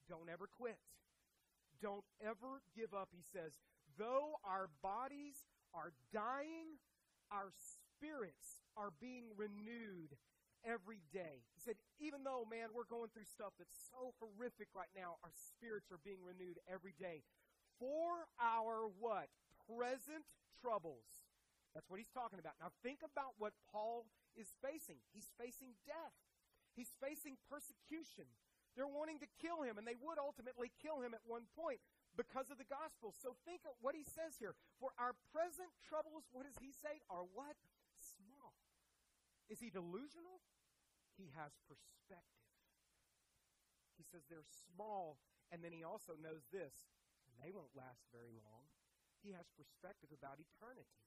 Don't 0.08 0.28
ever 0.30 0.46
quit. 0.46 0.78
Don't 1.80 2.04
ever 2.20 2.62
give 2.76 2.94
up, 2.94 3.08
he 3.12 3.22
says. 3.22 3.52
Though 3.98 4.38
our 4.44 4.68
bodies 4.82 5.44
are 5.74 5.92
dying, 6.12 6.78
our 7.30 7.50
spirits 7.50 8.62
are 8.76 8.90
being 9.00 9.24
renewed 9.36 10.14
every 10.64 11.02
day. 11.12 11.42
He 11.54 11.60
said, 11.60 11.74
even 11.98 12.22
though, 12.22 12.46
man, 12.46 12.70
we're 12.74 12.88
going 12.88 13.10
through 13.10 13.26
stuff 13.26 13.52
that's 13.58 13.74
so 13.90 14.14
horrific 14.22 14.68
right 14.74 14.90
now, 14.94 15.18
our 15.22 15.34
spirits 15.34 15.90
are 15.90 16.02
being 16.04 16.22
renewed 16.22 16.58
every 16.70 16.94
day. 16.98 17.22
For 17.78 18.30
our 18.38 18.86
what? 19.00 19.26
Present 19.66 20.22
troubles. 20.62 21.21
That's 21.72 21.88
what 21.88 21.96
he's 21.96 22.12
talking 22.12 22.36
about. 22.36 22.60
Now 22.60 22.72
think 22.84 23.00
about 23.00 23.40
what 23.40 23.56
Paul 23.72 24.08
is 24.36 24.52
facing. 24.60 25.00
He's 25.12 25.32
facing 25.40 25.76
death. 25.88 26.16
He's 26.76 26.92
facing 27.00 27.40
persecution. 27.48 28.28
They're 28.72 28.88
wanting 28.88 29.20
to 29.20 29.28
kill 29.36 29.60
him, 29.60 29.76
and 29.76 29.84
they 29.84 29.96
would 30.00 30.16
ultimately 30.16 30.72
kill 30.80 31.04
him 31.04 31.12
at 31.12 31.20
one 31.28 31.44
point 31.52 31.80
because 32.16 32.48
of 32.48 32.56
the 32.56 32.68
gospel. 32.68 33.12
So 33.12 33.36
think 33.44 33.68
of 33.68 33.76
what 33.84 33.92
he 33.92 34.04
says 34.04 34.40
here. 34.40 34.56
For 34.80 34.96
our 34.96 35.12
present 35.28 35.68
troubles, 35.84 36.24
what 36.32 36.48
does 36.48 36.56
he 36.56 36.72
say? 36.72 37.04
Are 37.12 37.28
what? 37.36 37.56
Small. 38.00 38.56
Is 39.52 39.60
he 39.60 39.68
delusional? 39.68 40.40
He 41.20 41.28
has 41.36 41.52
perspective. 41.68 42.48
He 44.00 44.04
says 44.08 44.24
they're 44.32 44.48
small, 44.48 45.20
and 45.52 45.60
then 45.60 45.76
he 45.76 45.84
also 45.84 46.16
knows 46.16 46.48
this 46.48 46.88
they 47.40 47.52
won't 47.52 47.72
last 47.76 48.06
very 48.12 48.40
long. 48.40 48.70
He 49.20 49.36
has 49.36 49.48
perspective 49.54 50.10
about 50.14 50.40
eternity. 50.40 50.98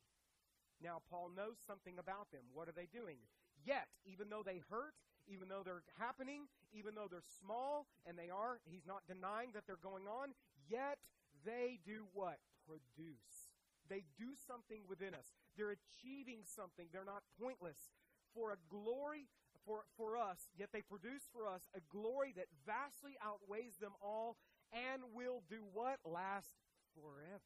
Now, 0.84 1.02
Paul 1.10 1.32
knows 1.36 1.58
something 1.66 1.98
about 1.98 2.32
them. 2.32 2.44
What 2.54 2.68
are 2.68 2.76
they 2.76 2.88
doing? 2.92 3.18
Yet, 3.66 3.88
even 4.06 4.30
though 4.30 4.44
they 4.44 4.62
hurt, 4.70 4.94
even 5.28 5.50
though 5.50 5.64
they're 5.66 5.86
happening, 5.98 6.46
even 6.74 6.94
though 6.94 7.08
they're 7.10 7.26
small, 7.42 7.88
and 8.06 8.18
they 8.18 8.30
are, 8.30 8.60
he's 8.66 8.86
not 8.86 9.08
denying 9.08 9.50
that 9.54 9.66
they're 9.66 9.82
going 9.82 10.06
on, 10.06 10.38
yet 10.70 11.00
they 11.46 11.80
do 11.86 12.06
what? 12.14 12.38
Produce. 12.68 13.50
They 13.90 14.06
do 14.18 14.34
something 14.36 14.86
within 14.90 15.14
us. 15.14 15.34
They're 15.58 15.74
achieving 15.78 16.42
something. 16.44 16.90
They're 16.92 17.06
not 17.06 17.24
pointless. 17.42 17.94
For 18.34 18.52
a 18.52 18.60
glory, 18.70 19.30
for, 19.66 19.86
for 19.98 20.18
us, 20.18 20.50
yet 20.58 20.70
they 20.74 20.82
produce 20.82 21.30
for 21.32 21.48
us 21.48 21.70
a 21.74 21.82
glory 21.90 22.34
that 22.36 22.50
vastly 22.66 23.18
outweighs 23.24 23.78
them 23.78 23.94
all 24.02 24.38
and 24.74 25.02
will 25.14 25.42
do 25.50 25.64
what? 25.74 26.02
Last 26.06 26.54
forever. 26.94 27.46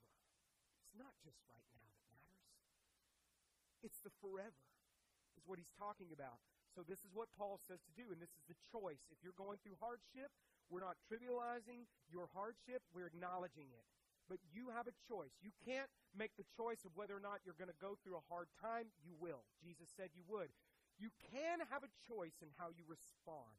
It's 0.83 0.95
not 0.97 1.13
just 1.23 1.39
right 1.47 1.67
now 1.75 1.88
it's 3.83 3.99
the 4.03 4.13
forever, 4.19 4.63
is 5.37 5.45
what 5.47 5.59
he's 5.59 5.71
talking 5.77 6.11
about. 6.11 6.39
So, 6.75 6.85
this 6.85 7.01
is 7.01 7.11
what 7.13 7.33
Paul 7.33 7.57
says 7.57 7.81
to 7.87 7.93
do, 7.97 8.13
and 8.13 8.21
this 8.21 8.35
is 8.37 8.45
the 8.45 8.59
choice. 8.69 9.01
If 9.09 9.23
you're 9.25 9.37
going 9.37 9.57
through 9.63 9.79
hardship, 9.81 10.29
we're 10.69 10.85
not 10.85 11.01
trivializing 11.09 11.89
your 12.13 12.29
hardship, 12.29 12.85
we're 12.93 13.09
acknowledging 13.09 13.73
it. 13.73 13.85
but 14.29 14.37
you 14.53 14.69
have 14.69 14.85
a 14.85 14.93
choice. 15.09 15.33
You 15.41 15.49
can't 15.65 15.89
make 16.13 16.37
the 16.37 16.45
choice 16.53 16.85
of 16.85 16.93
whether 16.93 17.17
or 17.17 17.19
not 17.19 17.41
you're 17.41 17.57
going 17.57 17.73
to 17.73 17.81
go 17.81 17.97
through 17.97 18.21
a 18.21 18.29
hard 18.29 18.45
time. 18.61 18.93
You 19.01 19.17
will. 19.17 19.41
Jesus 19.57 19.89
said 19.97 20.13
you 20.13 20.21
would. 20.29 20.53
You 21.01 21.09
can 21.33 21.65
have 21.73 21.81
a 21.81 21.89
choice 22.05 22.37
in 22.45 22.53
how 22.61 22.69
you 22.69 22.85
respond. 22.85 23.57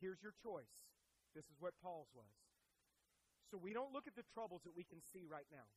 Here's 0.00 0.24
your 0.24 0.32
choice. 0.40 0.72
This 1.36 1.44
is 1.52 1.60
what 1.60 1.76
Paul's 1.84 2.08
was. 2.16 2.32
So 3.52 3.60
we 3.60 3.76
don't 3.76 3.92
look 3.92 4.08
at 4.08 4.16
the 4.16 4.24
troubles 4.32 4.64
that 4.64 4.72
we 4.72 4.88
can 4.88 5.04
see 5.12 5.28
right 5.28 5.46
now. 5.52 5.68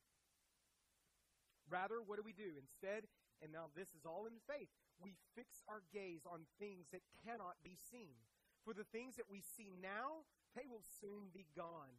Rather, 1.70 1.98
what 2.00 2.16
do 2.16 2.24
we 2.24 2.36
do? 2.36 2.54
Instead, 2.58 3.10
and 3.42 3.50
now 3.50 3.68
this 3.74 3.90
is 3.92 4.06
all 4.06 4.24
in 4.24 4.38
faith, 4.46 4.70
we 5.02 5.18
fix 5.34 5.60
our 5.68 5.82
gaze 5.92 6.24
on 6.24 6.48
things 6.56 6.88
that 6.92 7.04
cannot 7.26 7.60
be 7.62 7.76
seen. 7.76 8.16
For 8.64 8.72
the 8.72 8.88
things 8.88 9.14
that 9.16 9.30
we 9.30 9.42
see 9.42 9.70
now, 9.78 10.26
they 10.54 10.64
will 10.64 10.82
soon 11.00 11.30
be 11.34 11.46
gone. 11.54 11.92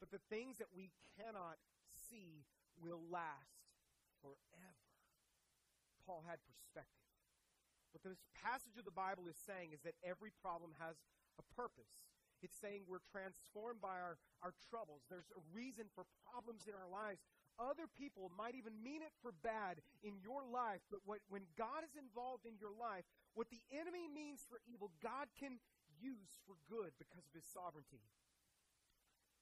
But 0.00 0.10
the 0.10 0.22
things 0.30 0.58
that 0.58 0.70
we 0.72 0.90
cannot 1.18 1.58
see 1.90 2.46
will 2.78 3.02
last 3.10 3.66
forever. 4.22 4.86
Paul 6.06 6.24
had 6.24 6.40
perspective. 6.46 7.04
What 7.92 8.06
this 8.06 8.22
passage 8.32 8.78
of 8.78 8.86
the 8.86 8.94
Bible 8.94 9.28
is 9.28 9.36
saying 9.36 9.74
is 9.74 9.82
that 9.82 9.98
every 10.00 10.32
problem 10.40 10.72
has 10.78 10.96
a 11.36 11.44
purpose. 11.52 12.08
It's 12.40 12.56
saying 12.56 12.86
we're 12.86 13.04
transformed 13.10 13.82
by 13.82 13.98
our, 13.98 14.16
our 14.40 14.54
troubles. 14.70 15.02
There's 15.10 15.28
a 15.34 15.42
reason 15.50 15.90
for 15.92 16.06
problems 16.30 16.70
in 16.70 16.74
our 16.78 16.86
lives. 16.86 17.26
Other 17.58 17.90
people 17.90 18.30
might 18.38 18.54
even 18.54 18.78
mean 18.78 19.02
it 19.02 19.10
for 19.18 19.34
bad 19.42 19.82
in 20.06 20.22
your 20.22 20.46
life, 20.46 20.78
but 20.94 21.02
what, 21.02 21.18
when 21.26 21.42
God 21.58 21.82
is 21.82 21.98
involved 21.98 22.46
in 22.46 22.54
your 22.62 22.70
life, 22.70 23.02
what 23.34 23.50
the 23.50 23.58
enemy 23.74 24.06
means 24.06 24.46
for 24.46 24.62
evil, 24.62 24.94
God 25.02 25.26
can 25.34 25.58
use 25.98 26.38
for 26.46 26.54
good 26.70 26.94
because 27.02 27.26
of 27.26 27.34
his 27.34 27.42
sovereignty. 27.42 28.06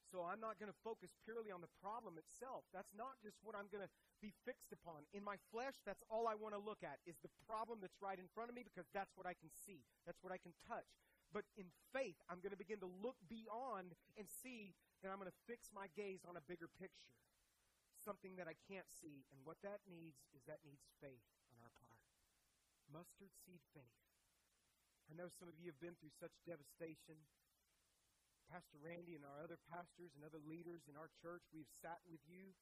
So 0.08 0.22
I'm 0.22 0.40
not 0.40 0.56
going 0.56 0.70
to 0.70 0.80
focus 0.86 1.12
purely 1.26 1.50
on 1.50 1.60
the 1.60 1.72
problem 1.82 2.16
itself. 2.16 2.64
That's 2.70 2.94
not 2.94 3.18
just 3.20 3.36
what 3.42 3.58
I'm 3.58 3.68
going 3.68 3.84
to 3.84 3.92
be 4.22 4.32
fixed 4.46 4.70
upon. 4.70 5.04
In 5.12 5.20
my 5.20 5.36
flesh, 5.50 5.76
that's 5.82 6.00
all 6.06 6.30
I 6.30 6.38
want 6.38 6.54
to 6.54 6.62
look 6.62 6.80
at 6.86 7.02
is 7.04 7.18
the 7.20 7.32
problem 7.44 7.82
that's 7.82 7.98
right 7.98 8.16
in 8.16 8.30
front 8.32 8.48
of 8.48 8.54
me 8.54 8.62
because 8.62 8.86
that's 8.94 9.12
what 9.18 9.26
I 9.26 9.34
can 9.34 9.50
see. 9.50 9.82
That's 10.06 10.22
what 10.22 10.30
I 10.32 10.38
can 10.38 10.54
touch. 10.64 10.88
But 11.34 11.42
in 11.58 11.66
faith, 11.90 12.16
I'm 12.30 12.38
going 12.38 12.54
to 12.54 12.60
begin 12.60 12.78
to 12.86 12.90
look 13.02 13.18
beyond 13.26 13.98
and 14.14 14.30
see 14.30 14.78
that 15.02 15.10
I'm 15.10 15.18
going 15.18 15.28
to 15.28 15.42
fix 15.50 15.74
my 15.74 15.90
gaze 15.98 16.22
on 16.22 16.38
a 16.38 16.44
bigger 16.46 16.70
picture. 16.78 17.10
Something 18.06 18.38
that 18.38 18.46
I 18.46 18.54
can't 18.70 18.86
see. 18.86 19.26
And 19.34 19.42
what 19.42 19.58
that 19.66 19.82
needs 19.90 20.22
is 20.30 20.46
that 20.46 20.62
needs 20.62 20.86
faith 21.02 21.26
on 21.50 21.58
our 21.58 21.74
part. 21.82 22.06
Mustard 22.86 23.34
seed 23.42 23.58
faith. 23.74 23.98
I 25.10 25.18
know 25.18 25.26
some 25.26 25.50
of 25.50 25.58
you 25.58 25.74
have 25.74 25.82
been 25.82 25.98
through 25.98 26.14
such 26.14 26.30
devastation. 26.46 27.18
Pastor 28.46 28.78
Randy 28.78 29.18
and 29.18 29.26
our 29.26 29.42
other 29.42 29.58
pastors 29.66 30.14
and 30.14 30.22
other 30.22 30.38
leaders 30.46 30.86
in 30.86 30.94
our 30.94 31.10
church, 31.18 31.42
we've 31.50 31.70
sat 31.82 31.98
with 32.06 32.22
you 32.30 32.54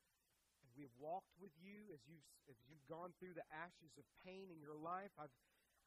and 0.64 0.68
we 0.72 0.88
have 0.88 0.96
walked 0.96 1.36
with 1.36 1.52
you 1.60 1.92
as 1.92 2.00
you've, 2.08 2.24
as 2.48 2.56
you've 2.64 2.80
gone 2.88 3.12
through 3.20 3.36
the 3.36 3.44
ashes 3.52 3.92
of 4.00 4.04
pain 4.24 4.48
in 4.48 4.64
your 4.64 4.80
life. 4.80 5.12
I've, 5.20 5.36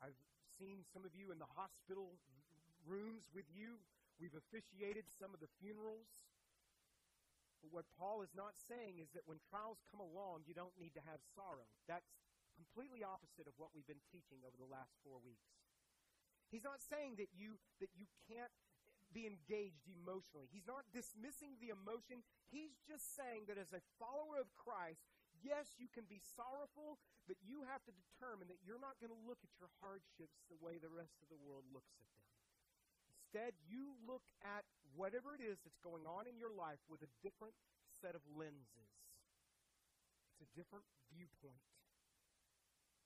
I've 0.05 0.21
seen 0.61 0.85
some 0.93 1.01
of 1.01 1.17
you 1.17 1.33
in 1.33 1.41
the 1.41 1.49
hospital 1.57 2.13
rooms 2.85 3.25
with 3.33 3.49
you. 3.49 3.81
We've 4.21 4.37
officiated 4.37 5.09
some 5.09 5.33
of 5.33 5.41
the 5.41 5.49
funerals. 5.57 6.09
But 7.61 7.73
what 7.73 7.89
Paul 7.97 8.21
is 8.21 8.33
not 8.37 8.53
saying 8.55 9.01
is 9.01 9.09
that 9.17 9.25
when 9.25 9.41
trials 9.49 9.81
come 9.89 9.99
along, 9.99 10.45
you 10.45 10.53
don't 10.53 10.75
need 10.77 10.93
to 10.93 11.03
have 11.03 11.19
sorrow. 11.33 11.65
That's 11.89 12.13
completely 12.53 13.05
opposite 13.05 13.45
of 13.45 13.57
what 13.57 13.73
we've 13.73 13.87
been 13.87 14.03
teaching 14.09 14.41
over 14.45 14.57
the 14.57 14.69
last 14.69 14.97
four 15.05 15.21
weeks. 15.21 15.49
He's 16.49 16.65
not 16.65 16.79
saying 16.79 17.19
that 17.19 17.29
you 17.35 17.59
that 17.83 17.91
you 17.93 18.07
can't 18.29 18.53
be 19.11 19.27
engaged 19.27 19.87
emotionally. 19.87 20.51
He's 20.51 20.67
not 20.67 20.87
dismissing 20.91 21.59
the 21.59 21.71
emotion. 21.71 22.23
He's 22.51 22.75
just 22.83 23.15
saying 23.15 23.47
that 23.47 23.59
as 23.59 23.71
a 23.71 23.83
follower 23.99 24.39
of 24.39 24.51
Christ, 24.55 25.03
yes, 25.39 25.75
you 25.79 25.87
can 25.87 26.03
be 26.07 26.19
sorrowful, 26.19 26.99
but 27.27 27.39
you 27.39 27.63
have 27.67 27.83
to 27.87 27.93
determine 27.95 28.51
that 28.51 28.59
you're 28.63 28.81
not 28.81 28.99
going 28.99 29.11
to 29.11 29.23
look 29.27 29.39
at 29.43 29.53
your 29.59 29.71
hardships 29.79 30.43
the 30.51 30.59
way 30.59 30.79
the 30.79 30.91
rest 30.91 31.19
of 31.23 31.31
the 31.31 31.39
world 31.39 31.67
looks 31.71 31.95
at 31.99 32.09
them. 32.15 32.27
Instead, 33.27 33.53
you 33.67 33.95
look 34.07 34.23
at 34.43 34.63
whatever 34.97 35.37
it 35.37 35.45
is 35.45 35.61
that's 35.61 35.77
going 35.85 36.09
on 36.09 36.25
in 36.25 36.41
your 36.41 36.51
life 36.51 36.81
with 36.89 37.05
a 37.05 37.11
different 37.21 37.53
set 38.01 38.17
of 38.17 38.25
lenses. 38.33 38.89
It's 40.33 40.41
a 40.41 40.49
different 40.57 40.89
viewpoint. 41.13 41.61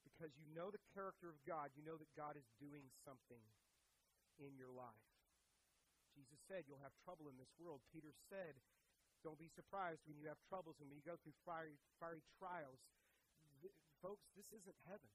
Because 0.08 0.32
you 0.40 0.48
know 0.56 0.72
the 0.72 0.82
character 0.96 1.28
of 1.28 1.38
God, 1.44 1.76
you 1.76 1.84
know 1.84 2.00
that 2.00 2.10
God 2.16 2.40
is 2.40 2.48
doing 2.58 2.88
something 3.04 3.44
in 4.40 4.56
your 4.56 4.72
life. 4.72 5.08
Jesus 6.16 6.40
said, 6.48 6.68
You'll 6.68 6.84
have 6.84 6.96
trouble 7.04 7.28
in 7.28 7.36
this 7.36 7.52
world. 7.60 7.84
Peter 7.92 8.12
said, 8.32 8.60
Don't 9.24 9.40
be 9.40 9.52
surprised 9.52 10.04
when 10.08 10.20
you 10.20 10.28
have 10.32 10.40
troubles 10.48 10.80
and 10.80 10.88
when 10.92 11.00
you 11.00 11.08
go 11.08 11.20
through 11.20 11.36
fiery, 11.48 11.76
fiery 12.00 12.24
trials. 12.40 12.80
Th- 13.64 13.76
folks, 14.04 14.28
this 14.36 14.52
isn't 14.52 14.80
heaven. 14.88 15.12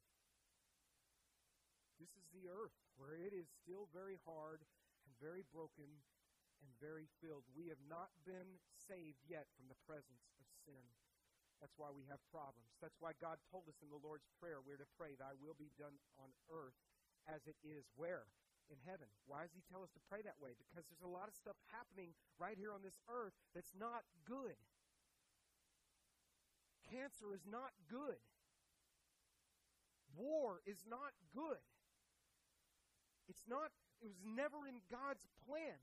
This 2.00 2.12
is 2.16 2.28
the 2.32 2.48
earth 2.48 2.76
where 2.96 3.16
it 3.16 3.32
is 3.32 3.48
still 3.64 3.88
very 3.92 4.20
hard 4.24 4.64
and 5.04 5.12
very 5.20 5.44
broken 5.52 6.00
and 6.66 6.74
very 6.82 7.06
filled. 7.22 7.46
We 7.54 7.70
have 7.70 7.80
not 7.86 8.10
been 8.26 8.58
saved 8.74 9.22
yet 9.30 9.46
from 9.54 9.70
the 9.70 9.78
presence 9.86 10.34
of 10.42 10.50
sin. 10.66 10.82
That's 11.62 11.78
why 11.78 11.94
we 11.94 12.02
have 12.10 12.18
problems. 12.34 12.74
That's 12.82 12.98
why 12.98 13.14
God 13.22 13.38
told 13.48 13.70
us 13.70 13.78
in 13.78 13.88
the 13.88 14.02
Lord's 14.02 14.26
Prayer 14.42 14.58
we're 14.60 14.82
to 14.82 14.96
pray, 14.98 15.14
Thy 15.14 15.38
will 15.38 15.54
be 15.54 15.70
done 15.78 15.94
on 16.18 16.34
earth 16.50 16.76
as 17.30 17.46
it 17.46 17.56
is 17.62 17.86
where? 17.94 18.26
In 18.66 18.82
heaven. 18.82 19.06
Why 19.30 19.46
does 19.46 19.54
He 19.54 19.62
tell 19.70 19.86
us 19.86 19.94
to 19.94 20.02
pray 20.10 20.26
that 20.26 20.42
way? 20.42 20.58
Because 20.58 20.84
there's 20.90 21.06
a 21.06 21.08
lot 21.08 21.30
of 21.30 21.38
stuff 21.38 21.56
happening 21.70 22.18
right 22.36 22.58
here 22.58 22.74
on 22.74 22.82
this 22.82 22.98
earth 23.06 23.32
that's 23.54 23.72
not 23.78 24.02
good. 24.26 24.58
Cancer 26.90 27.30
is 27.30 27.46
not 27.46 27.72
good. 27.86 28.18
War 30.18 30.60
is 30.66 30.82
not 30.84 31.14
good. 31.30 31.62
It's 33.30 33.46
not 33.46 33.70
it 34.02 34.06
was 34.12 34.20
never 34.22 34.68
in 34.68 34.84
God's 34.92 35.24
plan. 35.48 35.80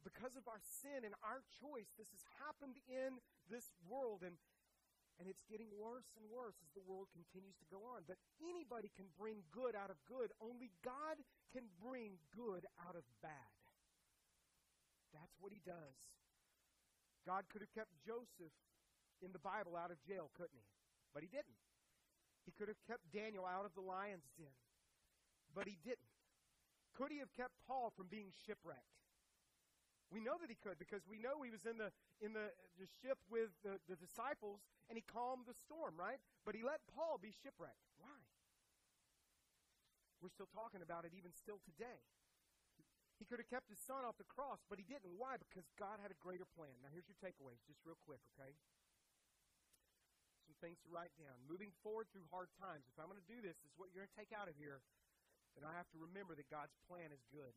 Because 0.00 0.32
of 0.36 0.48
our 0.48 0.60
sin 0.64 1.04
and 1.04 1.12
our 1.20 1.44
choice, 1.60 1.92
this 2.00 2.08
has 2.12 2.24
happened 2.40 2.80
in 2.88 3.20
this 3.52 3.68
world, 3.84 4.24
and, 4.24 4.40
and 5.20 5.28
it's 5.28 5.44
getting 5.44 5.68
worse 5.76 6.08
and 6.16 6.24
worse 6.32 6.56
as 6.64 6.72
the 6.72 6.84
world 6.88 7.12
continues 7.12 7.56
to 7.60 7.68
go 7.68 7.84
on. 7.84 8.08
But 8.08 8.16
anybody 8.40 8.88
can 8.96 9.12
bring 9.20 9.44
good 9.52 9.76
out 9.76 9.92
of 9.92 10.00
good, 10.08 10.32
only 10.40 10.72
God 10.80 11.20
can 11.52 11.68
bring 11.76 12.16
good 12.32 12.64
out 12.80 12.96
of 12.96 13.04
bad. 13.20 13.52
That's 15.12 15.36
what 15.36 15.52
he 15.52 15.60
does. 15.60 15.96
God 17.28 17.44
could 17.52 17.60
have 17.60 17.74
kept 17.76 17.92
Joseph 18.00 18.54
in 19.20 19.36
the 19.36 19.42
Bible 19.42 19.76
out 19.76 19.92
of 19.92 20.00
jail, 20.00 20.32
couldn't 20.32 20.56
he? 20.56 20.68
But 21.12 21.20
he 21.20 21.28
didn't. 21.28 21.60
He 22.48 22.52
could 22.56 22.72
have 22.72 22.80
kept 22.88 23.04
Daniel 23.12 23.44
out 23.44 23.68
of 23.68 23.76
the 23.76 23.84
lion's 23.84 24.24
den, 24.40 24.56
but 25.52 25.68
he 25.68 25.76
didn't. 25.84 26.08
Could 26.96 27.12
he 27.12 27.20
have 27.20 27.32
kept 27.36 27.52
Paul 27.68 27.92
from 27.92 28.08
being 28.08 28.32
shipwrecked? 28.46 28.99
We 30.10 30.18
know 30.18 30.34
that 30.42 30.50
he 30.50 30.58
could 30.58 30.74
because 30.78 31.06
we 31.06 31.22
know 31.22 31.40
he 31.46 31.54
was 31.54 31.62
in 31.62 31.78
the 31.78 31.94
in 32.18 32.34
the, 32.34 32.50
the 32.78 32.90
ship 32.98 33.18
with 33.30 33.54
the, 33.62 33.78
the 33.86 33.94
disciples 33.94 34.66
and 34.90 34.98
he 34.98 35.04
calmed 35.06 35.46
the 35.46 35.54
storm, 35.54 35.94
right? 35.94 36.18
But 36.42 36.58
he 36.58 36.66
let 36.66 36.82
Paul 36.90 37.22
be 37.22 37.30
shipwrecked. 37.30 37.86
Why? 38.02 38.18
We're 40.18 40.34
still 40.34 40.50
talking 40.50 40.82
about 40.82 41.06
it 41.06 41.14
even 41.14 41.30
still 41.32 41.62
today. 41.62 42.02
He 43.22 43.28
could 43.28 43.38
have 43.38 43.48
kept 43.52 43.68
his 43.68 43.78
son 43.78 44.02
off 44.02 44.16
the 44.16 44.26
cross, 44.26 44.64
but 44.66 44.80
he 44.80 44.84
didn't. 44.88 45.14
Why? 45.14 45.36
Because 45.36 45.68
God 45.76 46.00
had 46.00 46.08
a 46.08 46.18
greater 46.18 46.48
plan. 46.48 46.72
Now, 46.80 46.88
here's 46.88 47.04
your 47.04 47.20
takeaways, 47.20 47.60
just 47.68 47.84
real 47.84 48.00
quick, 48.00 48.20
okay? 48.32 48.56
Some 50.48 50.56
things 50.64 50.80
to 50.84 50.88
write 50.88 51.12
down. 51.20 51.36
Moving 51.44 51.68
forward 51.84 52.08
through 52.08 52.24
hard 52.32 52.48
times. 52.56 52.88
If 52.88 52.96
I'm 52.96 53.12
going 53.12 53.20
to 53.20 53.28
do 53.28 53.44
this, 53.44 53.60
this 53.60 53.68
is 53.68 53.76
what 53.76 53.92
you're 53.92 54.00
going 54.00 54.12
to 54.12 54.20
take 54.24 54.32
out 54.32 54.48
of 54.48 54.56
here 54.56 54.80
then 55.56 55.66
I 55.66 55.74
have 55.74 55.90
to 55.94 55.98
remember 55.98 56.38
that 56.38 56.46
God's 56.50 56.74
plan 56.86 57.10
is 57.10 57.22
good. 57.30 57.54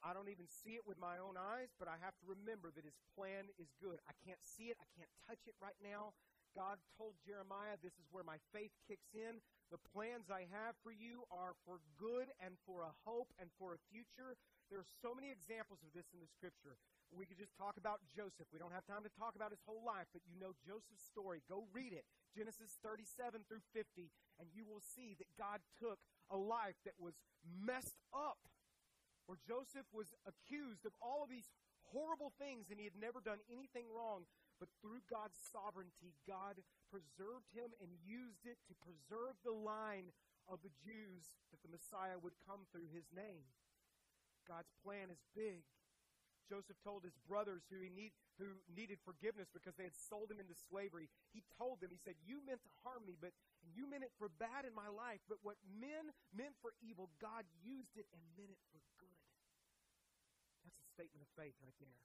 I 0.00 0.16
don't 0.16 0.32
even 0.32 0.48
see 0.48 0.80
it 0.80 0.84
with 0.88 0.96
my 0.96 1.20
own 1.20 1.36
eyes, 1.36 1.72
but 1.76 1.88
I 1.88 2.00
have 2.00 2.16
to 2.24 2.26
remember 2.26 2.72
that 2.72 2.84
his 2.84 2.96
plan 3.12 3.52
is 3.60 3.68
good. 3.76 4.00
I 4.08 4.16
can't 4.24 4.40
see 4.40 4.72
it, 4.72 4.76
I 4.80 4.88
can't 4.96 5.12
touch 5.28 5.44
it 5.44 5.56
right 5.60 5.76
now. 5.80 6.16
God 6.56 6.82
told 6.98 7.14
Jeremiah, 7.22 7.78
This 7.78 7.94
is 8.00 8.10
where 8.10 8.26
my 8.26 8.42
faith 8.50 8.74
kicks 8.88 9.14
in. 9.14 9.38
The 9.70 9.78
plans 9.94 10.34
I 10.34 10.50
have 10.50 10.74
for 10.82 10.90
you 10.90 11.22
are 11.30 11.54
for 11.62 11.78
good 11.94 12.26
and 12.42 12.58
for 12.66 12.82
a 12.82 12.96
hope 13.06 13.30
and 13.38 13.54
for 13.54 13.78
a 13.78 13.80
future. 13.86 14.34
There 14.66 14.82
are 14.82 14.90
so 15.02 15.14
many 15.14 15.30
examples 15.30 15.82
of 15.86 15.94
this 15.94 16.10
in 16.10 16.18
the 16.18 16.30
scripture. 16.30 16.74
We 17.10 17.26
could 17.26 17.38
just 17.38 17.54
talk 17.58 17.74
about 17.74 18.02
Joseph. 18.06 18.46
We 18.54 18.62
don't 18.62 18.74
have 18.74 18.86
time 18.86 19.02
to 19.02 19.10
talk 19.18 19.34
about 19.34 19.50
his 19.50 19.62
whole 19.66 19.82
life, 19.82 20.06
but 20.14 20.22
you 20.30 20.38
know 20.38 20.54
Joseph's 20.62 21.02
story. 21.02 21.42
Go 21.50 21.66
read 21.74 21.90
it. 21.90 22.06
Genesis 22.30 22.78
37 22.82 23.42
through 23.50 23.66
50, 23.74 24.10
and 24.38 24.46
you 24.54 24.62
will 24.62 24.82
see 24.82 25.18
that 25.18 25.26
God 25.34 25.58
took 25.82 25.98
a 26.30 26.38
life 26.38 26.78
that 26.86 26.94
was 27.02 27.18
messed 27.42 27.98
up, 28.14 28.38
where 29.30 29.38
Joseph 29.46 29.86
was 29.94 30.10
accused 30.26 30.82
of 30.82 30.90
all 30.98 31.22
of 31.22 31.30
these 31.30 31.46
horrible 31.94 32.34
things 32.34 32.66
and 32.66 32.82
he 32.82 32.90
had 32.90 32.98
never 32.98 33.22
done 33.22 33.38
anything 33.46 33.86
wrong. 33.86 34.26
But 34.58 34.74
through 34.82 35.06
God's 35.06 35.38
sovereignty, 35.38 36.18
God 36.26 36.58
preserved 36.90 37.46
him 37.54 37.70
and 37.78 37.94
used 38.02 38.42
it 38.42 38.58
to 38.66 38.74
preserve 38.82 39.38
the 39.46 39.54
line 39.54 40.10
of 40.50 40.58
the 40.66 40.74
Jews 40.82 41.30
that 41.54 41.62
the 41.62 41.70
Messiah 41.70 42.18
would 42.18 42.34
come 42.42 42.66
through 42.74 42.90
his 42.90 43.06
name. 43.14 43.46
God's 44.50 44.74
plan 44.82 45.14
is 45.14 45.22
big. 45.30 45.62
Joseph 46.50 46.82
told 46.82 47.06
his 47.06 47.14
brothers 47.30 47.62
who, 47.70 47.78
he 47.78 47.94
need, 47.94 48.10
who 48.34 48.58
needed 48.66 48.98
forgiveness 49.06 49.46
because 49.54 49.78
they 49.78 49.86
had 49.86 49.94
sold 49.94 50.26
him 50.26 50.42
into 50.42 50.58
slavery, 50.58 51.06
he 51.30 51.46
told 51.54 51.78
them, 51.78 51.94
he 51.94 52.02
said, 52.02 52.18
You 52.26 52.42
meant 52.42 52.66
to 52.66 52.72
harm 52.82 53.06
me, 53.06 53.14
but 53.14 53.30
you 53.62 53.86
meant 53.86 54.02
it 54.02 54.10
for 54.18 54.26
bad 54.42 54.66
in 54.66 54.74
my 54.74 54.90
life, 54.90 55.22
but 55.30 55.38
what 55.46 55.62
men 55.70 56.10
meant 56.34 56.58
for 56.58 56.74
evil, 56.82 57.06
God 57.22 57.46
used 57.62 57.94
it 57.94 58.10
and 58.10 58.18
meant 58.34 58.50
it 58.50 58.58
for 58.74 58.82
statement 61.00 61.24
of 61.24 61.32
faith 61.32 61.56
right 61.64 61.72
there. 61.80 61.96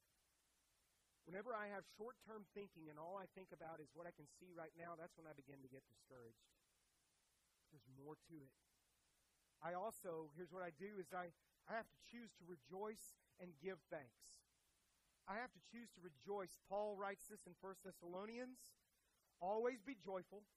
Whenever 1.27 1.51
I 1.51 1.67
have 1.67 1.83
short 1.99 2.15
term 2.23 2.47
thinking 2.55 2.87
and 2.87 2.95
all 2.95 3.19
I 3.19 3.27
think 3.35 3.51
about 3.51 3.83
is 3.83 3.91
what 3.91 4.07
I 4.07 4.15
can 4.15 4.23
see 4.39 4.55
right 4.55 4.71
now, 4.79 4.95
that's 4.95 5.19
when 5.19 5.27
I 5.27 5.35
begin 5.35 5.59
to 5.59 5.67
get 5.67 5.83
discouraged. 5.91 6.47
There's 7.75 7.83
more 7.99 8.15
to 8.31 8.35
it. 8.39 8.55
I 9.59 9.75
also, 9.75 10.31
here's 10.39 10.55
what 10.55 10.63
I 10.63 10.71
do 10.79 10.95
is 10.95 11.11
I, 11.11 11.35
I 11.67 11.75
have 11.75 11.91
to 11.91 11.99
choose 12.07 12.31
to 12.39 12.47
rejoice 12.47 13.19
and 13.43 13.51
give 13.59 13.83
thanks. 13.91 14.47
I 15.27 15.41
have 15.43 15.51
to 15.51 15.61
choose 15.67 15.91
to 15.99 16.01
rejoice. 16.05 16.55
Paul 16.71 16.95
writes 16.95 17.27
this 17.27 17.43
in 17.43 17.57
1 17.59 17.83
Thessalonians. 17.83 18.79
Always 19.43 19.83
be 19.83 19.99
joyful. 19.99 20.47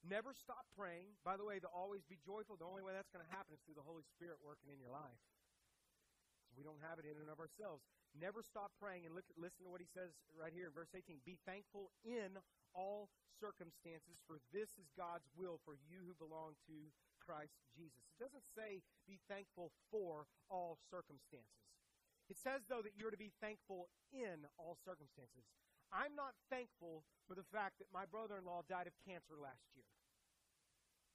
Never 0.00 0.32
stop 0.32 0.64
praying. 0.72 1.20
By 1.22 1.36
the 1.36 1.44
way, 1.44 1.60
to 1.60 1.68
always 1.68 2.02
be 2.08 2.16
joyful, 2.24 2.56
the 2.56 2.64
only 2.64 2.80
way 2.80 2.96
that's 2.96 3.12
going 3.12 3.22
to 3.22 3.28
happen 3.30 3.52
is 3.52 3.60
through 3.68 3.76
the 3.76 3.84
Holy 3.84 4.08
Spirit 4.16 4.40
working 4.40 4.72
in 4.72 4.80
your 4.80 4.90
life. 4.90 5.20
We 6.58 6.66
don't 6.66 6.82
have 6.82 6.98
it 6.98 7.06
in 7.06 7.14
and 7.22 7.30
of 7.30 7.38
ourselves. 7.38 7.86
Never 8.18 8.42
stop 8.42 8.74
praying 8.82 9.06
and 9.06 9.14
look, 9.14 9.22
listen 9.38 9.62
to 9.62 9.70
what 9.70 9.78
he 9.78 9.86
says 9.86 10.10
right 10.34 10.50
here 10.50 10.66
in 10.66 10.74
verse 10.74 10.90
18. 10.90 11.22
Be 11.22 11.38
thankful 11.46 11.94
in 12.02 12.34
all 12.74 13.14
circumstances, 13.38 14.18
for 14.26 14.42
this 14.50 14.74
is 14.74 14.90
God's 14.98 15.30
will 15.38 15.62
for 15.62 15.78
you 15.86 16.02
who 16.02 16.18
belong 16.18 16.58
to 16.66 16.90
Christ 17.22 17.54
Jesus. 17.70 18.02
It 18.10 18.18
doesn't 18.18 18.42
say 18.58 18.82
be 19.06 19.22
thankful 19.30 19.70
for 19.94 20.26
all 20.50 20.82
circumstances. 20.90 21.62
It 22.26 22.36
says, 22.36 22.66
though, 22.66 22.82
that 22.82 22.98
you're 22.98 23.14
to 23.14 23.20
be 23.20 23.32
thankful 23.40 23.88
in 24.10 24.44
all 24.58 24.76
circumstances. 24.82 25.46
I'm 25.88 26.12
not 26.12 26.36
thankful 26.52 27.06
for 27.24 27.32
the 27.32 27.46
fact 27.48 27.80
that 27.80 27.88
my 27.94 28.04
brother 28.04 28.36
in 28.36 28.44
law 28.44 28.66
died 28.66 28.84
of 28.84 28.92
cancer 29.06 29.40
last 29.40 29.64
year 29.72 29.88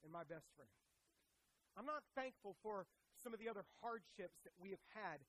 and 0.01 0.09
my 0.09 0.25
best 0.25 0.49
friend. 0.57 0.71
I'm 1.77 1.85
not 1.85 2.01
thankful 2.17 2.57
for 2.65 2.85
some 3.24 3.34
of 3.34 3.39
the 3.39 3.47
other 3.47 3.63
hardships 3.80 4.43
that 4.43 4.53
we 4.59 4.69
have 4.76 4.84
had 4.91 5.24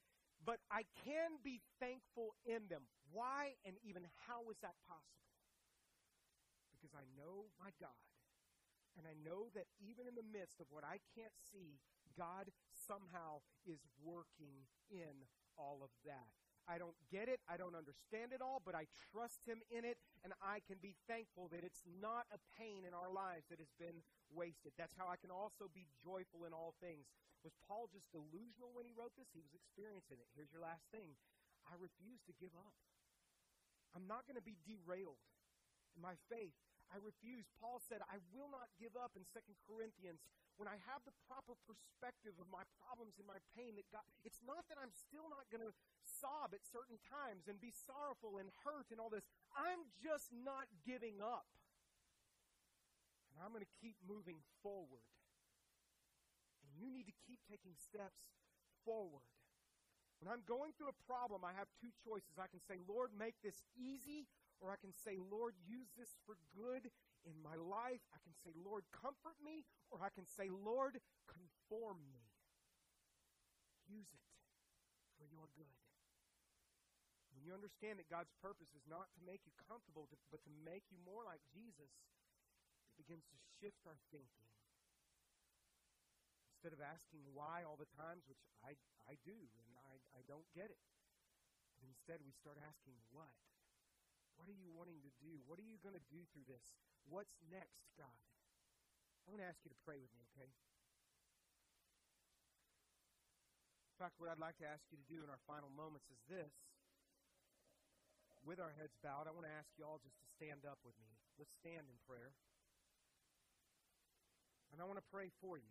but 0.44 0.60
I 0.68 0.84
can 1.08 1.40
be 1.40 1.64
thankful 1.80 2.36
in 2.44 2.68
them. 2.68 2.84
Why 3.08 3.56
and 3.64 3.80
even 3.80 4.04
how 4.28 4.44
is 4.52 4.60
that 4.60 4.76
possible? 4.84 5.32
Because 6.68 6.92
I 6.92 7.08
know 7.16 7.48
my 7.56 7.72
God. 7.80 7.96
And 9.00 9.08
I 9.08 9.16
know 9.16 9.50
that 9.56 9.66
even 9.82 10.06
in 10.06 10.14
the 10.14 10.22
midst 10.22 10.60
of 10.60 10.70
what 10.70 10.84
I 10.84 11.02
can't 11.16 11.34
see, 11.50 11.80
God 12.14 12.52
somehow 12.70 13.42
is 13.66 13.82
working 13.98 14.68
in 14.92 15.26
all 15.58 15.82
of 15.82 15.90
that. 16.06 16.30
I 16.64 16.78
don't 16.78 16.96
get 17.12 17.28
it. 17.28 17.42
I 17.44 17.58
don't 17.60 17.76
understand 17.76 18.32
it 18.32 18.40
all, 18.40 18.62
but 18.64 18.72
I 18.72 18.88
trust 19.12 19.44
Him 19.44 19.60
in 19.68 19.84
it, 19.84 20.00
and 20.24 20.32
I 20.40 20.64
can 20.64 20.80
be 20.80 20.96
thankful 21.04 21.52
that 21.52 21.60
it's 21.60 21.84
not 21.84 22.24
a 22.32 22.40
pain 22.56 22.88
in 22.88 22.96
our 22.96 23.12
lives 23.12 23.50
that 23.52 23.60
has 23.60 23.68
been 23.76 24.00
wasted. 24.32 24.72
That's 24.78 24.96
how 24.96 25.10
I 25.10 25.20
can 25.20 25.28
also 25.28 25.68
be 25.68 25.84
joyful 26.00 26.48
in 26.48 26.56
all 26.56 26.72
things. 26.80 27.04
Was 27.44 27.52
Paul 27.68 27.92
just 27.92 28.08
delusional 28.08 28.72
when 28.72 28.88
he 28.88 28.96
wrote 28.96 29.12
this? 29.20 29.28
He 29.36 29.44
was 29.44 29.52
experiencing 29.52 30.16
it. 30.16 30.28
Here's 30.32 30.50
your 30.50 30.64
last 30.64 30.88
thing 30.88 31.12
I 31.68 31.76
refuse 31.76 32.24
to 32.24 32.34
give 32.40 32.56
up. 32.56 32.72
I'm 33.92 34.08
not 34.08 34.24
going 34.24 34.40
to 34.40 34.44
be 34.44 34.58
derailed 34.64 35.20
in 35.94 36.00
my 36.02 36.16
faith. 36.32 36.56
I 36.92 37.00
refuse. 37.00 37.48
Paul 37.60 37.80
said, 37.80 38.04
I 38.10 38.20
will 38.34 38.50
not 38.50 38.68
give 38.76 38.92
up 38.98 39.16
in 39.16 39.24
2 39.32 39.40
Corinthians 39.64 40.20
when 40.60 40.70
I 40.70 40.78
have 40.86 41.02
the 41.02 41.16
proper 41.26 41.56
perspective 41.66 42.36
of 42.38 42.46
my 42.50 42.62
problems 42.78 43.18
and 43.18 43.26
my 43.26 43.40
pain 43.56 43.74
that 43.80 43.88
God, 43.90 44.04
it's 44.22 44.42
not 44.44 44.68
that 44.70 44.78
I'm 44.78 44.92
still 44.92 45.26
not 45.26 45.48
going 45.50 45.64
to 45.64 45.72
sob 46.04 46.54
at 46.54 46.62
certain 46.62 47.00
times 47.10 47.50
and 47.50 47.58
be 47.58 47.74
sorrowful 47.74 48.38
and 48.38 48.52
hurt 48.62 48.92
and 48.94 49.02
all 49.02 49.10
this. 49.10 49.26
I'm 49.56 49.90
just 49.98 50.30
not 50.30 50.70
giving 50.86 51.18
up. 51.18 51.48
And 53.34 53.42
I'm 53.42 53.50
going 53.50 53.66
to 53.66 53.76
keep 53.82 53.98
moving 54.06 54.38
forward. 54.62 55.02
You 56.74 56.90
need 56.90 57.06
to 57.06 57.16
keep 57.26 57.38
taking 57.46 57.78
steps 57.78 58.34
forward. 58.82 59.26
When 60.22 60.30
I'm 60.30 60.46
going 60.46 60.72
through 60.74 60.90
a 60.90 61.04
problem, 61.04 61.44
I 61.44 61.52
have 61.54 61.68
two 61.78 61.92
choices. 62.00 62.38
I 62.40 62.48
can 62.48 62.62
say, 62.64 62.80
Lord, 62.88 63.12
make 63.12 63.36
this 63.42 63.60
easy, 63.76 64.26
or 64.62 64.70
I 64.72 64.78
can 64.80 64.94
say, 64.94 65.18
Lord, 65.18 65.54
use 65.66 65.90
this 65.98 66.16
for 66.24 66.38
good 66.54 66.88
in 67.28 67.36
my 67.44 67.58
life. 67.58 68.00
I 68.14 68.20
can 68.24 68.32
say, 68.40 68.56
Lord, 68.56 68.88
comfort 68.94 69.36
me, 69.44 69.66
or 69.92 70.00
I 70.00 70.08
can 70.14 70.24
say, 70.24 70.48
Lord, 70.48 70.96
conform 71.28 72.00
me. 72.08 72.24
Use 73.84 74.08
it 74.16 74.24
for 75.20 75.28
your 75.28 75.44
good. 75.52 75.76
When 77.36 77.44
you 77.44 77.52
understand 77.52 78.00
that 78.00 78.08
God's 78.08 78.32
purpose 78.40 78.72
is 78.72 78.86
not 78.88 79.12
to 79.18 79.20
make 79.28 79.44
you 79.44 79.52
comfortable, 79.68 80.08
but 80.08 80.40
to 80.46 80.52
make 80.64 80.88
you 80.88 80.96
more 81.04 81.26
like 81.26 81.44
Jesus, 81.52 81.92
it 82.88 82.96
begins 82.96 83.28
to 83.28 83.36
shift 83.60 83.84
our 83.84 83.98
thinking. 84.08 84.53
Instead 86.64 86.80
of 86.80 86.96
asking 86.96 87.20
why 87.36 87.60
all 87.60 87.76
the 87.76 87.92
times, 87.92 88.24
which 88.24 88.40
I, 88.64 88.72
I 89.04 89.20
do, 89.20 89.36
and 89.36 89.76
I, 89.84 90.00
I 90.16 90.24
don't 90.24 90.48
get 90.56 90.72
it, 90.72 90.80
but 91.76 91.84
instead 91.84 92.24
we 92.24 92.32
start 92.32 92.56
asking 92.56 92.96
what? 93.12 93.28
What 94.40 94.48
are 94.48 94.56
you 94.56 94.72
wanting 94.72 94.96
to 95.04 95.12
do? 95.20 95.44
What 95.44 95.60
are 95.60 95.68
you 95.68 95.76
going 95.84 95.92
to 95.92 96.06
do 96.08 96.24
through 96.32 96.48
this? 96.48 96.64
What's 97.04 97.36
next, 97.52 97.84
God? 98.00 98.16
I 99.28 99.36
want 99.36 99.44
to 99.44 99.48
ask 99.52 99.60
you 99.60 99.76
to 99.76 99.80
pray 99.84 100.00
with 100.00 100.08
me, 100.16 100.24
okay? 100.32 100.48
In 103.92 103.96
fact, 104.00 104.16
what 104.16 104.32
I'd 104.32 104.40
like 104.40 104.56
to 104.64 104.68
ask 104.72 104.88
you 104.88 104.96
to 104.96 105.04
do 105.04 105.20
in 105.20 105.28
our 105.28 105.44
final 105.44 105.68
moments 105.68 106.08
is 106.08 106.24
this. 106.32 106.56
With 108.40 108.56
our 108.56 108.72
heads 108.72 108.96
bowed, 109.04 109.28
I 109.28 109.36
want 109.36 109.44
to 109.44 109.52
ask 109.52 109.68
you 109.76 109.84
all 109.84 110.00
just 110.00 110.16
to 110.16 110.26
stand 110.32 110.64
up 110.64 110.80
with 110.80 110.96
me. 110.96 111.12
Let's 111.36 111.52
stand 111.60 111.92
in 111.92 111.96
prayer. 112.08 112.32
And 114.72 114.80
I 114.80 114.88
want 114.88 114.96
to 114.96 115.04
pray 115.12 115.28
for 115.44 115.60
you. 115.60 115.68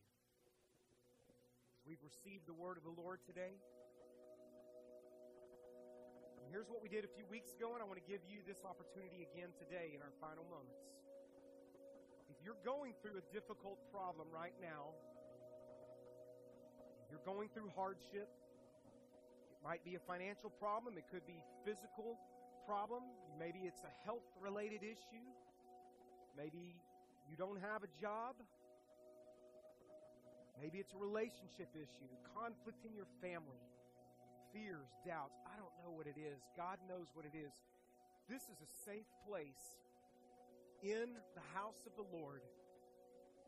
We've 1.85 2.01
received 2.03 2.47
the 2.47 2.53
word 2.53 2.77
of 2.77 2.83
the 2.83 2.95
Lord 2.95 3.19
today, 3.27 3.59
here's 6.53 6.69
what 6.69 6.85
we 6.85 6.87
did 6.87 7.01
a 7.01 7.09
few 7.17 7.25
weeks 7.33 7.57
ago, 7.57 7.73
and 7.73 7.81
I 7.81 7.85
want 7.89 7.97
to 7.97 8.05
give 8.05 8.21
you 8.29 8.45
this 8.45 8.61
opportunity 8.61 9.25
again 9.25 9.49
today 9.57 9.97
in 9.97 10.05
our 10.05 10.13
final 10.21 10.45
moments. 10.45 10.85
If 12.29 12.37
you're 12.45 12.61
going 12.61 12.93
through 13.01 13.17
a 13.17 13.25
difficult 13.33 13.81
problem 13.89 14.29
right 14.29 14.53
now, 14.61 14.93
you're 17.09 17.25
going 17.25 17.49
through 17.57 17.73
hardship, 17.73 18.29
it 18.29 19.61
might 19.65 19.81
be 19.81 19.97
a 19.97 20.03
financial 20.05 20.53
problem, 20.61 20.93
it 20.93 21.09
could 21.09 21.25
be 21.25 21.41
physical 21.65 22.21
problem, 22.69 23.01
maybe 23.41 23.65
it's 23.65 23.81
a 23.81 23.93
health 24.05 24.29
related 24.37 24.85
issue, 24.85 25.25
maybe 26.37 26.77
you 27.25 27.33
don't 27.33 27.57
have 27.65 27.81
a 27.81 27.89
job, 27.97 28.37
maybe 30.59 30.79
it's 30.79 30.93
a 30.93 31.01
relationship 31.01 31.69
issue, 31.73 32.09
conflict 32.35 32.85
in 32.85 32.93
your 32.93 33.07
family 33.21 33.61
fears, 34.53 34.93
doubts. 35.01 35.41
I 35.49 35.57
don't 35.57 35.73
know 35.81 35.89
what 35.89 36.05
it 36.05 36.15
is. 36.15 36.45
God 36.53 36.77
knows 36.85 37.09
what 37.17 37.25
it 37.25 37.33
is. 37.33 37.51
This 38.29 38.45
is 38.45 38.61
a 38.61 38.69
safe 38.85 39.09
place 39.25 39.81
in 40.85 41.17
the 41.33 41.45
house 41.57 41.81
of 41.89 41.97
the 41.97 42.05
Lord 42.13 42.45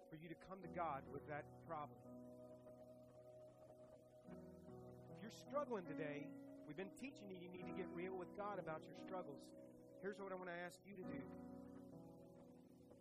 for 0.09 0.17
you 0.17 0.27
to 0.27 0.37
come 0.49 0.59
to 0.65 0.71
God 0.73 1.05
with 1.13 1.21
that 1.29 1.45
problem. 1.69 2.01
If 5.13 5.21
you're 5.21 5.39
struggling 5.45 5.85
today, 5.85 6.25
we've 6.65 6.75
been 6.75 6.91
teaching 6.97 7.29
you 7.29 7.37
you 7.37 7.53
need 7.53 7.69
to 7.69 7.77
get 7.77 7.87
real 7.93 8.17
with 8.17 8.33
God 8.33 8.57
about 8.57 8.81
your 8.83 8.97
struggles. 9.05 9.45
Here's 10.01 10.17
what 10.17 10.33
I 10.33 10.35
want 10.35 10.49
to 10.49 10.59
ask 10.65 10.81
you 10.83 10.97
to 10.97 11.05
do. 11.05 11.21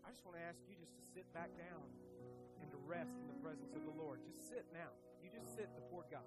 I 0.05 0.13
just 0.13 0.23
want 0.29 0.37
to 0.37 0.45
ask 0.45 0.61
you 0.69 0.77
just 0.77 0.93
to 0.95 1.03
sit 1.17 1.25
back 1.33 1.49
down 1.57 1.89
to 2.75 2.79
rest 2.83 3.14
in 3.22 3.31
the 3.31 3.39
presence 3.39 3.70
of 3.79 3.87
the 3.87 3.95
Lord. 3.95 4.18
Just 4.27 4.51
sit 4.51 4.66
now. 4.75 4.91
You 5.22 5.31
just 5.31 5.55
sit 5.55 5.70
before 5.79 6.03
God 6.11 6.27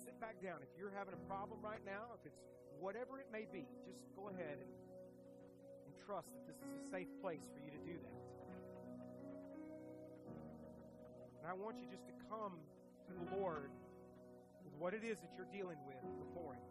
sit 0.00 0.18
back 0.20 0.40
down. 0.42 0.64
If 0.64 0.72
you're 0.78 0.92
having 0.96 1.14
a 1.14 1.22
problem 1.28 1.60
right 1.60 1.84
now, 1.84 2.16
if 2.16 2.24
it's 2.24 2.40
whatever 2.80 3.20
it 3.20 3.28
may 3.28 3.44
be, 3.46 3.68
just 3.84 4.00
go 4.16 4.32
ahead 4.32 4.56
and, 4.58 4.72
and 5.86 5.92
trust 6.00 6.32
that 6.34 6.44
this 6.48 6.56
is 6.58 6.72
a 6.80 6.86
safe 6.88 7.08
place 7.20 7.44
for 7.52 7.60
you 7.60 7.70
to 7.70 7.82
do 7.84 7.94
that. 8.00 8.16
And 11.40 11.46
I 11.46 11.54
want 11.54 11.76
you 11.76 11.86
just 11.86 12.08
to 12.08 12.14
come 12.28 12.56
to 13.06 13.12
the 13.12 13.26
Lord 13.36 13.70
with 14.64 14.74
what 14.80 14.94
it 14.94 15.04
is 15.04 15.20
that 15.20 15.30
you're 15.36 15.50
dealing 15.52 15.78
with 15.84 16.00
before 16.18 16.56
Him 16.56 16.68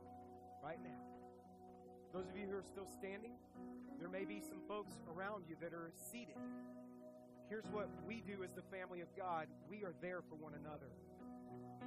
right 0.64 0.82
now. 0.82 1.02
Those 2.14 2.26
of 2.26 2.36
you 2.36 2.50
who 2.50 2.58
are 2.58 2.66
still 2.66 2.90
standing, 2.90 3.38
there 4.02 4.10
may 4.10 4.26
be 4.26 4.42
some 4.42 4.62
folks 4.68 4.98
around 5.06 5.46
you 5.48 5.56
that 5.62 5.74
are 5.74 5.94
seated. 6.12 6.38
Here's 7.50 7.66
what 7.74 7.90
we 8.06 8.22
do 8.22 8.46
as 8.46 8.54
the 8.54 8.62
family 8.70 9.02
of 9.02 9.10
God 9.18 9.50
we 9.66 9.82
are 9.82 9.98
there 10.06 10.22
for 10.30 10.38
one 10.38 10.54
another. 10.54 10.94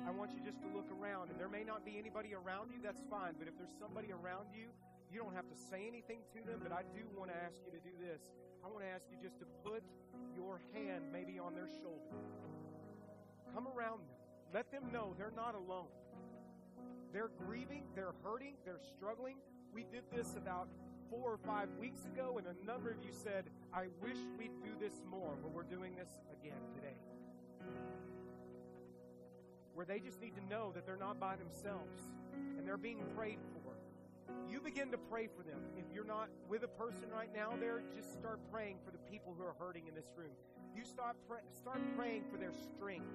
I 0.02 0.10
want 0.10 0.34
you 0.34 0.42
just 0.42 0.58
to 0.58 0.68
look 0.74 0.90
around. 0.90 1.30
And 1.30 1.38
there 1.38 1.48
may 1.48 1.62
not 1.62 1.86
be 1.86 1.94
anybody 2.02 2.34
around 2.34 2.74
you, 2.74 2.82
that's 2.82 3.00
fine. 3.06 3.38
But 3.38 3.46
if 3.46 3.54
there's 3.54 3.72
somebody 3.78 4.10
around 4.10 4.50
you, 4.50 4.74
you 5.06 5.22
don't 5.22 5.34
have 5.38 5.46
to 5.46 5.54
say 5.54 5.86
anything 5.86 6.26
to 6.34 6.42
them. 6.42 6.58
But 6.58 6.74
I 6.74 6.82
do 6.90 7.06
want 7.14 7.30
to 7.30 7.38
ask 7.38 7.62
you 7.62 7.70
to 7.70 7.78
do 7.78 7.94
this. 8.02 8.26
I 8.64 8.66
want 8.66 8.82
to 8.82 8.90
ask 8.90 9.06
you 9.06 9.22
just 9.22 9.38
to 9.38 9.46
put 9.62 9.86
your 10.34 10.58
hand 10.74 11.06
maybe 11.14 11.38
on 11.38 11.54
their 11.54 11.70
shoulder. 11.78 12.10
Come 13.54 13.70
around 13.70 14.02
them. 14.02 14.18
Let 14.50 14.70
them 14.74 14.90
know 14.90 15.14
they're 15.14 15.34
not 15.34 15.54
alone. 15.54 15.94
They're 17.12 17.30
grieving, 17.46 17.84
they're 17.94 18.18
hurting, 18.24 18.54
they're 18.64 18.82
struggling. 18.96 19.36
We 19.72 19.84
did 19.92 20.02
this 20.10 20.34
about 20.36 20.66
four 21.10 21.30
or 21.32 21.38
five 21.38 21.68
weeks 21.78 22.04
ago, 22.06 22.40
and 22.40 22.46
a 22.48 22.66
number 22.66 22.90
of 22.90 22.96
you 23.04 23.12
said, 23.12 23.44
I 23.74 23.86
wish 24.02 24.18
we'd 24.38 24.62
do 24.62 24.70
this 24.80 24.94
more. 25.10 25.34
But 25.42 25.52
we're 25.52 25.62
doing 25.62 25.94
this 25.96 26.10
again 26.32 26.60
today. 26.74 26.96
Where 29.74 29.86
they 29.86 29.98
just 30.00 30.20
need 30.20 30.34
to 30.36 30.44
know 30.44 30.72
that 30.74 30.86
they're 30.86 30.96
not 30.96 31.18
by 31.18 31.36
themselves 31.36 31.98
and 32.58 32.66
they're 32.66 32.76
being 32.76 33.02
prayed 33.16 33.38
for. 33.52 33.72
You 34.50 34.60
begin 34.60 34.90
to 34.90 34.98
pray 34.98 35.28
for 35.34 35.42
them. 35.42 35.58
If 35.78 35.84
you're 35.94 36.04
not 36.04 36.28
with 36.48 36.62
a 36.62 36.68
person 36.68 37.08
right 37.10 37.30
now 37.34 37.54
there, 37.58 37.82
just 37.94 38.12
start 38.12 38.38
praying 38.52 38.76
for 38.84 38.90
the 38.90 38.98
people 39.10 39.34
who 39.36 39.44
are 39.44 39.54
hurting 39.58 39.86
in 39.86 39.94
this 39.94 40.12
room. 40.16 40.32
You 40.76 40.84
start, 40.84 41.16
pray, 41.28 41.40
start 41.56 41.80
praying 41.96 42.24
for 42.30 42.36
their 42.36 42.52
strength, 42.52 43.12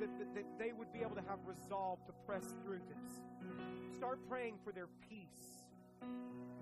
that, 0.00 0.18
that, 0.18 0.34
that 0.34 0.44
they 0.58 0.72
would 0.72 0.92
be 0.92 1.00
able 1.00 1.16
to 1.16 1.22
have 1.28 1.38
resolve 1.46 2.04
to 2.06 2.12
press 2.26 2.54
through 2.64 2.80
this. 2.88 3.20
Start 3.96 4.18
praying 4.28 4.58
for 4.64 4.72
their 4.72 4.88
peace. 5.08 5.64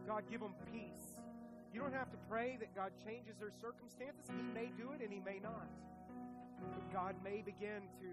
God, 0.06 0.24
give 0.30 0.40
them 0.40 0.54
peace. 0.72 1.13
You 1.74 1.80
don't 1.80 1.92
have 1.92 2.12
to 2.12 2.18
pray 2.30 2.56
that 2.60 2.70
God 2.70 2.92
changes 3.02 3.34
their 3.42 3.50
circumstances. 3.50 4.30
He 4.30 4.46
may 4.54 4.70
do 4.78 4.94
it 4.94 5.02
and 5.02 5.10
He 5.10 5.18
may 5.18 5.42
not. 5.42 5.66
But 6.70 6.86
God 6.94 7.16
may 7.24 7.42
begin 7.42 7.82
to 7.98 8.08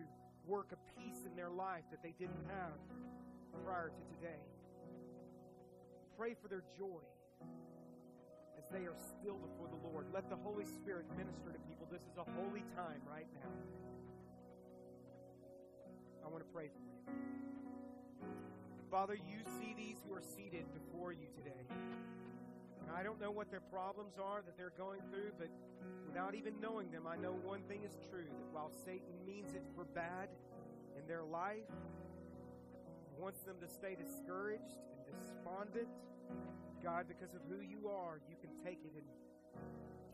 work 0.49 0.73
a 0.73 0.79
peace 0.97 1.29
in 1.29 1.35
their 1.37 1.51
life 1.51 1.85
that 1.91 2.01
they 2.01 2.15
didn't 2.17 2.41
have 2.49 2.73
prior 3.63 3.93
to 3.93 4.03
today. 4.17 4.41
Pray 6.17 6.33
for 6.41 6.47
their 6.47 6.63
joy 6.73 7.05
as 8.57 8.65
they 8.73 8.89
are 8.89 8.97
still 8.97 9.37
before 9.37 9.69
the 9.69 9.77
Lord. 9.93 10.07
Let 10.11 10.27
the 10.31 10.41
Holy 10.41 10.65
Spirit 10.65 11.05
minister 11.15 11.53
to 11.53 11.59
people. 11.69 11.85
This 11.91 12.01
is 12.01 12.17
a 12.17 12.25
holy 12.41 12.65
time 12.73 13.05
right 13.05 13.29
now. 13.37 13.53
I 16.25 16.29
want 16.33 16.41
to 16.41 16.49
pray 16.49 16.65
for 16.73 16.81
you. 16.81 17.13
Father, 18.89 19.13
you 19.13 19.45
see 19.61 19.75
these 19.77 20.01
who 20.01 20.15
are 20.15 20.25
seated 20.25 20.65
before 20.73 21.13
you 21.13 21.29
today. 21.37 21.61
And 22.81 22.89
I 22.95 23.03
don't 23.03 23.19
know 23.19 23.31
what 23.31 23.49
their 23.49 23.61
problems 23.61 24.15
are 24.21 24.41
that 24.41 24.57
they're 24.57 24.73
going 24.77 25.01
through, 25.09 25.31
but 25.37 25.49
without 26.05 26.35
even 26.35 26.53
knowing 26.61 26.91
them, 26.91 27.07
I 27.07 27.15
know 27.15 27.31
one 27.31 27.61
thing 27.69 27.83
is 27.83 27.93
true 28.09 28.25
that 28.25 28.47
while 28.51 28.71
Satan 28.85 29.13
means 29.25 29.53
it 29.53 29.63
for 29.75 29.85
bad 29.85 30.29
in 30.97 31.07
their 31.07 31.23
life, 31.23 31.69
wants 33.17 33.41
them 33.41 33.55
to 33.61 33.67
stay 33.67 33.95
discouraged 33.95 34.81
and 35.05 35.13
despondent, 35.21 35.87
God, 36.83 37.05
because 37.07 37.35
of 37.35 37.41
who 37.47 37.61
you 37.61 37.87
are, 37.87 38.19
you 38.27 38.35
can 38.41 38.49
take 38.65 38.81
it 38.83 38.93
and 38.97 39.05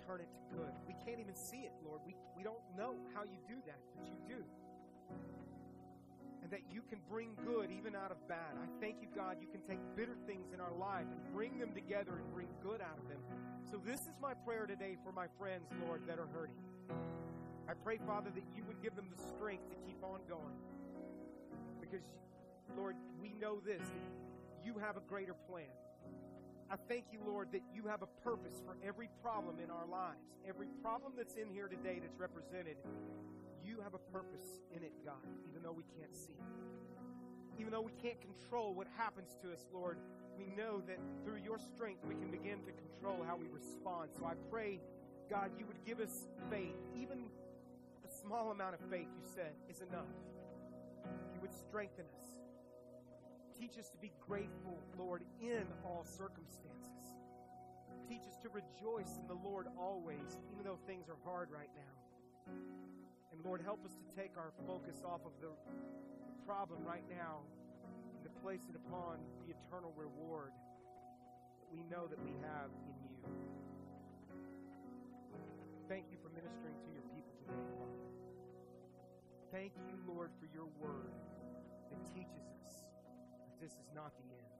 turn 0.05 0.19
it 0.19 0.27
to 0.31 0.41
good. 0.55 0.71
We 0.87 0.95
can't 1.05 1.19
even 1.19 1.35
see 1.35 1.63
it, 1.63 1.71
Lord. 1.85 2.01
We, 2.05 2.15
we 2.35 2.43
don't 2.43 2.63
know 2.75 2.95
how 3.15 3.23
you 3.23 3.39
do 3.47 3.55
that, 3.65 3.79
but 3.95 4.05
you 4.07 4.19
do 4.27 4.43
and 6.47 6.53
that 6.53 6.63
you 6.73 6.81
can 6.87 6.99
bring 7.11 7.35
good 7.43 7.67
even 7.75 7.93
out 7.93 8.09
of 8.09 8.15
bad. 8.29 8.55
I 8.55 8.67
thank 8.79 9.01
you, 9.01 9.09
God, 9.13 9.35
you 9.41 9.47
can 9.51 9.59
take 9.67 9.79
bitter 9.97 10.15
things 10.25 10.53
in 10.53 10.61
our 10.61 10.71
life 10.79 11.03
and 11.11 11.19
bring 11.35 11.59
them 11.59 11.73
together 11.73 12.15
and 12.15 12.33
bring 12.33 12.47
good 12.63 12.79
out 12.79 12.97
of 12.97 13.09
them. 13.09 13.19
So, 13.69 13.81
this 13.83 13.99
is 14.07 14.15
my 14.21 14.33
prayer 14.33 14.65
today 14.65 14.95
for 15.03 15.11
my 15.11 15.27
friends, 15.37 15.67
Lord, 15.85 16.03
that 16.07 16.19
are 16.19 16.29
hurting. 16.31 16.55
I 17.67 17.73
pray, 17.83 17.99
Father, 18.07 18.29
that 18.33 18.45
you 18.55 18.63
would 18.65 18.81
give 18.81 18.95
them 18.95 19.09
the 19.11 19.21
strength 19.35 19.67
to 19.71 19.75
keep 19.85 20.01
on 20.01 20.21
going. 20.29 20.55
Because, 21.81 22.07
Lord, 22.77 22.95
we 23.21 23.33
know 23.33 23.59
this, 23.59 23.81
that 23.83 24.63
you 24.63 24.79
have 24.79 24.95
a 24.95 25.01
greater 25.01 25.35
plan. 25.49 25.75
I 26.71 26.75
thank 26.87 27.11
you, 27.11 27.19
Lord, 27.27 27.49
that 27.51 27.63
you 27.75 27.83
have 27.87 28.03
a 28.03 28.11
purpose 28.23 28.61
for 28.65 28.77
every 28.87 29.09
problem 29.21 29.59
in 29.61 29.69
our 29.69 29.85
lives. 29.85 30.23
Every 30.47 30.67
problem 30.81 31.11
that's 31.17 31.35
in 31.35 31.49
here 31.51 31.67
today 31.67 31.99
that's 31.99 32.17
represented, 32.17 32.77
you 33.67 33.81
have 33.83 33.93
a 33.93 34.03
purpose 34.15 34.47
in 34.71 34.81
it, 34.81 34.93
God, 35.03 35.27
even 35.49 35.61
though 35.61 35.75
we 35.75 35.83
can't 35.99 36.15
see. 36.15 36.39
Even 37.59 37.71
though 37.71 37.81
we 37.81 37.91
can't 38.01 38.19
control 38.21 38.73
what 38.73 38.87
happens 38.95 39.35
to 39.41 39.51
us, 39.51 39.67
Lord, 39.73 39.97
we 40.37 40.45
know 40.55 40.81
that 40.87 40.99
through 41.25 41.41
your 41.43 41.57
strength 41.59 42.05
we 42.07 42.15
can 42.15 42.31
begin 42.31 42.63
to 42.63 42.71
control 42.71 43.25
how 43.27 43.35
we 43.35 43.47
respond. 43.51 44.11
So 44.17 44.25
I 44.25 44.33
pray, 44.49 44.79
God, 45.29 45.51
you 45.59 45.65
would 45.65 45.83
give 45.85 45.99
us 45.99 46.27
faith. 46.49 46.77
Even 46.95 47.25
a 48.05 48.11
small 48.21 48.51
amount 48.51 48.75
of 48.75 48.79
faith, 48.89 49.07
you 49.17 49.25
said, 49.35 49.51
is 49.69 49.81
enough. 49.81 50.15
You 51.33 51.41
would 51.41 51.53
strengthen 51.53 52.05
us. 52.21 52.29
Teach 53.59 53.77
us 53.79 53.89
to 53.89 53.97
be 53.97 54.11
grateful, 54.25 54.77
Lord, 54.97 55.23
in 55.41 55.65
all 55.83 56.05
circumstances. 56.05 57.17
Teach 58.07 58.21
us 58.21 58.37
to 58.43 58.49
rejoice 58.49 59.17
in 59.19 59.27
the 59.27 59.33
Lord 59.43 59.67
always, 59.77 60.39
even 60.53 60.63
though 60.63 60.77
things 60.85 61.09
are 61.09 61.17
hard 61.25 61.49
right 61.51 61.69
now. 61.75 62.53
And 63.31 63.43
Lord, 63.43 63.61
help 63.61 63.83
us 63.85 63.93
to 63.93 64.05
take 64.15 64.37
our 64.37 64.51
focus 64.65 65.03
off 65.05 65.21
of 65.25 65.33
the 65.41 65.51
problem 66.45 66.83
right 66.85 67.03
now 67.09 67.43
and 68.13 68.23
to 68.23 68.29
place 68.41 68.63
it 68.69 68.75
upon 68.75 69.19
the 69.43 69.53
eternal 69.53 69.93
reward 69.95 70.51
that 71.59 71.69
we 71.71 71.83
know 71.91 72.07
that 72.07 72.19
we 72.23 72.31
have 72.41 72.71
in 72.87 72.95
you. 73.03 73.15
Thank 75.89 76.07
you 76.11 76.17
for 76.23 76.29
ministering 76.35 76.75
to 76.83 76.89
your 76.91 77.03
people 77.15 77.31
today, 77.39 77.63
Father. 77.79 78.07
Thank 79.51 79.71
you, 79.87 79.95
Lord, 80.07 80.31
for 80.39 80.47
your 80.51 80.67
word 80.79 81.15
that 81.91 81.99
teaches 82.11 82.47
us 82.63 82.83
that 83.47 83.55
this 83.59 83.71
is 83.79 83.87
not 83.95 84.11
the 84.19 84.27
end. 84.35 84.51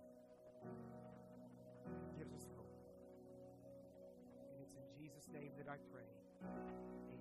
It 2.08 2.18
gives 2.20 2.32
us 2.32 2.48
hope. 2.56 2.72
And 4.56 4.64
it's 4.64 4.76
in 4.76 4.88
Jesus' 4.96 5.28
name 5.32 5.52
that 5.60 5.68
I 5.68 5.76
pray. 5.92 6.08
Amen. 6.44 7.17